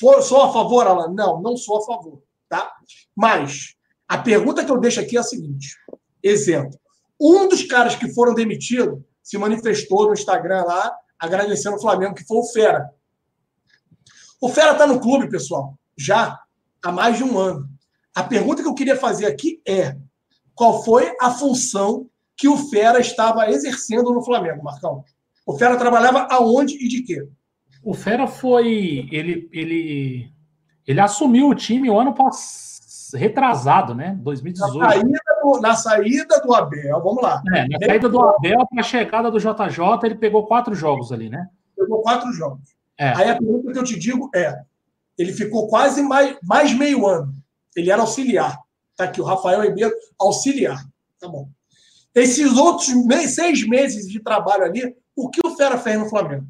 For, 0.00 0.22
sou 0.22 0.42
a 0.42 0.52
favor, 0.52 0.86
Alan? 0.86 1.12
Não, 1.12 1.42
não 1.42 1.56
sou 1.56 1.78
a 1.78 1.84
favor. 1.84 2.22
Tá? 2.48 2.72
Mas 3.16 3.74
a 4.06 4.16
pergunta 4.16 4.64
que 4.64 4.70
eu 4.70 4.78
deixo 4.78 5.00
aqui 5.00 5.16
é 5.16 5.20
a 5.20 5.24
seguinte: 5.24 5.76
exemplo. 6.22 6.78
Um 7.20 7.48
dos 7.48 7.64
caras 7.64 7.96
que 7.96 8.14
foram 8.14 8.32
demitidos 8.32 9.00
se 9.24 9.36
manifestou 9.36 10.06
no 10.06 10.12
Instagram 10.12 10.62
lá, 10.64 10.96
agradecendo 11.18 11.76
o 11.76 11.80
Flamengo, 11.80 12.14
que 12.14 12.24
foi 12.24 12.38
o 12.38 12.44
Fera. 12.44 12.88
O 14.40 14.48
Fera 14.48 14.72
está 14.72 14.86
no 14.86 15.00
clube, 15.00 15.28
pessoal, 15.28 15.74
já 15.96 16.38
há 16.82 16.92
mais 16.92 17.16
de 17.16 17.24
um 17.24 17.38
ano. 17.38 17.68
A 18.14 18.22
pergunta 18.22 18.62
que 18.62 18.68
eu 18.68 18.74
queria 18.74 18.96
fazer 18.96 19.26
aqui 19.26 19.60
é: 19.66 19.96
qual 20.54 20.82
foi 20.84 21.12
a 21.20 21.30
função 21.30 22.08
que 22.36 22.48
o 22.48 22.56
Fera 22.56 23.00
estava 23.00 23.50
exercendo 23.50 24.12
no 24.12 24.24
Flamengo, 24.24 24.62
Marcão? 24.62 25.04
O 25.46 25.56
Fera 25.56 25.76
trabalhava 25.76 26.28
aonde 26.30 26.74
e 26.74 26.88
de 26.88 27.02
quê? 27.02 27.28
O 27.82 27.94
Fera 27.94 28.26
foi. 28.26 29.08
Ele, 29.10 29.48
ele, 29.52 30.32
ele 30.86 31.00
assumiu 31.00 31.48
o 31.48 31.54
time 31.54 31.90
o 31.90 31.98
ano 31.98 32.14
passado, 32.14 32.78
retrasado, 33.16 33.94
né? 33.94 34.16
2018. 34.20 34.78
Na 34.78 34.90
saída 34.90 35.18
do, 35.42 35.60
na 35.60 35.74
saída 35.74 36.40
do 36.40 36.54
Abel, 36.54 37.02
vamos 37.02 37.22
lá. 37.22 37.42
É, 37.54 37.66
na 37.66 37.78
saída 37.86 38.08
do 38.08 38.20
Abel 38.20 38.66
para 38.68 38.80
a 38.80 38.84
chegada 38.84 39.30
do 39.30 39.38
JJ, 39.38 40.04
ele 40.04 40.14
pegou 40.16 40.46
quatro 40.46 40.74
jogos 40.74 41.10
ali, 41.10 41.28
né? 41.28 41.48
Pegou 41.76 42.02
quatro 42.02 42.32
jogos. 42.32 42.77
É. 42.98 43.10
Aí 43.16 43.30
a 43.30 43.38
pergunta 43.38 43.72
que 43.72 43.78
eu 43.78 43.84
te 43.84 43.98
digo 43.98 44.28
é: 44.34 44.54
ele 45.16 45.32
ficou 45.32 45.68
quase 45.68 46.02
mais, 46.02 46.36
mais 46.42 46.74
meio 46.74 47.06
ano. 47.06 47.32
Ele 47.76 47.90
era 47.90 48.02
auxiliar. 48.02 48.58
Tá 48.96 49.04
aqui, 49.04 49.20
o 49.20 49.24
Rafael 49.24 49.62
Ribeiro, 49.62 49.94
auxiliar. 50.18 50.84
Tá 51.20 51.28
bom. 51.28 51.48
Esses 52.14 52.56
outros 52.56 52.88
seis 53.32 53.66
meses 53.66 54.08
de 54.08 54.20
trabalho 54.20 54.64
ali, 54.64 54.96
o 55.14 55.30
que 55.30 55.40
o 55.44 55.54
Fera 55.54 55.78
fez 55.78 55.98
no 55.98 56.08
Flamengo? 56.08 56.46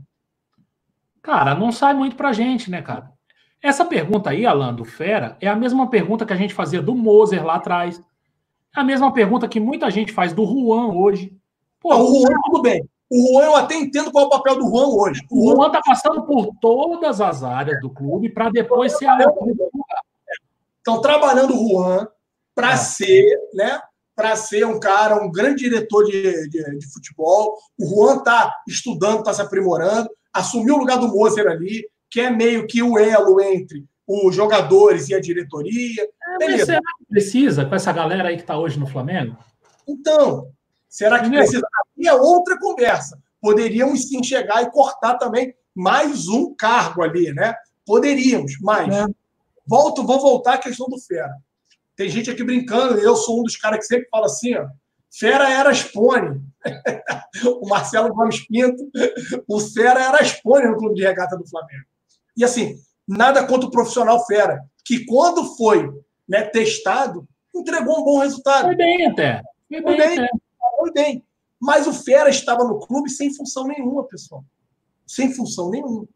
Cara, 1.22 1.54
não 1.54 1.70
sai 1.70 1.92
muito 1.92 2.16
pra 2.16 2.32
gente, 2.32 2.70
né, 2.70 2.80
cara? 2.80 3.12
Essa 3.62 3.84
pergunta 3.84 4.30
aí, 4.30 4.46
Alan, 4.46 4.72
do 4.72 4.84
Fera, 4.84 5.36
é 5.40 5.48
a 5.48 5.56
mesma 5.56 5.90
pergunta 5.90 6.24
que 6.24 6.32
a 6.32 6.36
gente 6.36 6.54
fazia 6.54 6.80
do 6.80 6.94
Moser 6.94 7.44
lá 7.44 7.56
atrás. 7.56 8.00
É 8.74 8.80
a 8.80 8.84
mesma 8.84 9.12
pergunta 9.12 9.48
que 9.48 9.58
muita 9.58 9.90
gente 9.90 10.12
faz 10.12 10.32
do 10.32 10.46
Juan 10.46 10.94
hoje. 10.94 11.36
Pô, 11.80 11.94
o 11.94 12.22
Juan, 12.22 12.40
tudo 12.44 12.62
bem. 12.62 12.88
O 13.10 13.32
Juan, 13.32 13.44
eu 13.44 13.56
até 13.56 13.74
entendo 13.74 14.12
qual 14.12 14.24
é 14.24 14.26
o 14.26 14.30
papel 14.30 14.58
do 14.58 14.68
Juan 14.68 14.88
hoje. 14.88 15.26
O 15.30 15.54
Juan 15.54 15.70
tá 15.70 15.80
passando 15.84 16.22
por 16.24 16.54
todas 16.60 17.20
as 17.20 17.42
áreas 17.42 17.80
do 17.80 17.90
clube 17.90 18.28
para 18.28 18.50
depois 18.50 18.96
ser 18.96 19.06
a 19.06 19.18
Estão 20.78 21.00
trabalhando 21.00 21.54
o 21.54 21.68
Juan 21.68 22.06
para 22.54 22.72
é. 22.72 22.76
ser, 22.76 23.24
né? 23.54 23.80
para 24.18 24.34
ser 24.34 24.66
um 24.66 24.80
cara, 24.80 25.22
um 25.22 25.30
grande 25.30 25.62
diretor 25.62 26.02
de, 26.02 26.48
de, 26.48 26.78
de 26.78 26.92
futebol. 26.92 27.56
O 27.78 27.86
Juan 27.86 28.16
está 28.16 28.52
estudando, 28.66 29.20
está 29.20 29.32
se 29.32 29.40
aprimorando, 29.40 30.10
assumiu 30.32 30.74
o 30.74 30.78
lugar 30.78 30.98
do 30.98 31.06
Moser 31.06 31.46
ali, 31.46 31.88
que 32.10 32.20
é 32.20 32.28
meio 32.28 32.66
que 32.66 32.82
o 32.82 32.98
elo 32.98 33.40
entre 33.40 33.84
os 34.04 34.34
jogadores 34.34 35.08
e 35.08 35.14
a 35.14 35.20
diretoria. 35.20 36.02
É, 36.02 36.46
mas 36.46 36.64
será 36.64 36.80
que 36.80 37.04
precisa 37.08 37.64
com 37.64 37.76
essa 37.76 37.92
galera 37.92 38.30
aí 38.30 38.34
que 38.34 38.42
está 38.42 38.58
hoje 38.58 38.76
no 38.76 38.88
Flamengo? 38.88 39.36
Então, 39.86 40.50
será 40.88 41.20
que 41.20 41.28
precisa? 41.28 41.66
É 42.04 42.14
outra 42.14 42.58
conversa. 42.58 43.18
Poderíamos 43.40 44.08
sim 44.08 44.22
chegar 44.22 44.62
e 44.62 44.70
cortar 44.70 45.16
também 45.16 45.54
mais 45.74 46.26
um 46.28 46.54
cargo 46.54 47.02
ali, 47.02 47.32
né? 47.32 47.54
Poderíamos, 47.86 48.58
mas 48.60 48.94
é. 48.94 49.06
volto, 49.66 50.04
vou 50.04 50.20
voltar 50.20 50.54
à 50.54 50.58
questão 50.58 50.86
do 50.88 50.98
Fera. 50.98 51.32
Tem 51.96 52.08
gente 52.08 52.30
aqui 52.30 52.42
brincando, 52.44 52.98
eu 52.98 53.16
sou 53.16 53.40
um 53.40 53.42
dos 53.44 53.56
caras 53.56 53.78
que 53.80 53.86
sempre 53.86 54.08
fala 54.10 54.26
assim, 54.26 54.54
ó, 54.56 54.66
Fera 55.10 55.50
era 55.50 55.72
Spone. 55.72 56.42
o 57.60 57.68
Marcelo 57.68 58.12
Gomes 58.12 58.46
Pinto, 58.46 58.90
o 59.48 59.60
Fera 59.60 60.02
era 60.02 60.24
Spone 60.24 60.66
no 60.66 60.76
clube 60.76 60.96
de 60.96 61.02
regata 61.02 61.36
do 61.36 61.48
Flamengo. 61.48 61.84
E 62.36 62.44
assim, 62.44 62.76
nada 63.06 63.46
contra 63.46 63.68
o 63.68 63.70
profissional 63.70 64.24
Fera, 64.26 64.60
que 64.84 65.04
quando 65.06 65.56
foi 65.56 65.90
né, 66.28 66.42
testado, 66.42 67.26
entregou 67.54 68.00
um 68.00 68.04
bom 68.04 68.18
resultado. 68.18 68.66
Foi 68.66 68.76
bem 68.76 69.06
até. 69.06 69.42
Foi, 69.68 69.82
foi 69.82 69.96
bem, 69.96 70.16
bem 70.16 70.28
bem. 70.92 71.24
Mas 71.60 71.86
o 71.86 71.92
Fera 71.92 72.30
estava 72.30 72.64
no 72.64 72.78
clube 72.78 73.10
sem 73.10 73.34
função 73.34 73.66
nenhuma, 73.66 74.04
pessoal. 74.04 74.44
Sem 75.06 75.32
função 75.32 75.70
nenhuma. 75.70 76.06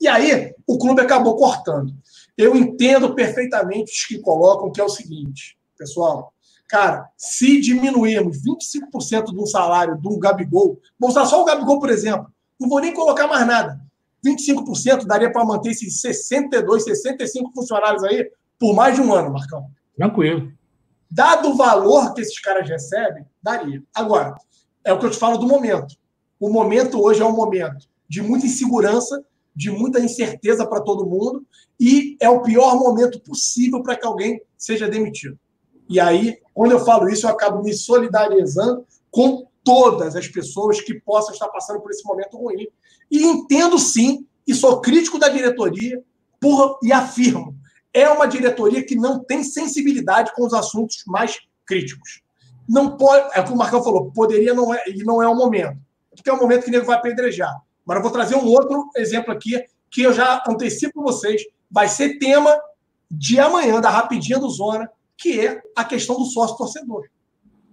E 0.00 0.06
aí, 0.06 0.54
o 0.66 0.78
clube 0.78 1.00
acabou 1.00 1.36
cortando. 1.36 1.92
Eu 2.36 2.54
entendo 2.54 3.14
perfeitamente 3.14 3.92
os 3.92 4.06
que 4.06 4.18
colocam 4.18 4.70
que 4.70 4.80
é 4.80 4.84
o 4.84 4.88
seguinte, 4.88 5.58
pessoal. 5.76 6.32
Cara, 6.68 7.08
se 7.16 7.60
diminuirmos 7.60 8.38
25% 8.42 9.26
do 9.32 9.46
salário 9.46 9.98
do 9.98 10.18
Gabigol, 10.18 10.78
vou 10.98 11.10
usar 11.10 11.26
só 11.26 11.42
o 11.42 11.44
Gabigol, 11.44 11.80
por 11.80 11.90
exemplo, 11.90 12.30
não 12.60 12.68
vou 12.68 12.80
nem 12.80 12.94
colocar 12.94 13.26
mais 13.26 13.46
nada. 13.46 13.80
25% 14.24 15.06
daria 15.06 15.32
para 15.32 15.44
manter 15.44 15.70
esses 15.70 16.00
62, 16.00 16.84
65 16.84 17.52
funcionários 17.54 18.04
aí 18.04 18.30
por 18.58 18.74
mais 18.74 18.94
de 18.94 19.00
um 19.00 19.12
ano, 19.12 19.32
Marcão. 19.32 19.70
Tranquilo. 19.96 20.52
Dado 21.10 21.50
o 21.50 21.56
valor 21.56 22.12
que 22.12 22.20
esses 22.20 22.38
caras 22.40 22.68
recebem, 22.68 23.24
daria. 23.42 23.82
Agora, 23.94 24.34
é 24.84 24.92
o 24.92 24.98
que 24.98 25.06
eu 25.06 25.10
te 25.10 25.18
falo 25.18 25.38
do 25.38 25.46
momento. 25.46 25.94
O 26.38 26.50
momento 26.50 27.02
hoje 27.02 27.22
é 27.22 27.24
um 27.24 27.34
momento 27.34 27.88
de 28.08 28.22
muita 28.22 28.46
insegurança, 28.46 29.24
de 29.54 29.70
muita 29.70 30.00
incerteza 30.00 30.66
para 30.66 30.80
todo 30.80 31.06
mundo, 31.06 31.44
e 31.80 32.16
é 32.20 32.28
o 32.28 32.42
pior 32.42 32.76
momento 32.76 33.20
possível 33.20 33.82
para 33.82 33.96
que 33.96 34.06
alguém 34.06 34.40
seja 34.56 34.88
demitido. 34.88 35.38
E 35.88 35.98
aí, 35.98 36.38
quando 36.54 36.72
eu 36.72 36.84
falo 36.84 37.08
isso, 37.08 37.26
eu 37.26 37.30
acabo 37.30 37.62
me 37.62 37.72
solidarizando 37.72 38.84
com 39.10 39.48
todas 39.64 40.14
as 40.14 40.28
pessoas 40.28 40.80
que 40.80 40.94
possam 40.94 41.32
estar 41.32 41.48
passando 41.48 41.80
por 41.80 41.90
esse 41.90 42.04
momento 42.04 42.36
ruim. 42.36 42.68
E 43.10 43.22
entendo 43.24 43.78
sim, 43.78 44.26
e 44.46 44.54
sou 44.54 44.80
crítico 44.80 45.18
da 45.18 45.28
diretoria, 45.28 46.02
por, 46.40 46.78
e 46.82 46.92
afirmo, 46.92 47.57
é 47.98 48.10
uma 48.10 48.26
diretoria 48.26 48.84
que 48.84 48.94
não 48.94 49.18
tem 49.22 49.42
sensibilidade 49.42 50.32
com 50.34 50.46
os 50.46 50.54
assuntos 50.54 51.02
mais 51.06 51.38
críticos. 51.66 52.22
Não 52.68 52.96
pode, 52.96 53.30
é 53.36 53.40
o 53.40 53.44
que 53.44 53.52
o 53.52 53.56
Marcão 53.56 53.82
falou, 53.82 54.10
poderia 54.12 54.54
não 54.54 54.74
é, 54.74 54.82
e 54.88 55.02
não 55.04 55.22
é 55.22 55.28
o 55.28 55.34
momento. 55.34 55.78
Porque 56.14 56.28
é 56.28 56.32
o 56.32 56.40
momento 56.40 56.64
que 56.64 56.68
o 56.68 56.72
nego 56.72 56.86
vai 56.86 56.96
apedrejar. 56.96 57.54
Mas 57.84 57.96
eu 57.96 58.02
vou 58.02 58.12
trazer 58.12 58.36
um 58.36 58.46
outro 58.46 58.90
exemplo 58.96 59.32
aqui, 59.32 59.62
que 59.90 60.02
eu 60.02 60.12
já 60.12 60.42
antecipo 60.46 61.02
vocês, 61.02 61.42
vai 61.70 61.88
ser 61.88 62.18
tema 62.18 62.58
de 63.10 63.40
amanhã, 63.40 63.80
da 63.80 63.88
Rapidinha 63.88 64.38
do 64.38 64.50
Zona, 64.50 64.90
que 65.16 65.40
é 65.40 65.62
a 65.74 65.84
questão 65.84 66.16
do 66.16 66.26
sócio-torcedor. 66.26 67.08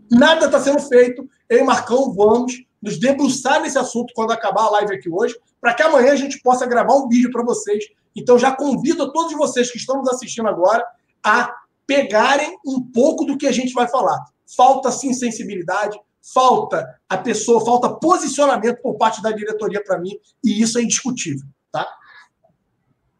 Nada 0.10 0.46
está 0.46 0.60
sendo 0.60 0.80
feito. 0.80 1.28
Eu 1.50 1.60
e 1.60 1.64
Marcão 1.64 2.14
vamos 2.14 2.64
nos 2.82 2.98
debruçar 3.00 3.62
nesse 3.62 3.78
assunto 3.78 4.14
quando 4.16 4.32
acabar 4.32 4.64
a 4.64 4.70
live 4.72 4.96
aqui 4.96 5.10
hoje, 5.10 5.36
para 5.66 5.74
que 5.74 5.82
amanhã 5.82 6.12
a 6.12 6.16
gente 6.16 6.40
possa 6.42 6.64
gravar 6.68 6.94
um 6.94 7.10
vídeo 7.10 7.32
para 7.32 7.44
vocês. 7.44 7.86
Então 8.16 8.38
já 8.38 8.56
convido 8.56 9.02
a 9.02 9.12
todos 9.12 9.34
vocês 9.34 9.72
que 9.72 9.80
estão 9.80 9.98
nos 9.98 10.08
assistindo 10.10 10.48
agora 10.48 10.86
a 11.24 11.52
pegarem 11.88 12.56
um 12.64 12.80
pouco 12.80 13.26
do 13.26 13.36
que 13.36 13.48
a 13.48 13.52
gente 13.52 13.74
vai 13.74 13.88
falar. 13.88 14.24
Falta 14.56 14.92
sim 14.92 15.12
sensibilidade, 15.12 16.00
falta 16.22 16.88
a 17.10 17.18
pessoa, 17.18 17.66
falta 17.66 17.90
posicionamento 17.96 18.80
por 18.80 18.96
parte 18.96 19.24
da 19.24 19.32
diretoria 19.32 19.84
para 19.84 19.98
mim, 19.98 20.12
e 20.44 20.62
isso 20.62 20.78
é 20.78 20.84
indiscutível, 20.84 21.48
tá? 21.72 21.88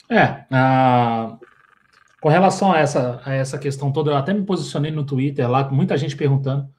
É, 0.08 0.46
uh, 0.54 1.40
com 2.22 2.30
relação 2.30 2.72
a 2.72 2.78
essa, 2.78 3.24
a 3.26 3.34
essa 3.34 3.58
questão 3.58 3.92
toda, 3.92 4.12
eu 4.12 4.18
até 4.18 4.36
me 4.36 4.46
posicionei 4.46 4.92
no 4.92 5.04
Twitter 5.04 5.50
lá, 5.50 5.64
com 5.64 5.74
muita 5.74 5.98
gente 5.98 6.16
perguntando. 6.16 6.70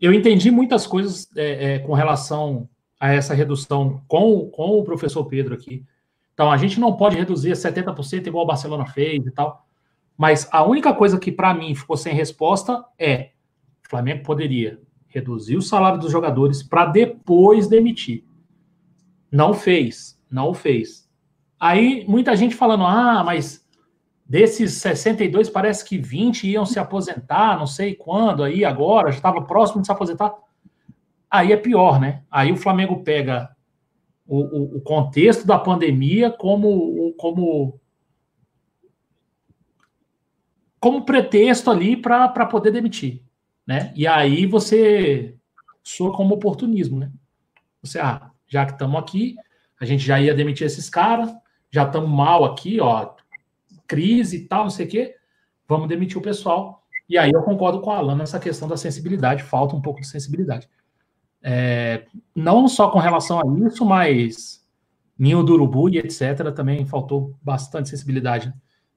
Eu 0.00 0.14
entendi 0.14 0.50
muitas 0.50 0.86
coisas 0.86 1.28
é, 1.36 1.74
é, 1.74 1.78
com 1.80 1.92
relação 1.92 2.66
a 2.98 3.12
essa 3.12 3.34
redução 3.34 4.02
com, 4.08 4.48
com 4.50 4.78
o 4.78 4.84
professor 4.84 5.24
Pedro 5.24 5.54
aqui. 5.54 5.84
Então, 6.32 6.50
a 6.50 6.56
gente 6.56 6.78
não 6.78 6.96
pode 6.96 7.16
reduzir 7.16 7.52
a 7.52 7.54
70% 7.54 8.26
igual 8.26 8.44
o 8.44 8.46
Barcelona 8.46 8.86
fez 8.86 9.24
e 9.26 9.30
tal. 9.30 9.66
Mas 10.16 10.48
a 10.52 10.64
única 10.64 10.92
coisa 10.94 11.18
que, 11.18 11.30
para 11.30 11.54
mim, 11.54 11.74
ficou 11.74 11.96
sem 11.96 12.14
resposta 12.14 12.84
é: 12.98 13.30
o 13.84 13.88
Flamengo 13.88 14.22
poderia 14.22 14.80
reduzir 15.08 15.56
o 15.56 15.62
salário 15.62 15.98
dos 15.98 16.12
jogadores 16.12 16.62
para 16.62 16.86
depois 16.86 17.68
demitir. 17.68 18.24
Não 19.30 19.54
fez, 19.54 20.20
não 20.30 20.54
fez. 20.54 21.08
Aí 21.58 22.04
muita 22.08 22.36
gente 22.36 22.54
falando: 22.54 22.84
ah, 22.84 23.22
mas 23.24 23.66
desses 24.24 24.74
62, 24.74 25.48
parece 25.48 25.84
que 25.84 25.98
20 25.98 26.48
iam 26.48 26.66
se 26.66 26.78
aposentar, 26.78 27.58
não 27.58 27.66
sei 27.66 27.94
quando, 27.94 28.42
aí 28.42 28.64
agora, 28.64 29.10
já 29.10 29.18
estava 29.18 29.42
próximo 29.42 29.80
de 29.80 29.86
se 29.86 29.92
aposentar. 29.92 30.34
Aí 31.36 31.52
é 31.52 31.56
pior, 31.56 32.00
né? 32.00 32.22
Aí 32.30 32.52
o 32.52 32.56
Flamengo 32.56 33.02
pega 33.02 33.50
o, 34.26 34.38
o, 34.38 34.76
o 34.78 34.80
contexto 34.80 35.46
da 35.46 35.58
pandemia 35.58 36.30
como, 36.30 37.14
como, 37.18 37.80
como 40.80 41.04
pretexto 41.04 41.70
ali 41.70 41.96
para 41.96 42.46
poder 42.46 42.70
demitir 42.70 43.26
né? 43.66 43.92
E 43.96 44.06
aí 44.06 44.46
você 44.46 45.34
soa 45.82 46.14
como 46.16 46.34
oportunismo, 46.34 47.00
né? 47.00 47.10
Você, 47.82 47.98
ah, 47.98 48.30
já 48.46 48.64
que 48.64 48.72
estamos 48.72 48.98
aqui, 48.98 49.34
a 49.80 49.84
gente 49.84 50.04
já 50.04 50.20
ia 50.20 50.34
demitir 50.34 50.66
esses 50.66 50.88
caras, 50.88 51.34
já 51.70 51.84
estamos 51.84 52.08
mal 52.08 52.44
aqui, 52.44 52.80
ó, 52.80 53.14
crise 53.86 54.36
e 54.36 54.48
tal, 54.48 54.64
não 54.64 54.70
sei 54.70 54.86
o 54.86 54.88
quê, 54.88 55.16
vamos 55.66 55.88
demitir 55.88 56.16
o 56.16 56.22
pessoal. 56.22 56.84
E 57.08 57.18
aí 57.18 57.30
eu 57.32 57.42
concordo 57.42 57.80
com 57.80 57.90
a 57.90 57.98
Alan 57.98 58.16
nessa 58.16 58.38
questão 58.38 58.68
da 58.68 58.76
sensibilidade, 58.76 59.42
falta 59.42 59.74
um 59.74 59.82
pouco 59.82 60.00
de 60.00 60.06
sensibilidade. 60.06 60.68
É, 61.48 62.06
não 62.34 62.66
só 62.66 62.90
com 62.90 62.98
relação 62.98 63.38
a 63.38 63.68
isso, 63.68 63.84
mas 63.84 64.60
ninho 65.16 65.44
do 65.44 65.52
urubu 65.52 65.88
e 65.88 65.98
etc. 65.98 66.52
também 66.52 66.84
faltou 66.84 67.36
bastante 67.40 67.88
sensibilidade. 67.88 68.52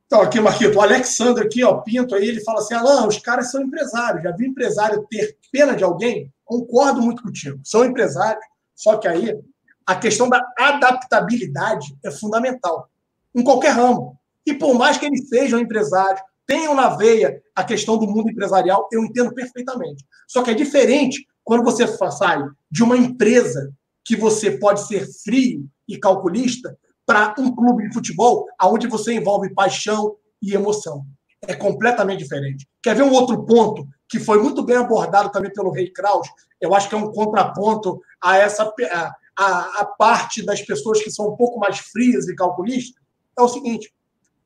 Então, 0.08 0.20
aqui, 0.20 0.39
Marquito, 0.39 0.76
o 0.76 0.82
Alexandre 0.82 1.43
aqui, 1.43 1.64
ó, 1.64 1.76
Pinto 1.82 2.16
aí, 2.16 2.28
ele 2.28 2.41
fala 2.41 2.58
assim: 2.58 2.74
Alain, 2.74 3.08
os 3.08 3.20
caras 3.20 3.52
são 3.52 3.62
empresários. 3.62 4.24
Já 4.24 4.32
vi 4.32 4.47
empresário 4.47 5.06
ter 5.08 5.38
pena 5.52 5.76
de 5.76 5.84
alguém? 5.84 6.34
Concordo 6.43 7.00
muito 7.00 7.22
contigo. 7.22 7.60
São 7.64 7.86
empresários, 7.86 8.43
só 8.74 8.97
que 8.97 9.08
aí 9.08 9.39
a 9.86 9.95
questão 9.95 10.28
da 10.28 10.41
adaptabilidade 10.58 11.95
é 12.04 12.10
fundamental 12.10 12.89
em 13.36 13.43
qualquer 13.43 13.74
ramo. 13.74 14.18
E 14.43 14.56
por 14.56 14.74
mais 14.74 14.97
que 14.97 15.06
eles 15.06 15.30
sejam 15.30 15.60
empresários, 15.60 16.20
tenham 16.47 16.74
na 16.74 16.89
veia 16.89 17.43
a 17.56 17.64
questão 17.64 17.95
do 17.95 18.08
mundo 18.08 18.32
empresarial, 18.32 18.89
eu 18.91 19.04
entendo 19.04 19.32
perfeitamente. 19.36 20.04
Só 20.28 20.41
que 20.41 20.50
é 20.50 20.56
diferente 20.56 21.28
quando 21.50 21.64
você 21.64 21.88
sai 22.12 22.47
de 22.70 22.84
uma 22.84 22.95
empresa 22.95 23.74
que 24.06 24.16
você 24.16 24.52
pode 24.52 24.86
ser 24.86 25.08
frio 25.24 25.68
e 25.88 25.97
calculista 25.97 26.78
para 27.08 27.34
um 27.39 27.56
clube 27.56 27.88
de 27.88 27.93
futebol 27.95 28.45
onde 28.62 28.86
você 28.86 29.14
envolve 29.14 29.52
paixão 29.56 30.16
e 30.39 30.54
emoção. 30.54 31.08
É 31.47 31.56
completamente 31.56 32.20
diferente. 32.20 32.68
Quer 32.84 32.95
ver 32.95 33.02
um 33.02 33.12
outro 33.12 33.47
ponto 33.47 33.84
que 34.08 34.20
foi 34.20 34.39
muito 34.39 34.62
bem 34.62 34.76
abordado 34.76 35.32
também 35.32 35.52
pelo 35.52 35.72
Rei 35.72 35.91
Kraus? 35.91 36.28
Eu 36.62 36.76
acho 36.76 36.88
que 36.88 36.93
é 36.93 37.00
um 37.00 37.12
contraponto 37.12 38.00
a 38.22 38.38
essa 38.38 38.72
a, 38.91 39.12
a, 39.36 39.82
a 39.82 39.86
parte 39.86 40.45
das 40.45 40.62
pessoas 40.62 41.02
que 41.02 41.10
são 41.10 41.30
um 41.30 41.36
pouco 41.36 41.60
mais 41.60 41.80
frias 41.80 42.28
e 42.28 42.36
calculistas. 42.36 43.02
É 43.36 43.41
o 43.41 43.47
seguinte: 43.47 43.91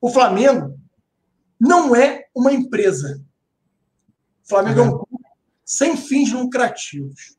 o 0.00 0.08
Flamengo 0.08 0.74
não 1.60 1.94
é 1.94 2.24
uma 2.34 2.50
empresa. 2.50 3.22
O 4.42 4.48
Flamengo 4.48 4.80
é 4.80 4.82
um 4.84 5.03
sem 5.64 5.96
fins 5.96 6.32
lucrativos. 6.32 7.36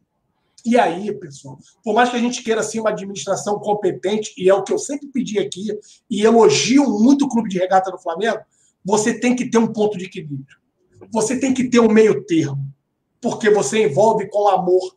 E 0.66 0.80
aí, 0.80 1.14
pessoal, 1.14 1.60
por 1.84 1.94
mais 1.94 2.10
que 2.10 2.16
a 2.16 2.20
gente 2.20 2.42
queira 2.42 2.62
assim 2.62 2.80
uma 2.80 2.90
administração 2.90 3.60
competente, 3.60 4.34
e 4.36 4.50
é 4.50 4.54
o 4.54 4.64
que 4.64 4.74
eu 4.74 4.80
sempre 4.80 5.08
pedi 5.08 5.38
aqui, 5.38 5.68
e 6.10 6.26
elogio 6.26 6.84
muito 7.00 7.26
o 7.26 7.30
clube 7.30 7.50
de 7.50 7.60
regata 7.60 7.92
do 7.92 8.00
Flamengo, 8.00 8.40
você 8.84 9.20
tem 9.20 9.36
que 9.36 9.50
ter 9.50 9.60
um 9.60 9.72
ponto 9.72 9.96
de 9.96 10.06
equilíbrio. 10.06 10.58
Você 11.12 11.40
tem 11.40 11.54
que 11.54 11.70
ter 11.70 11.80
um 11.80 11.90
meio 11.90 12.26
termo. 12.26 12.66
Porque 13.22 13.50
você 13.50 13.84
envolve 13.84 14.28
com 14.30 14.48
amor, 14.48 14.96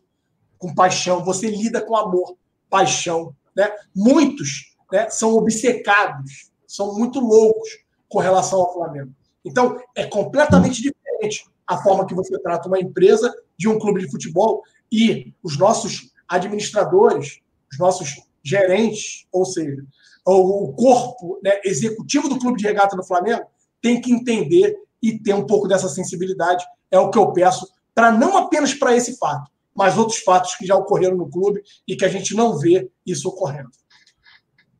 com 0.57 0.73
paixão, 0.73 1.23
você 1.23 1.49
lida 1.49 1.81
com 1.81 1.95
amor, 1.95 2.35
paixão. 2.69 3.35
Né? 3.55 3.71
Muitos 3.95 4.75
né, 4.91 5.09
são 5.09 5.35
obcecados, 5.35 6.51
são 6.67 6.95
muito 6.95 7.19
loucos 7.19 7.69
com 8.07 8.19
relação 8.19 8.59
ao 8.59 8.73
Flamengo. 8.73 9.11
Então, 9.45 9.79
é 9.95 10.05
completamente 10.05 10.81
diferente 10.81 11.48
a 11.69 11.77
forma 11.77 12.07
que 12.07 12.15
você 12.15 12.37
trata 12.39 12.67
uma 12.67 12.79
empresa 12.79 13.31
de 13.55 13.69
um 13.69 13.77
clube 13.77 14.01
de 14.01 14.09
futebol 14.09 14.63
e 14.91 15.31
os 15.43 15.55
nossos 15.55 16.11
administradores, 16.27 17.39
os 17.71 17.77
nossos 17.77 18.15
gerentes, 18.43 19.27
ou 19.31 19.45
seja, 19.45 19.83
o 20.25 20.73
corpo 20.73 21.39
né, 21.43 21.61
executivo 21.63 22.27
do 22.27 22.39
clube 22.39 22.57
de 22.57 22.65
regata 22.65 22.95
do 22.95 23.05
Flamengo 23.05 23.43
tem 23.81 24.01
que 24.01 24.11
entender 24.11 24.75
e 25.01 25.17
ter 25.19 25.33
um 25.33 25.45
pouco 25.45 25.67
dessa 25.67 25.87
sensibilidade. 25.87 26.65
É 26.89 26.97
o 26.97 27.11
que 27.11 27.17
eu 27.19 27.31
peço 27.31 27.67
para 27.93 28.11
não 28.11 28.37
apenas 28.37 28.73
para 28.73 28.95
esse 28.95 29.17
fato, 29.17 29.51
mas 29.75 29.97
outros 29.97 30.19
fatos 30.19 30.55
que 30.55 30.65
já 30.65 30.75
ocorreram 30.75 31.17
no 31.17 31.29
clube 31.29 31.61
e 31.87 31.95
que 31.95 32.05
a 32.05 32.09
gente 32.09 32.35
não 32.35 32.57
vê 32.57 32.89
isso 33.05 33.29
ocorrendo. 33.29 33.69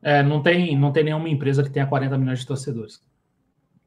É, 0.01 0.23
não 0.23 0.41
tem, 0.41 0.77
não 0.77 0.91
tem 0.91 1.03
nenhuma 1.03 1.29
empresa 1.29 1.61
que 1.61 1.69
tenha 1.69 1.85
40 1.85 2.17
milhões 2.17 2.39
de 2.39 2.47
torcedores. 2.47 2.99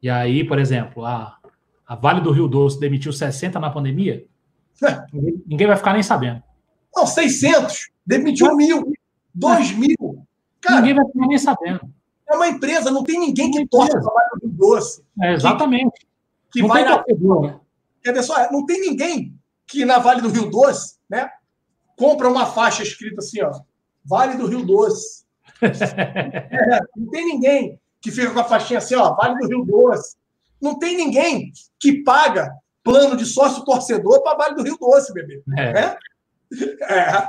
E 0.01 0.09
aí, 0.11 0.47
por 0.47 0.59
exemplo, 0.59 1.05
a, 1.05 1.39
a 1.87 1.95
Vale 1.95 2.21
do 2.21 2.33
Rio 2.33 2.49
Doce 2.49 2.81
demitiu 2.81 3.13
60 3.13 3.59
na 3.59 3.71
pandemia, 3.71 4.27
é. 4.83 5.05
ninguém, 5.47 5.67
vai 5.67 5.77
ficar 5.77 5.93
nem 5.93 6.03
sabendo. 6.03 6.43
Não, 6.95 7.07
600, 7.07 7.91
demitiu 8.05 8.57
mil, 8.57 8.93
2 9.35 9.73
mil. 9.73 10.27
Cara, 10.61 10.81
ninguém 10.81 10.95
vai 10.95 11.07
ficar 11.07 11.27
nem 11.27 11.39
sabendo. 11.39 11.81
É 12.29 12.35
uma 12.35 12.49
empresa, 12.49 12.91
não 12.91 13.05
tem 13.05 13.19
ninguém 13.19 13.51
que 13.51 13.67
torce 13.67 13.93
para 13.93 14.01
Vale 14.01 14.31
do 14.41 14.49
Rio 14.49 14.57
Doce. 14.57 15.03
É, 15.21 15.33
exatamente. 15.35 16.07
Que, 16.51 16.61
que 16.61 16.67
vai 16.67 16.85
na... 16.85 16.99
Torcedor, 16.99 17.43
né? 17.43 17.61
Quer 18.03 18.15
ver 18.15 18.23
só, 18.23 18.51
não 18.51 18.67
tem 18.67 18.81
ninguém 18.81 19.35
que 19.67 19.85
na 19.85 19.99
Vale 19.99 20.21
do 20.21 20.29
Rio 20.29 20.51
Doce, 20.51 20.97
né, 21.09 21.31
compra 21.97 22.29
uma 22.29 22.47
faixa 22.47 22.83
escrita 22.83 23.21
assim, 23.21 23.43
ó, 23.43 23.53
Vale 24.05 24.37
do 24.37 24.47
Rio 24.47 24.65
Doce. 24.65 25.25
é, 25.63 26.81
não 26.97 27.09
tem 27.11 27.25
ninguém 27.25 27.81
que 28.01 28.11
fica 28.11 28.33
com 28.33 28.41
a 28.41 28.45
faixinha 28.45 28.79
assim, 28.79 28.97
ó, 28.97 29.15
Vale 29.15 29.39
do 29.39 29.49
Rio 29.49 29.65
Doce. 29.65 30.17
Não 30.63 30.79
tem 30.79 30.97
ninguém 30.97 31.53
que 31.81 32.03
paga 32.05 32.51
plano 32.85 33.17
de 33.17 33.27
sócio 33.27 33.65
torcedor 33.65 34.23
para 34.23 34.37
Vale 34.37 34.55
do 34.55 34.63
Rio 34.63 34.77
Doce, 34.79 35.13
bebê. 35.13 35.43
É. 35.59 35.63
é. 35.63 35.97
É. 36.83 37.29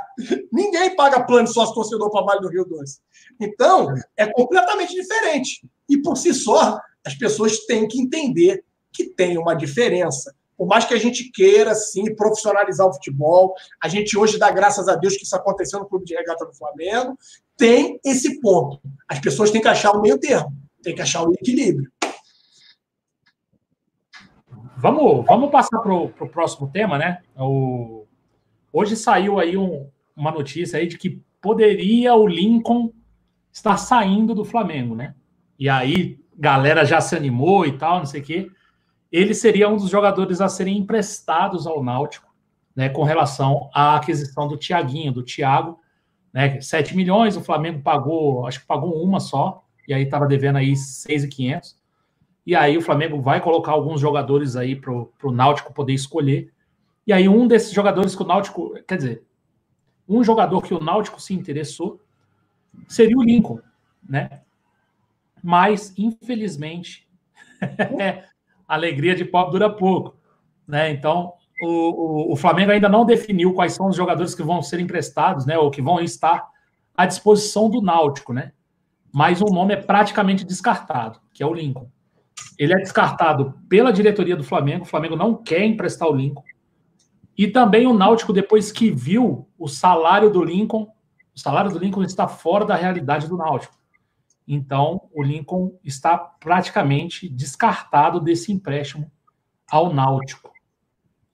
Ninguém 0.52 0.94
paga 0.94 1.22
plano 1.22 1.48
de 1.48 1.54
sócio 1.54 1.74
torcedor 1.74 2.10
para 2.10 2.24
Vale 2.24 2.40
do 2.40 2.48
Rio 2.48 2.64
Doce. 2.64 3.00
Então, 3.40 3.88
é 4.16 4.26
completamente 4.26 4.94
diferente. 4.94 5.66
E 5.88 5.96
por 5.98 6.16
si 6.16 6.32
só, 6.34 6.78
as 7.04 7.14
pessoas 7.14 7.60
têm 7.66 7.88
que 7.88 8.00
entender 8.00 8.64
que 8.92 9.04
tem 9.04 9.38
uma 9.38 9.54
diferença. 9.54 10.34
Por 10.56 10.66
mais 10.68 10.84
que 10.84 10.94
a 10.94 10.98
gente 10.98 11.30
queira, 11.32 11.74
sim, 11.74 12.14
profissionalizar 12.14 12.86
o 12.86 12.92
futebol, 12.92 13.54
a 13.82 13.88
gente 13.88 14.16
hoje 14.16 14.38
dá 14.38 14.50
graças 14.50 14.88
a 14.88 14.94
Deus 14.94 15.16
que 15.16 15.24
isso 15.24 15.34
aconteceu 15.34 15.80
no 15.80 15.86
Clube 15.86 16.04
de 16.04 16.14
Regata 16.14 16.46
do 16.46 16.54
Flamengo, 16.54 17.18
tem 17.56 17.98
esse 18.04 18.40
ponto. 18.40 18.80
As 19.08 19.18
pessoas 19.18 19.50
têm 19.50 19.60
que 19.60 19.68
achar 19.68 19.92
o 19.92 20.00
meio 20.00 20.18
termo, 20.18 20.52
tem 20.82 20.94
que 20.94 21.02
achar 21.02 21.26
o 21.26 21.32
equilíbrio. 21.32 21.90
Vamos, 24.84 25.24
vamos 25.26 25.50
passar 25.50 25.78
para 25.80 25.94
o 25.94 26.28
próximo 26.28 26.68
tema, 26.70 26.98
né? 26.98 27.22
O... 27.36 28.06
Hoje 28.72 28.96
saiu 28.96 29.38
aí 29.38 29.56
um, 29.56 29.88
uma 30.14 30.30
notícia 30.30 30.78
aí 30.78 30.86
de 30.86 30.98
que 30.98 31.22
poderia 31.40 32.14
o 32.14 32.26
Lincoln 32.26 32.92
estar 33.50 33.76
saindo 33.76 34.34
do 34.34 34.44
Flamengo, 34.44 34.94
né? 34.94 35.14
E 35.58 35.68
aí, 35.68 36.18
galera 36.36 36.84
já 36.84 37.00
se 37.00 37.16
animou 37.16 37.64
e 37.64 37.78
tal, 37.78 37.98
não 37.98 38.06
sei 38.06 38.20
o 38.20 38.24
quê 38.24 38.50
ele 39.14 39.32
seria 39.32 39.68
um 39.68 39.76
dos 39.76 39.90
jogadores 39.90 40.40
a 40.40 40.48
serem 40.48 40.76
emprestados 40.76 41.68
ao 41.68 41.84
Náutico, 41.84 42.34
né, 42.74 42.88
com 42.88 43.04
relação 43.04 43.70
à 43.72 43.94
aquisição 43.94 44.48
do 44.48 44.56
Tiaguinho, 44.56 45.12
do 45.12 45.22
Thiago, 45.22 45.78
né, 46.32 46.60
7 46.60 46.96
milhões, 46.96 47.36
o 47.36 47.40
Flamengo 47.40 47.80
pagou, 47.80 48.44
acho 48.44 48.58
que 48.58 48.66
pagou 48.66 49.00
uma 49.00 49.20
só, 49.20 49.64
e 49.86 49.94
aí 49.94 50.02
estava 50.02 50.26
devendo 50.26 50.56
aí 50.56 50.74
6,500. 50.74 51.76
E 52.46 52.54
aí 52.54 52.76
o 52.76 52.82
Flamengo 52.82 53.20
vai 53.20 53.40
colocar 53.40 53.72
alguns 53.72 54.00
jogadores 54.00 54.54
aí 54.56 54.76
para 54.76 54.92
o 54.92 55.32
Náutico 55.32 55.72
poder 55.72 55.94
escolher. 55.94 56.52
E 57.06 57.12
aí 57.12 57.28
um 57.28 57.46
desses 57.46 57.72
jogadores 57.72 58.14
que 58.14 58.22
o 58.22 58.26
Náutico, 58.26 58.74
quer 58.86 58.96
dizer, 58.96 59.24
um 60.08 60.22
jogador 60.22 60.62
que 60.62 60.74
o 60.74 60.80
Náutico 60.80 61.20
se 61.20 61.32
interessou 61.32 62.00
seria 62.86 63.16
o 63.16 63.22
Lincoln, 63.22 63.60
né? 64.06 64.40
Mas, 65.42 65.94
infelizmente, 65.96 67.08
alegria 68.68 69.14
de 69.14 69.24
pobre 69.24 69.52
dura 69.52 69.70
pouco. 69.70 70.16
Né? 70.66 70.90
Então, 70.90 71.34
o, 71.62 71.68
o, 71.68 72.32
o, 72.32 72.36
Flamengo 72.36 72.72
ainda 72.72 72.88
não 72.88 73.04
definiu 73.04 73.52
quais 73.52 73.74
são 73.74 73.88
os 73.88 73.96
jogadores 73.96 74.34
que 74.34 74.42
vão 74.42 74.62
ser 74.62 74.80
emprestados, 74.80 75.46
né? 75.46 75.58
Ou 75.58 75.70
que 75.70 75.82
vão 75.82 76.00
estar 76.00 76.48
à 76.96 77.06
disposição 77.06 77.68
do 77.70 77.82
Náutico, 77.82 78.32
né? 78.32 78.52
Mas 79.12 79.40
um 79.40 79.52
nome 79.52 79.74
é 79.74 79.76
praticamente 79.76 80.44
descartado, 80.44 81.20
que 81.32 81.42
é 81.42 81.46
o 81.46 81.54
Lincoln. 81.54 81.88
Ele 82.58 82.72
é 82.72 82.76
descartado 82.76 83.54
pela 83.68 83.92
diretoria 83.92 84.36
do 84.36 84.44
Flamengo. 84.44 84.84
O 84.84 84.88
Flamengo 84.88 85.16
não 85.16 85.34
quer 85.34 85.64
emprestar 85.64 86.08
o 86.08 86.14
Lincoln. 86.14 86.44
E 87.36 87.48
também 87.48 87.86
o 87.86 87.92
Náutico, 87.92 88.32
depois 88.32 88.70
que 88.70 88.90
viu 88.90 89.48
o 89.58 89.68
salário 89.68 90.30
do 90.30 90.42
Lincoln, 90.42 90.86
o 91.34 91.40
salário 91.40 91.70
do 91.70 91.78
Lincoln 91.78 92.04
está 92.04 92.28
fora 92.28 92.64
da 92.64 92.76
realidade 92.76 93.28
do 93.28 93.36
Náutico. 93.36 93.74
Então, 94.46 95.08
o 95.12 95.22
Lincoln 95.22 95.78
está 95.82 96.16
praticamente 96.16 97.28
descartado 97.28 98.20
desse 98.20 98.52
empréstimo 98.52 99.10
ao 99.70 99.92
Náutico. 99.92 100.52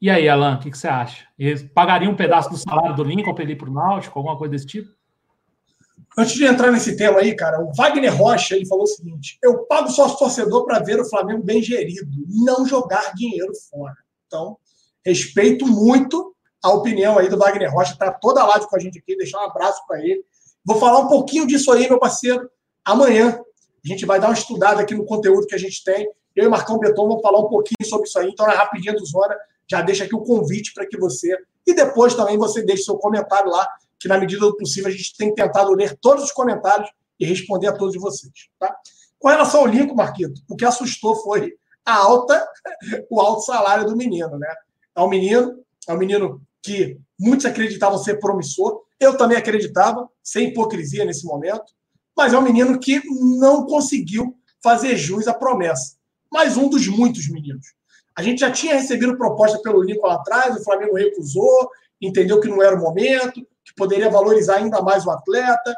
E 0.00 0.08
aí, 0.08 0.28
Alan, 0.28 0.56
o 0.56 0.58
que, 0.60 0.70
que, 0.70 0.78
você 0.78 0.88
acha? 0.88 1.26
Eles 1.38 1.62
pagariam 1.62 2.12
um 2.12 2.16
pedaço 2.16 2.48
do 2.48 2.56
salário 2.56 2.96
do 2.96 3.04
Lincoln 3.04 3.34
para 3.34 3.44
ele 3.44 3.52
ir 3.52 3.56
para 3.56 3.68
o 3.68 3.72
Náutico, 3.72 4.18
alguma 4.18 4.38
coisa 4.38 4.52
desse 4.52 4.66
tipo? 4.66 4.90
Antes 6.20 6.34
de 6.34 6.44
entrar 6.44 6.70
nesse 6.70 6.96
tema 6.96 7.20
aí, 7.20 7.34
cara, 7.34 7.60
o 7.60 7.72
Wagner 7.72 8.14
Rocha 8.14 8.54
ele 8.54 8.66
falou 8.66 8.84
o 8.84 8.86
seguinte: 8.86 9.38
eu 9.42 9.64
pago 9.64 9.90
sócio 9.90 10.18
torcedor 10.18 10.64
para 10.64 10.78
ver 10.80 11.00
o 11.00 11.08
Flamengo 11.08 11.42
bem 11.42 11.62
gerido, 11.62 12.10
não 12.44 12.66
jogar 12.66 13.14
dinheiro 13.14 13.52
fora. 13.70 13.96
Então, 14.26 14.58
respeito 15.04 15.66
muito 15.66 16.34
a 16.62 16.70
opinião 16.70 17.18
aí 17.18 17.28
do 17.28 17.38
Wagner 17.38 17.72
Rocha, 17.72 17.92
está 17.92 18.12
toda 18.12 18.44
live 18.46 18.68
com 18.68 18.76
a 18.76 18.78
gente 18.78 18.98
aqui, 18.98 19.16
deixar 19.16 19.38
um 19.38 19.48
abraço 19.48 19.82
para 19.86 19.98
ele. 20.00 20.22
Vou 20.64 20.78
falar 20.78 20.98
um 20.98 21.08
pouquinho 21.08 21.46
disso 21.46 21.72
aí, 21.72 21.88
meu 21.88 21.98
parceiro, 21.98 22.50
Amanhã 22.84 23.40
a 23.84 23.88
gente 23.88 24.04
vai 24.04 24.20
dar 24.20 24.28
uma 24.28 24.34
estudada 24.34 24.80
aqui 24.80 24.94
no 24.94 25.04
conteúdo 25.04 25.46
que 25.46 25.54
a 25.54 25.58
gente 25.58 25.82
tem. 25.84 26.10
Eu 26.34 26.46
e 26.46 26.48
Marcão 26.48 26.78
Beton 26.78 27.08
vamos 27.08 27.22
falar 27.22 27.38
um 27.38 27.48
pouquinho 27.48 27.88
sobre 27.88 28.08
isso 28.08 28.18
aí. 28.18 28.28
Então, 28.28 28.46
na 28.46 28.52
rapidinha 28.52 28.94
do 28.94 29.04
Zona, 29.04 29.36
já 29.68 29.80
deixa 29.80 30.04
aqui 30.04 30.14
o 30.14 30.22
convite 30.22 30.72
para 30.74 30.86
que 30.86 30.98
você. 30.98 31.36
E 31.66 31.74
depois 31.74 32.14
também 32.14 32.36
você 32.36 32.62
deixe 32.62 32.84
seu 32.84 32.96
comentário 32.96 33.50
lá, 33.50 33.66
que 34.00 34.08
na 34.08 34.18
medida 34.18 34.40
do 34.40 34.56
possível 34.56 34.88
a 34.88 34.92
gente 34.92 35.16
tem 35.16 35.34
tentado 35.34 35.72
ler 35.72 35.96
todos 36.00 36.24
os 36.24 36.32
comentários 36.32 36.90
e 37.18 37.26
responder 37.26 37.68
a 37.68 37.72
todos 37.72 37.94
vocês. 37.96 38.32
Tá? 38.58 38.74
Com 39.18 39.28
relação 39.28 39.60
ao 39.60 39.66
Lincoln, 39.66 39.94
Marquito, 39.94 40.40
o 40.48 40.56
que 40.56 40.64
assustou 40.64 41.14
foi 41.16 41.52
a 41.84 41.94
alta, 41.94 42.48
o 43.10 43.20
alto 43.20 43.42
salário 43.42 43.86
do 43.86 43.96
menino, 43.96 44.38
né? 44.38 44.52
É 44.96 45.00
um 45.00 45.08
menino, 45.08 45.62
é 45.86 45.92
um 45.92 45.98
menino 45.98 46.42
que 46.62 46.98
muitos 47.18 47.46
acreditavam 47.46 47.98
ser 47.98 48.18
promissor. 48.18 48.82
Eu 48.98 49.16
também 49.16 49.36
acreditava, 49.36 50.08
sem 50.22 50.48
hipocrisia 50.48 51.04
nesse 51.04 51.26
momento 51.26 51.72
mas 52.20 52.34
é 52.34 52.38
um 52.38 52.42
menino 52.42 52.78
que 52.78 53.00
não 53.38 53.64
conseguiu 53.64 54.36
fazer 54.62 54.94
jus 54.94 55.26
à 55.26 55.32
promessa. 55.32 55.96
Mais 56.30 56.54
um 56.54 56.68
dos 56.68 56.86
muitos 56.86 57.30
meninos. 57.30 57.68
A 58.14 58.22
gente 58.22 58.40
já 58.40 58.50
tinha 58.50 58.74
recebido 58.74 59.16
proposta 59.16 59.58
pelo 59.62 59.82
Lincoln 59.82 60.06
lá 60.06 60.16
atrás, 60.16 60.54
o 60.54 60.62
Flamengo 60.62 60.96
recusou, 60.96 61.70
entendeu 61.98 62.38
que 62.38 62.46
não 62.46 62.62
era 62.62 62.76
o 62.76 62.78
momento, 62.78 63.40
que 63.70 63.74
poderia 63.76 64.10
valorizar 64.10 64.56
ainda 64.56 64.82
mais 64.82 65.06
o 65.06 65.10
atleta. 65.10 65.74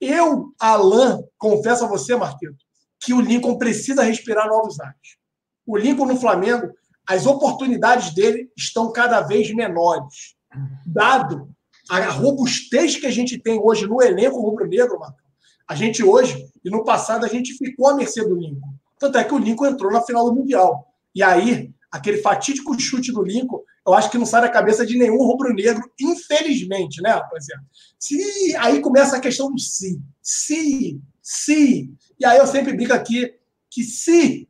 Eu, 0.00 0.52
Alain, 0.60 1.22
confesso 1.38 1.84
a 1.84 1.88
você, 1.88 2.14
Marquito, 2.16 2.56
que 3.00 3.14
o 3.14 3.20
Lincoln 3.20 3.56
precisa 3.56 4.02
respirar 4.02 4.48
novos 4.48 4.78
ares. 4.80 5.16
O 5.64 5.76
Lincoln 5.76 6.06
no 6.06 6.20
Flamengo, 6.20 6.72
as 7.08 7.24
oportunidades 7.24 8.12
dele 8.12 8.50
estão 8.56 8.92
cada 8.92 9.20
vez 9.20 9.52
menores. 9.54 10.34
Dado 10.84 11.48
a 11.88 12.00
robustez 12.10 12.96
que 12.96 13.06
a 13.06 13.10
gente 13.10 13.38
tem 13.38 13.58
hoje 13.58 13.86
no 13.86 14.02
elenco 14.02 14.40
rubro-negro, 14.40 14.98
a 15.68 15.74
gente 15.74 16.02
hoje, 16.02 16.48
e 16.64 16.70
no 16.70 16.84
passado, 16.84 17.24
a 17.24 17.28
gente 17.28 17.54
ficou 17.54 17.88
à 17.88 17.94
mercê 17.94 18.24
do 18.24 18.34
Lincoln. 18.34 18.74
Tanto 18.98 19.18
é 19.18 19.24
que 19.24 19.34
o 19.34 19.38
Lincoln 19.38 19.66
entrou 19.66 19.92
na 19.92 20.02
final 20.02 20.24
do 20.24 20.34
Mundial. 20.34 20.86
E 21.14 21.22
aí, 21.22 21.70
aquele 21.90 22.18
fatídico 22.18 22.78
chute 22.78 23.12
do 23.12 23.22
Lincoln, 23.22 23.62
eu 23.86 23.94
acho 23.94 24.10
que 24.10 24.18
não 24.18 24.26
sai 24.26 24.42
da 24.42 24.48
cabeça 24.48 24.84
de 24.84 24.98
nenhum 24.98 25.18
rubro-negro, 25.18 25.88
infelizmente, 26.00 27.00
né, 27.00 27.10
rapaziada? 27.10 27.62
Se, 27.98 28.56
aí 28.56 28.80
começa 28.80 29.16
a 29.16 29.20
questão 29.20 29.52
do 29.52 29.60
se. 29.60 30.00
Se, 30.20 31.00
se. 31.22 31.94
E 32.18 32.26
aí 32.26 32.38
eu 32.38 32.46
sempre 32.46 32.72
brinco 32.72 32.92
aqui 32.92 33.34
que 33.70 33.84
se 33.84 34.48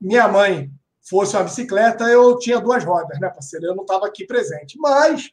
minha 0.00 0.28
mãe 0.28 0.70
fosse 1.08 1.34
uma 1.34 1.42
bicicleta, 1.42 2.04
eu 2.04 2.38
tinha 2.38 2.60
duas 2.60 2.84
rodas, 2.84 3.18
né, 3.18 3.28
parceiro? 3.28 3.66
Eu 3.66 3.74
não 3.74 3.82
estava 3.82 4.06
aqui 4.06 4.24
presente. 4.24 4.78
Mas 4.78 5.30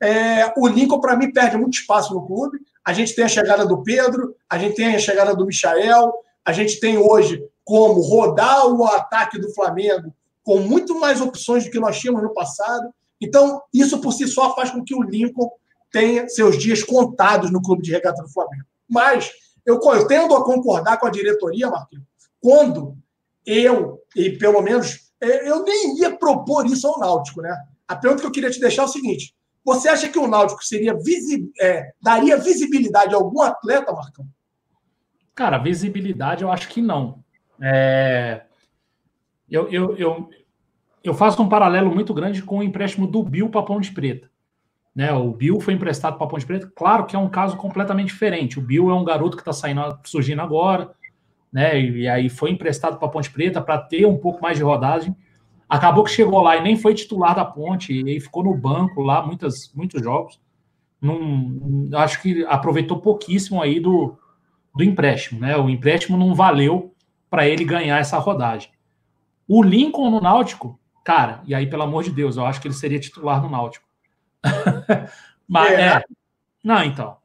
é, 0.00 0.52
o 0.56 0.68
Lincoln, 0.68 1.00
para 1.00 1.16
mim, 1.16 1.32
perde 1.32 1.56
muito 1.56 1.74
espaço 1.74 2.14
no 2.14 2.24
clube. 2.24 2.58
A 2.86 2.92
gente 2.92 3.14
tem 3.14 3.24
a 3.24 3.28
chegada 3.28 3.66
do 3.66 3.82
Pedro, 3.82 4.36
a 4.48 4.56
gente 4.56 4.76
tem 4.76 4.94
a 4.94 4.98
chegada 4.98 5.34
do 5.34 5.46
Michael, 5.46 6.12
a 6.44 6.52
gente 6.52 6.78
tem 6.78 6.96
hoje 6.96 7.42
como 7.64 8.00
rodar 8.02 8.66
o 8.66 8.84
ataque 8.84 9.38
do 9.38 9.52
Flamengo 9.52 10.14
com 10.44 10.60
muito 10.60 11.00
mais 11.00 11.20
opções 11.20 11.64
do 11.64 11.70
que 11.70 11.80
nós 11.80 11.98
tínhamos 11.98 12.22
no 12.22 12.32
passado. 12.32 12.88
Então, 13.20 13.60
isso 13.72 14.00
por 14.00 14.12
si 14.12 14.28
só 14.28 14.54
faz 14.54 14.70
com 14.70 14.84
que 14.84 14.94
o 14.94 15.02
Lincoln 15.02 15.50
tenha 15.90 16.28
seus 16.28 16.58
dias 16.58 16.82
contados 16.82 17.50
no 17.50 17.62
clube 17.62 17.82
de 17.82 17.90
regata 17.90 18.22
do 18.22 18.28
Flamengo. 18.28 18.64
Mas 18.88 19.32
eu, 19.64 19.80
eu 19.82 20.06
tendo 20.06 20.36
a 20.36 20.44
concordar 20.44 20.98
com 20.98 21.06
a 21.06 21.10
diretoria, 21.10 21.70
Marquinhos, 21.70 22.04
quando 22.40 22.96
eu, 23.46 24.00
e 24.14 24.30
pelo 24.30 24.60
menos 24.60 25.10
é, 25.20 25.48
eu 25.48 25.64
nem 25.64 25.98
ia 25.98 26.16
propor 26.16 26.66
isso 26.66 26.86
ao 26.86 26.98
Náutico, 26.98 27.40
né? 27.40 27.56
A 27.88 27.96
pergunta 27.96 28.22
que 28.22 28.26
eu 28.26 28.32
queria 28.32 28.50
te 28.50 28.60
deixar 28.60 28.82
é 28.82 28.84
o 28.84 28.88
seguinte: 28.88 29.34
você 29.64 29.88
acha 29.88 30.08
que 30.08 30.18
o 30.18 30.26
Náutico 30.26 30.64
seria 30.64 30.94
visi 30.94 31.50
é, 31.58 31.92
daria 32.02 32.36
visibilidade 32.36 33.14
a 33.14 33.16
algum 33.16 33.40
atleta, 33.40 33.92
Marcão? 33.92 34.26
Cara, 35.34 35.58
visibilidade 35.58 36.44
eu 36.44 36.50
acho 36.50 36.68
que 36.68 36.82
não. 36.82 37.24
É... 37.60 38.42
Eu, 39.54 39.68
eu, 39.68 39.96
eu, 39.96 40.30
eu 41.04 41.14
faço 41.14 41.40
um 41.40 41.48
paralelo 41.48 41.94
muito 41.94 42.12
grande 42.12 42.42
com 42.42 42.58
o 42.58 42.62
empréstimo 42.62 43.06
do 43.06 43.22
Bill 43.22 43.48
para 43.48 43.62
Ponte 43.62 43.92
Preta. 43.92 44.28
Né, 44.92 45.12
o 45.12 45.30
Bill 45.30 45.60
foi 45.60 45.74
emprestado 45.74 46.18
para 46.18 46.26
Ponte 46.26 46.44
Preta. 46.44 46.70
Claro 46.74 47.06
que 47.06 47.14
é 47.14 47.18
um 47.18 47.28
caso 47.28 47.56
completamente 47.56 48.08
diferente. 48.08 48.58
O 48.58 48.62
Bill 48.62 48.90
é 48.90 48.94
um 48.94 49.04
garoto 49.04 49.36
que 49.36 49.48
está 49.48 50.00
surgindo 50.04 50.42
agora, 50.42 50.90
né? 51.52 51.80
E 51.80 52.08
aí 52.08 52.28
foi 52.28 52.50
emprestado 52.50 52.98
para 52.98 53.08
Ponte 53.08 53.30
Preta 53.30 53.62
para 53.62 53.78
ter 53.78 54.04
um 54.06 54.18
pouco 54.18 54.42
mais 54.42 54.56
de 54.56 54.64
rodagem. 54.64 55.14
Acabou 55.68 56.02
que 56.02 56.10
chegou 56.10 56.40
lá 56.42 56.56
e 56.56 56.62
nem 56.62 56.76
foi 56.76 56.92
titular 56.92 57.34
da 57.34 57.44
Ponte 57.44 57.92
e 57.92 58.20
ficou 58.20 58.42
no 58.42 58.54
banco 58.54 59.02
lá 59.02 59.24
muitas, 59.24 59.72
muitos 59.72 60.02
jogos. 60.02 60.40
Não, 61.00 61.88
acho 61.94 62.20
que 62.20 62.44
aproveitou 62.46 63.00
pouquíssimo 63.00 63.62
aí 63.62 63.78
do, 63.78 64.16
do 64.74 64.82
empréstimo, 64.82 65.40
né? 65.40 65.56
O 65.56 65.70
empréstimo 65.70 66.16
não 66.18 66.34
valeu 66.34 66.92
para 67.30 67.48
ele 67.48 67.64
ganhar 67.64 68.00
essa 68.00 68.18
rodagem. 68.18 68.73
O 69.46 69.62
Lincoln 69.62 70.10
no 70.10 70.20
Náutico, 70.20 70.78
cara, 71.04 71.42
e 71.46 71.54
aí 71.54 71.68
pelo 71.68 71.82
amor 71.82 72.04
de 72.04 72.10
Deus, 72.10 72.36
eu 72.36 72.46
acho 72.46 72.60
que 72.60 72.68
ele 72.68 72.74
seria 72.74 73.00
titular 73.00 73.42
no 73.42 73.50
Náutico. 73.50 73.86
Mas 75.46 75.72
é. 75.72 75.82
é. 75.82 76.04
Não, 76.62 76.82
então. 76.82 77.16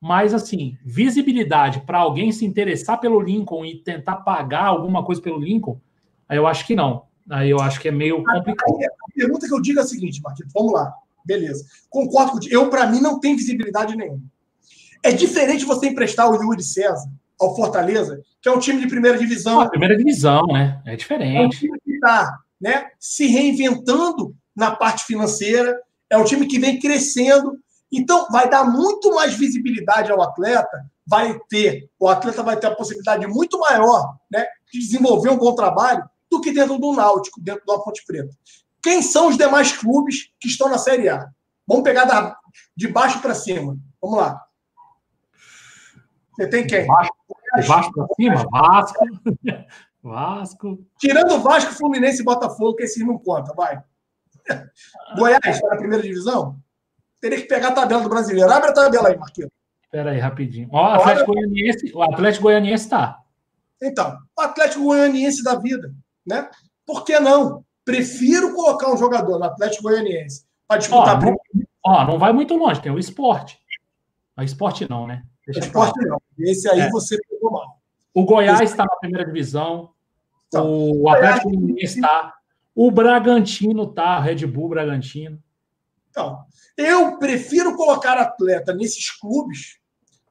Mas 0.00 0.34
assim, 0.34 0.76
visibilidade 0.84 1.80
para 1.80 1.98
alguém 1.98 2.30
se 2.30 2.44
interessar 2.44 3.00
pelo 3.00 3.20
Lincoln 3.20 3.64
e 3.64 3.82
tentar 3.82 4.16
pagar 4.16 4.66
alguma 4.66 5.04
coisa 5.04 5.20
pelo 5.20 5.38
Lincoln, 5.38 5.80
aí 6.28 6.36
eu 6.36 6.46
acho 6.46 6.66
que 6.66 6.76
não. 6.76 7.06
Aí 7.28 7.50
eu 7.50 7.58
acho 7.60 7.80
que 7.80 7.88
é 7.88 7.92
meio 7.92 8.22
complicado. 8.22 8.70
A 8.70 9.12
pergunta 9.14 9.46
que 9.46 9.54
eu 9.54 9.60
digo 9.60 9.80
é 9.80 9.82
a 9.82 9.86
seguinte, 9.86 10.20
Marquinhos, 10.22 10.52
vamos 10.52 10.72
lá. 10.72 10.92
Beleza. 11.24 11.64
Concordo 11.90 12.32
contigo. 12.32 12.54
Eu, 12.54 12.70
para 12.70 12.86
mim, 12.86 13.00
não 13.00 13.18
tem 13.18 13.34
visibilidade 13.34 13.96
nenhuma. 13.96 14.22
É 15.02 15.10
diferente 15.10 15.64
você 15.64 15.88
emprestar 15.88 16.30
o 16.30 16.40
Yuri 16.40 16.62
César 16.62 17.10
ao 17.40 17.54
Fortaleza, 17.56 18.22
que 18.46 18.50
é 18.50 18.52
um 18.52 18.60
time 18.60 18.80
de 18.80 18.86
primeira 18.86 19.18
divisão. 19.18 19.60
Ah, 19.60 19.68
primeira 19.68 19.96
divisão, 19.96 20.46
né? 20.46 20.80
É 20.86 20.94
diferente. 20.94 21.36
É 21.36 21.46
um 21.46 21.48
time 21.48 21.80
que 21.80 21.94
está 21.94 22.38
né, 22.60 22.90
se 22.96 23.26
reinventando 23.26 24.36
na 24.54 24.70
parte 24.70 25.04
financeira, 25.04 25.76
é 26.08 26.16
um 26.16 26.22
time 26.22 26.46
que 26.46 26.56
vem 26.56 26.78
crescendo. 26.78 27.58
Então, 27.90 28.28
vai 28.30 28.48
dar 28.48 28.62
muito 28.62 29.12
mais 29.16 29.34
visibilidade 29.34 30.12
ao 30.12 30.22
atleta, 30.22 30.86
vai 31.04 31.36
ter, 31.48 31.90
o 31.98 32.08
atleta 32.08 32.40
vai 32.44 32.56
ter 32.56 32.68
a 32.68 32.74
possibilidade 32.76 33.26
muito 33.26 33.58
maior 33.58 34.16
né, 34.30 34.46
de 34.72 34.78
desenvolver 34.78 35.30
um 35.30 35.38
bom 35.38 35.52
trabalho 35.56 36.08
do 36.30 36.40
que 36.40 36.52
dentro 36.52 36.78
do 36.78 36.92
Náutico, 36.92 37.40
dentro 37.40 37.64
do 37.66 37.82
Ponte 37.82 38.04
Preta. 38.06 38.30
Quem 38.80 39.02
são 39.02 39.26
os 39.26 39.36
demais 39.36 39.72
clubes 39.72 40.30
que 40.38 40.46
estão 40.46 40.68
na 40.68 40.78
Série 40.78 41.08
A? 41.08 41.26
Vamos 41.66 41.82
pegar 41.82 42.04
da, 42.04 42.36
de 42.76 42.86
baixo 42.86 43.20
para 43.20 43.34
cima. 43.34 43.76
Vamos 44.00 44.18
lá. 44.18 44.40
Você 46.36 46.48
tem 46.48 46.64
quem? 46.64 46.86
Vasco, 47.62 47.72
Vasco 47.72 47.92
para 47.94 48.14
cima? 48.14 48.46
Vasco. 48.50 49.04
Vasco. 50.02 50.86
Tirando 50.98 51.40
Vasco, 51.40 51.72
Fluminense 51.74 52.22
e 52.22 52.24
Botafogo, 52.24 52.76
que 52.76 52.84
esses 52.84 53.04
não 53.04 53.18
conta, 53.18 53.52
vai. 53.54 53.82
Goiás 55.16 55.40
está 55.44 55.68
na 55.68 55.76
primeira 55.76 56.02
divisão? 56.02 56.56
Teria 57.20 57.40
que 57.40 57.48
pegar 57.48 57.68
a 57.68 57.72
tabela 57.72 58.02
do 58.02 58.08
brasileiro. 58.08 58.50
Abre 58.50 58.70
a 58.70 58.72
tabela 58.72 59.08
aí, 59.08 59.16
Marquinhos. 59.16 59.50
Espera 59.82 60.10
aí, 60.10 60.18
rapidinho. 60.18 60.68
Ó, 60.72 60.82
o 60.82 60.94
Atlético 60.94 61.32
Goianiense, 61.32 61.92
o 61.94 62.02
Atlético 62.02 62.42
Goianiense 62.44 62.84
está. 62.84 63.18
Então, 63.82 64.18
o 64.36 64.40
Atlético 64.40 64.84
Goianiense 64.84 65.42
da 65.42 65.56
vida, 65.56 65.92
né? 66.24 66.48
Por 66.84 67.04
que 67.04 67.18
não? 67.18 67.64
Prefiro 67.84 68.54
colocar 68.54 68.92
um 68.92 68.96
jogador 68.96 69.38
no 69.38 69.44
Atlético 69.44 69.84
Goianiense 69.84 70.44
para 70.68 70.78
disputar. 70.78 71.18
Ó, 71.18 71.20
não, 71.20 71.36
ó, 71.84 72.04
não 72.04 72.18
vai 72.18 72.32
muito 72.32 72.54
longe, 72.56 72.80
tem 72.80 72.92
o 72.92 72.98
esporte. 72.98 73.58
O 74.36 74.42
esporte 74.42 74.88
não, 74.88 75.06
né? 75.06 75.22
Esporte 75.48 76.04
não. 76.06 76.20
Esse 76.38 76.68
aí 76.68 76.80
é. 76.80 76.90
você 76.90 77.18
pegou 77.28 77.52
mal. 77.52 77.80
O 78.12 78.24
Goiás 78.24 78.60
está 78.60 78.84
na 78.84 78.96
primeira 78.96 79.24
divisão. 79.24 79.90
Então, 80.48 80.90
o 80.90 81.08
Atlético 81.08 81.50
Goianiense 81.50 82.00
está. 82.00 82.34
O 82.74 82.90
Bragantino 82.90 83.84
está, 83.84 84.20
Red 84.20 84.46
Bull 84.46 84.68
Bragantino. 84.68 85.42
Então, 86.10 86.44
eu 86.76 87.18
prefiro 87.18 87.74
colocar 87.76 88.18
atleta 88.18 88.74
nesses 88.74 89.10
clubes 89.10 89.78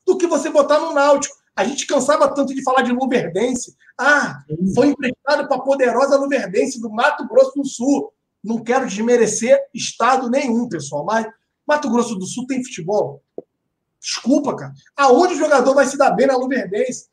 do 0.05 0.17
que 0.17 0.27
você 0.27 0.49
botar 0.49 0.79
no 0.79 0.93
Náutico. 0.93 1.35
A 1.55 1.63
gente 1.63 1.87
cansava 1.87 2.33
tanto 2.33 2.53
de 2.53 2.63
falar 2.63 2.81
de 2.81 2.91
Luverdense. 2.91 3.75
Ah, 3.97 4.43
foi 4.75 4.87
emprestado 4.87 5.47
para 5.47 5.57
a 5.57 5.61
poderosa 5.61 6.17
Luverdense 6.17 6.81
do 6.81 6.89
Mato 6.89 7.27
Grosso 7.27 7.53
do 7.55 7.65
Sul. 7.65 8.11
Não 8.43 8.63
quero 8.63 8.85
desmerecer 8.85 9.57
estado 9.73 10.29
nenhum, 10.29 10.67
pessoal, 10.67 11.05
mas 11.05 11.25
Mato 11.67 11.89
Grosso 11.89 12.15
do 12.15 12.25
Sul 12.25 12.45
tem 12.45 12.63
futebol. 12.63 13.23
Desculpa, 14.05 14.55
cara. 14.55 14.73
Aonde 14.95 15.33
o 15.33 15.37
jogador 15.37 15.73
vai 15.73 15.87
se 15.87 15.97
dar 15.97 16.11
bem 16.11 16.27
na 16.27 16.37
Luverdense? 16.37 17.07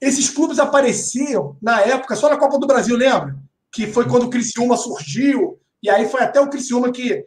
Esses 0.00 0.28
clubes 0.28 0.58
apareciam 0.58 1.56
na 1.62 1.80
época 1.82 2.16
só 2.16 2.28
na 2.28 2.36
Copa 2.36 2.58
do 2.58 2.66
Brasil, 2.66 2.96
lembra? 2.96 3.36
Que 3.70 3.86
foi 3.86 4.08
quando 4.08 4.24
o 4.24 4.30
Criciúma 4.30 4.76
surgiu. 4.76 5.60
E 5.80 5.88
aí 5.88 6.08
foi 6.08 6.22
até 6.22 6.40
o 6.40 6.50
Criciúma 6.50 6.90
que, 6.90 7.24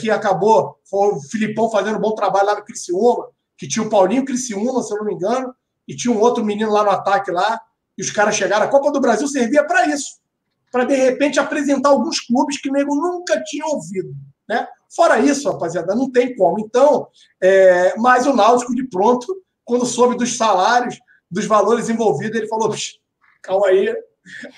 que 0.00 0.10
acabou. 0.10 0.80
Foi 0.88 1.08
o 1.08 1.20
Filipão 1.20 1.70
fazendo 1.70 1.98
um 1.98 2.00
bom 2.00 2.14
trabalho 2.14 2.46
lá 2.46 2.54
no 2.56 2.64
Criciúma 2.64 3.28
que 3.58 3.68
tinha 3.68 3.84
o 3.84 3.90
Paulinho 3.90 4.24
Criciúma, 4.24 4.82
se 4.82 4.90
eu 4.90 4.96
não 4.96 5.04
me 5.04 5.12
engano, 5.12 5.54
e 5.86 5.94
tinha 5.94 6.10
um 6.10 6.18
outro 6.18 6.42
menino 6.42 6.72
lá 6.72 6.82
no 6.82 6.88
ataque 6.88 7.30
lá, 7.30 7.60
e 7.96 8.00
os 8.00 8.10
caras 8.10 8.34
chegaram. 8.34 8.64
A 8.64 8.70
Copa 8.70 8.90
do 8.90 8.98
Brasil 8.98 9.28
servia 9.28 9.62
para 9.62 9.86
isso, 9.86 10.18
para 10.72 10.84
de 10.84 10.94
repente 10.94 11.38
apresentar 11.38 11.90
alguns 11.90 12.20
clubes 12.20 12.58
que 12.58 12.70
o 12.70 12.72
nego 12.72 12.94
nunca 12.94 13.38
tinha 13.44 13.66
ouvido. 13.66 14.14
Né? 14.48 14.66
Fora 14.94 15.20
isso, 15.20 15.50
rapaziada, 15.50 15.94
não 15.94 16.10
tem 16.10 16.34
como. 16.34 16.60
Então, 16.60 17.08
é... 17.40 17.96
mas 17.98 18.26
o 18.26 18.34
Náutico, 18.34 18.74
de 18.74 18.84
pronto, 18.88 19.26
quando 19.64 19.86
soube 19.86 20.16
dos 20.16 20.36
salários, 20.36 20.98
dos 21.30 21.46
valores 21.46 21.88
envolvidos, 21.88 22.36
ele 22.36 22.48
falou: 22.48 22.74
calma 23.42 23.68
aí, 23.68 23.94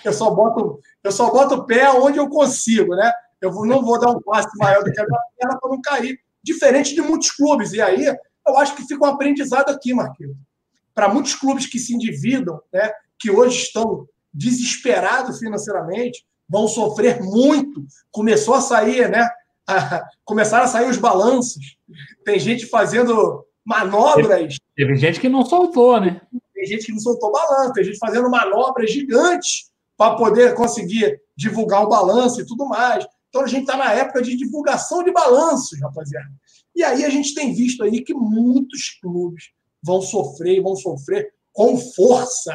eu 0.04 0.12
só 0.12 0.30
boto, 0.30 0.80
eu 1.04 1.12
só 1.12 1.30
boto 1.30 1.56
o 1.56 1.66
pé 1.66 1.90
onde 1.90 2.18
eu 2.18 2.28
consigo, 2.28 2.94
né? 2.94 3.12
Eu 3.40 3.52
não 3.66 3.82
vou 3.82 3.98
dar 3.98 4.10
um 4.10 4.22
passe 4.22 4.56
maior 4.56 4.82
do 4.82 4.92
que 4.92 5.00
a 5.00 5.04
minha 5.04 5.20
perna 5.36 5.58
para 5.60 5.70
não 5.70 5.80
cair. 5.82 6.18
Diferente 6.42 6.94
de 6.94 7.02
muitos 7.02 7.30
clubes. 7.30 7.72
E 7.72 7.80
aí, 7.80 8.06
eu 8.06 8.56
acho 8.56 8.74
que 8.74 8.86
fica 8.86 9.04
um 9.04 9.08
aprendizado 9.08 9.68
aqui, 9.70 9.92
Marquinhos. 9.92 10.36
Para 10.94 11.08
muitos 11.08 11.34
clubes 11.34 11.66
que 11.66 11.78
se 11.78 11.94
endividam, 11.94 12.60
né, 12.72 12.92
que 13.18 13.30
hoje 13.30 13.62
estão 13.62 14.06
desesperados 14.32 15.38
financeiramente, 15.38 16.24
vão 16.48 16.68
sofrer 16.68 17.20
muito. 17.20 17.84
Começou 18.10 18.54
a 18.54 18.60
sair, 18.60 19.10
né? 19.10 19.28
A, 19.68 20.04
começaram 20.24 20.64
a 20.64 20.68
sair 20.68 20.88
os 20.88 20.98
balanços. 20.98 21.76
Tem 22.24 22.38
gente 22.38 22.66
fazendo 22.66 23.44
manobras. 23.64 24.56
Teve 24.76 24.96
gente 24.96 25.20
que 25.20 25.28
não 25.28 25.44
soltou, 25.44 26.00
né? 26.00 26.20
Tem 26.54 26.66
gente 26.66 26.86
que 26.86 26.92
não 26.92 27.00
soltou 27.00 27.32
balanço, 27.32 27.72
tem 27.72 27.84
gente 27.84 27.98
fazendo 27.98 28.30
manobras 28.30 28.90
gigantes 28.90 29.70
para 29.96 30.16
poder 30.16 30.54
conseguir 30.54 31.20
divulgar 31.36 31.82
o 31.84 31.88
balanço 31.88 32.40
e 32.40 32.46
tudo 32.46 32.66
mais. 32.66 33.04
Então 33.28 33.42
a 33.42 33.46
gente 33.46 33.62
está 33.62 33.76
na 33.76 33.92
época 33.92 34.22
de 34.22 34.36
divulgação 34.36 35.02
de 35.02 35.10
balanços, 35.10 35.80
rapaziada. 35.80 36.30
E 36.74 36.82
aí 36.82 37.04
a 37.04 37.08
gente 37.08 37.34
tem 37.34 37.54
visto 37.54 37.82
aí 37.82 38.02
que 38.02 38.14
muitos 38.14 38.98
clubes 39.00 39.50
vão 39.82 40.00
sofrer 40.00 40.58
e 40.58 40.60
vão 40.60 40.76
sofrer 40.76 41.32
com 41.52 41.76
força. 41.76 42.54